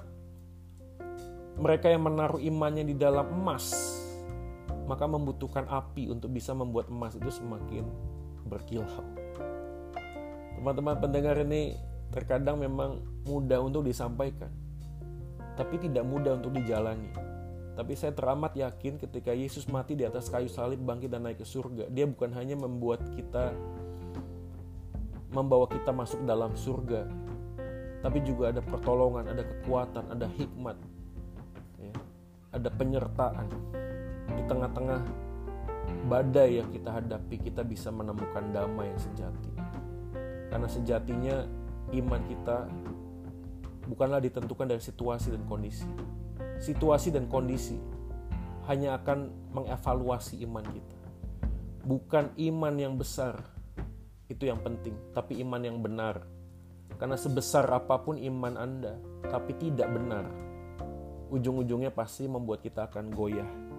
mereka 1.57 1.89
yang 1.89 2.05
menaruh 2.05 2.38
imannya 2.38 2.86
di 2.86 2.95
dalam 2.95 3.26
emas, 3.34 3.74
maka 4.86 5.05
membutuhkan 5.05 5.65
api 5.69 6.09
untuk 6.09 6.34
bisa 6.34 6.51
membuat 6.51 6.89
emas 6.89 7.17
itu 7.17 7.29
semakin 7.29 7.86
berkilau. 8.47 9.05
Teman-teman 10.57 10.97
pendengar 11.01 11.36
ini 11.41 11.77
terkadang 12.13 12.61
memang 12.61 13.01
mudah 13.25 13.63
untuk 13.63 13.88
disampaikan, 13.88 14.51
tapi 15.57 15.82
tidak 15.82 16.05
mudah 16.05 16.38
untuk 16.38 16.53
dijalani. 16.53 17.09
Tapi 17.71 17.95
saya 17.95 18.11
teramat 18.11 18.53
yakin 18.53 18.99
ketika 18.99 19.32
Yesus 19.32 19.65
mati 19.71 19.95
di 19.95 20.03
atas 20.03 20.27
kayu 20.27 20.51
salib, 20.51 20.84
bangkit 20.84 21.09
dan 21.09 21.23
naik 21.23 21.39
ke 21.41 21.47
surga, 21.47 21.88
dia 21.88 22.03
bukan 22.05 22.29
hanya 22.36 22.59
membuat 22.59 23.01
kita 23.15 23.55
membawa 25.32 25.63
kita 25.71 25.95
masuk 25.95 26.19
dalam 26.27 26.51
surga, 26.59 27.07
tapi 28.03 28.19
juga 28.27 28.51
ada 28.51 28.59
pertolongan, 28.59 29.32
ada 29.32 29.47
kekuatan, 29.47 30.11
ada 30.11 30.27
hikmat, 30.36 30.75
ya, 31.79 31.95
ada 32.51 32.69
penyertaan 32.75 33.47
di 34.36 34.43
tengah-tengah 34.47 35.01
badai 36.07 36.59
yang 36.63 36.69
kita 36.71 36.89
hadapi, 36.91 37.36
kita 37.39 37.61
bisa 37.63 37.89
menemukan 37.93 38.51
damai 38.51 38.91
yang 38.91 39.01
sejati. 39.01 39.51
Karena 40.51 40.67
sejatinya 40.67 41.36
iman 41.95 42.21
kita 42.27 42.57
bukanlah 43.88 44.19
ditentukan 44.19 44.67
dari 44.75 44.84
situasi 44.84 45.32
dan 45.32 45.43
kondisi, 45.47 45.88
situasi 46.59 47.15
dan 47.15 47.32
kondisi 47.32 47.79
hanya 48.67 48.99
akan 48.99 49.32
mengevaluasi 49.55 50.43
iman 50.45 50.63
kita. 50.63 50.97
Bukan 51.82 52.38
iman 52.38 52.75
yang 52.77 52.93
besar 52.99 53.41
itu 54.29 54.47
yang 54.47 54.61
penting, 54.61 54.95
tapi 55.11 55.41
iman 55.41 55.59
yang 55.63 55.82
benar. 55.82 56.23
Karena 57.01 57.17
sebesar 57.17 57.65
apa 57.73 57.97
pun 58.05 58.21
iman 58.21 58.53
Anda, 58.59 58.93
tapi 59.25 59.57
tidak 59.57 59.89
benar, 59.89 60.29
ujung-ujungnya 61.34 61.89
pasti 61.89 62.29
membuat 62.29 62.61
kita 62.61 62.86
akan 62.91 63.09
goyah 63.09 63.70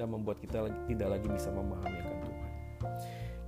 dan 0.00 0.08
membuat 0.08 0.40
kita 0.40 0.64
tidak 0.88 1.08
lagi 1.12 1.28
bisa 1.28 1.52
memahami 1.52 2.00
akan 2.00 2.18
Tuhan. 2.24 2.50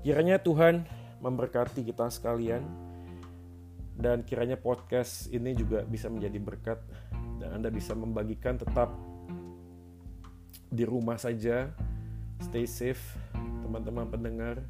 Kiranya 0.05 0.37
Tuhan 0.37 0.85
memberkati 1.25 1.81
kita 1.81 2.13
sekalian 2.13 2.61
dan 3.97 4.21
kiranya 4.29 4.61
podcast 4.61 5.33
ini 5.33 5.57
juga 5.57 5.81
bisa 5.89 6.13
menjadi 6.13 6.37
berkat 6.37 6.79
dan 7.41 7.57
Anda 7.57 7.73
bisa 7.73 7.97
membagikan 7.97 8.61
tetap 8.61 8.93
di 10.69 10.85
rumah 10.85 11.17
saja 11.17 11.73
stay 12.45 12.69
safe 12.69 13.01
teman-teman 13.65 14.13
pendengar 14.13 14.61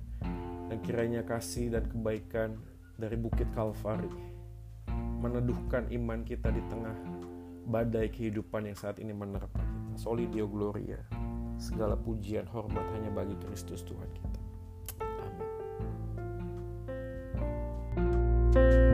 dan 0.71 0.79
kiranya 0.87 1.27
kasih 1.27 1.75
dan 1.75 1.83
kebaikan 1.91 2.63
dari 2.95 3.19
Bukit 3.19 3.51
Kalvari 3.59 4.11
meneduhkan 5.19 5.91
iman 5.91 6.23
kita 6.23 6.55
di 6.55 6.63
tengah 6.71 6.95
badai 7.67 8.11
kehidupan 8.11 8.71
yang 8.71 8.79
saat 8.79 8.99
ini 8.99 9.15
menerpa 9.15 9.59
kita. 9.59 9.83
Solidio 9.95 10.49
Gloria. 10.49 11.32
Segala 11.63 11.95
pujian 11.95 12.51
hormat 12.51 12.83
hanya 12.99 13.15
bagi 13.15 13.39
Kristus 13.39 13.87
Tuhan 13.87 14.11
kita. 14.11 14.41
Amin. 14.99 15.47
thank 18.51 18.87
you 18.87 18.92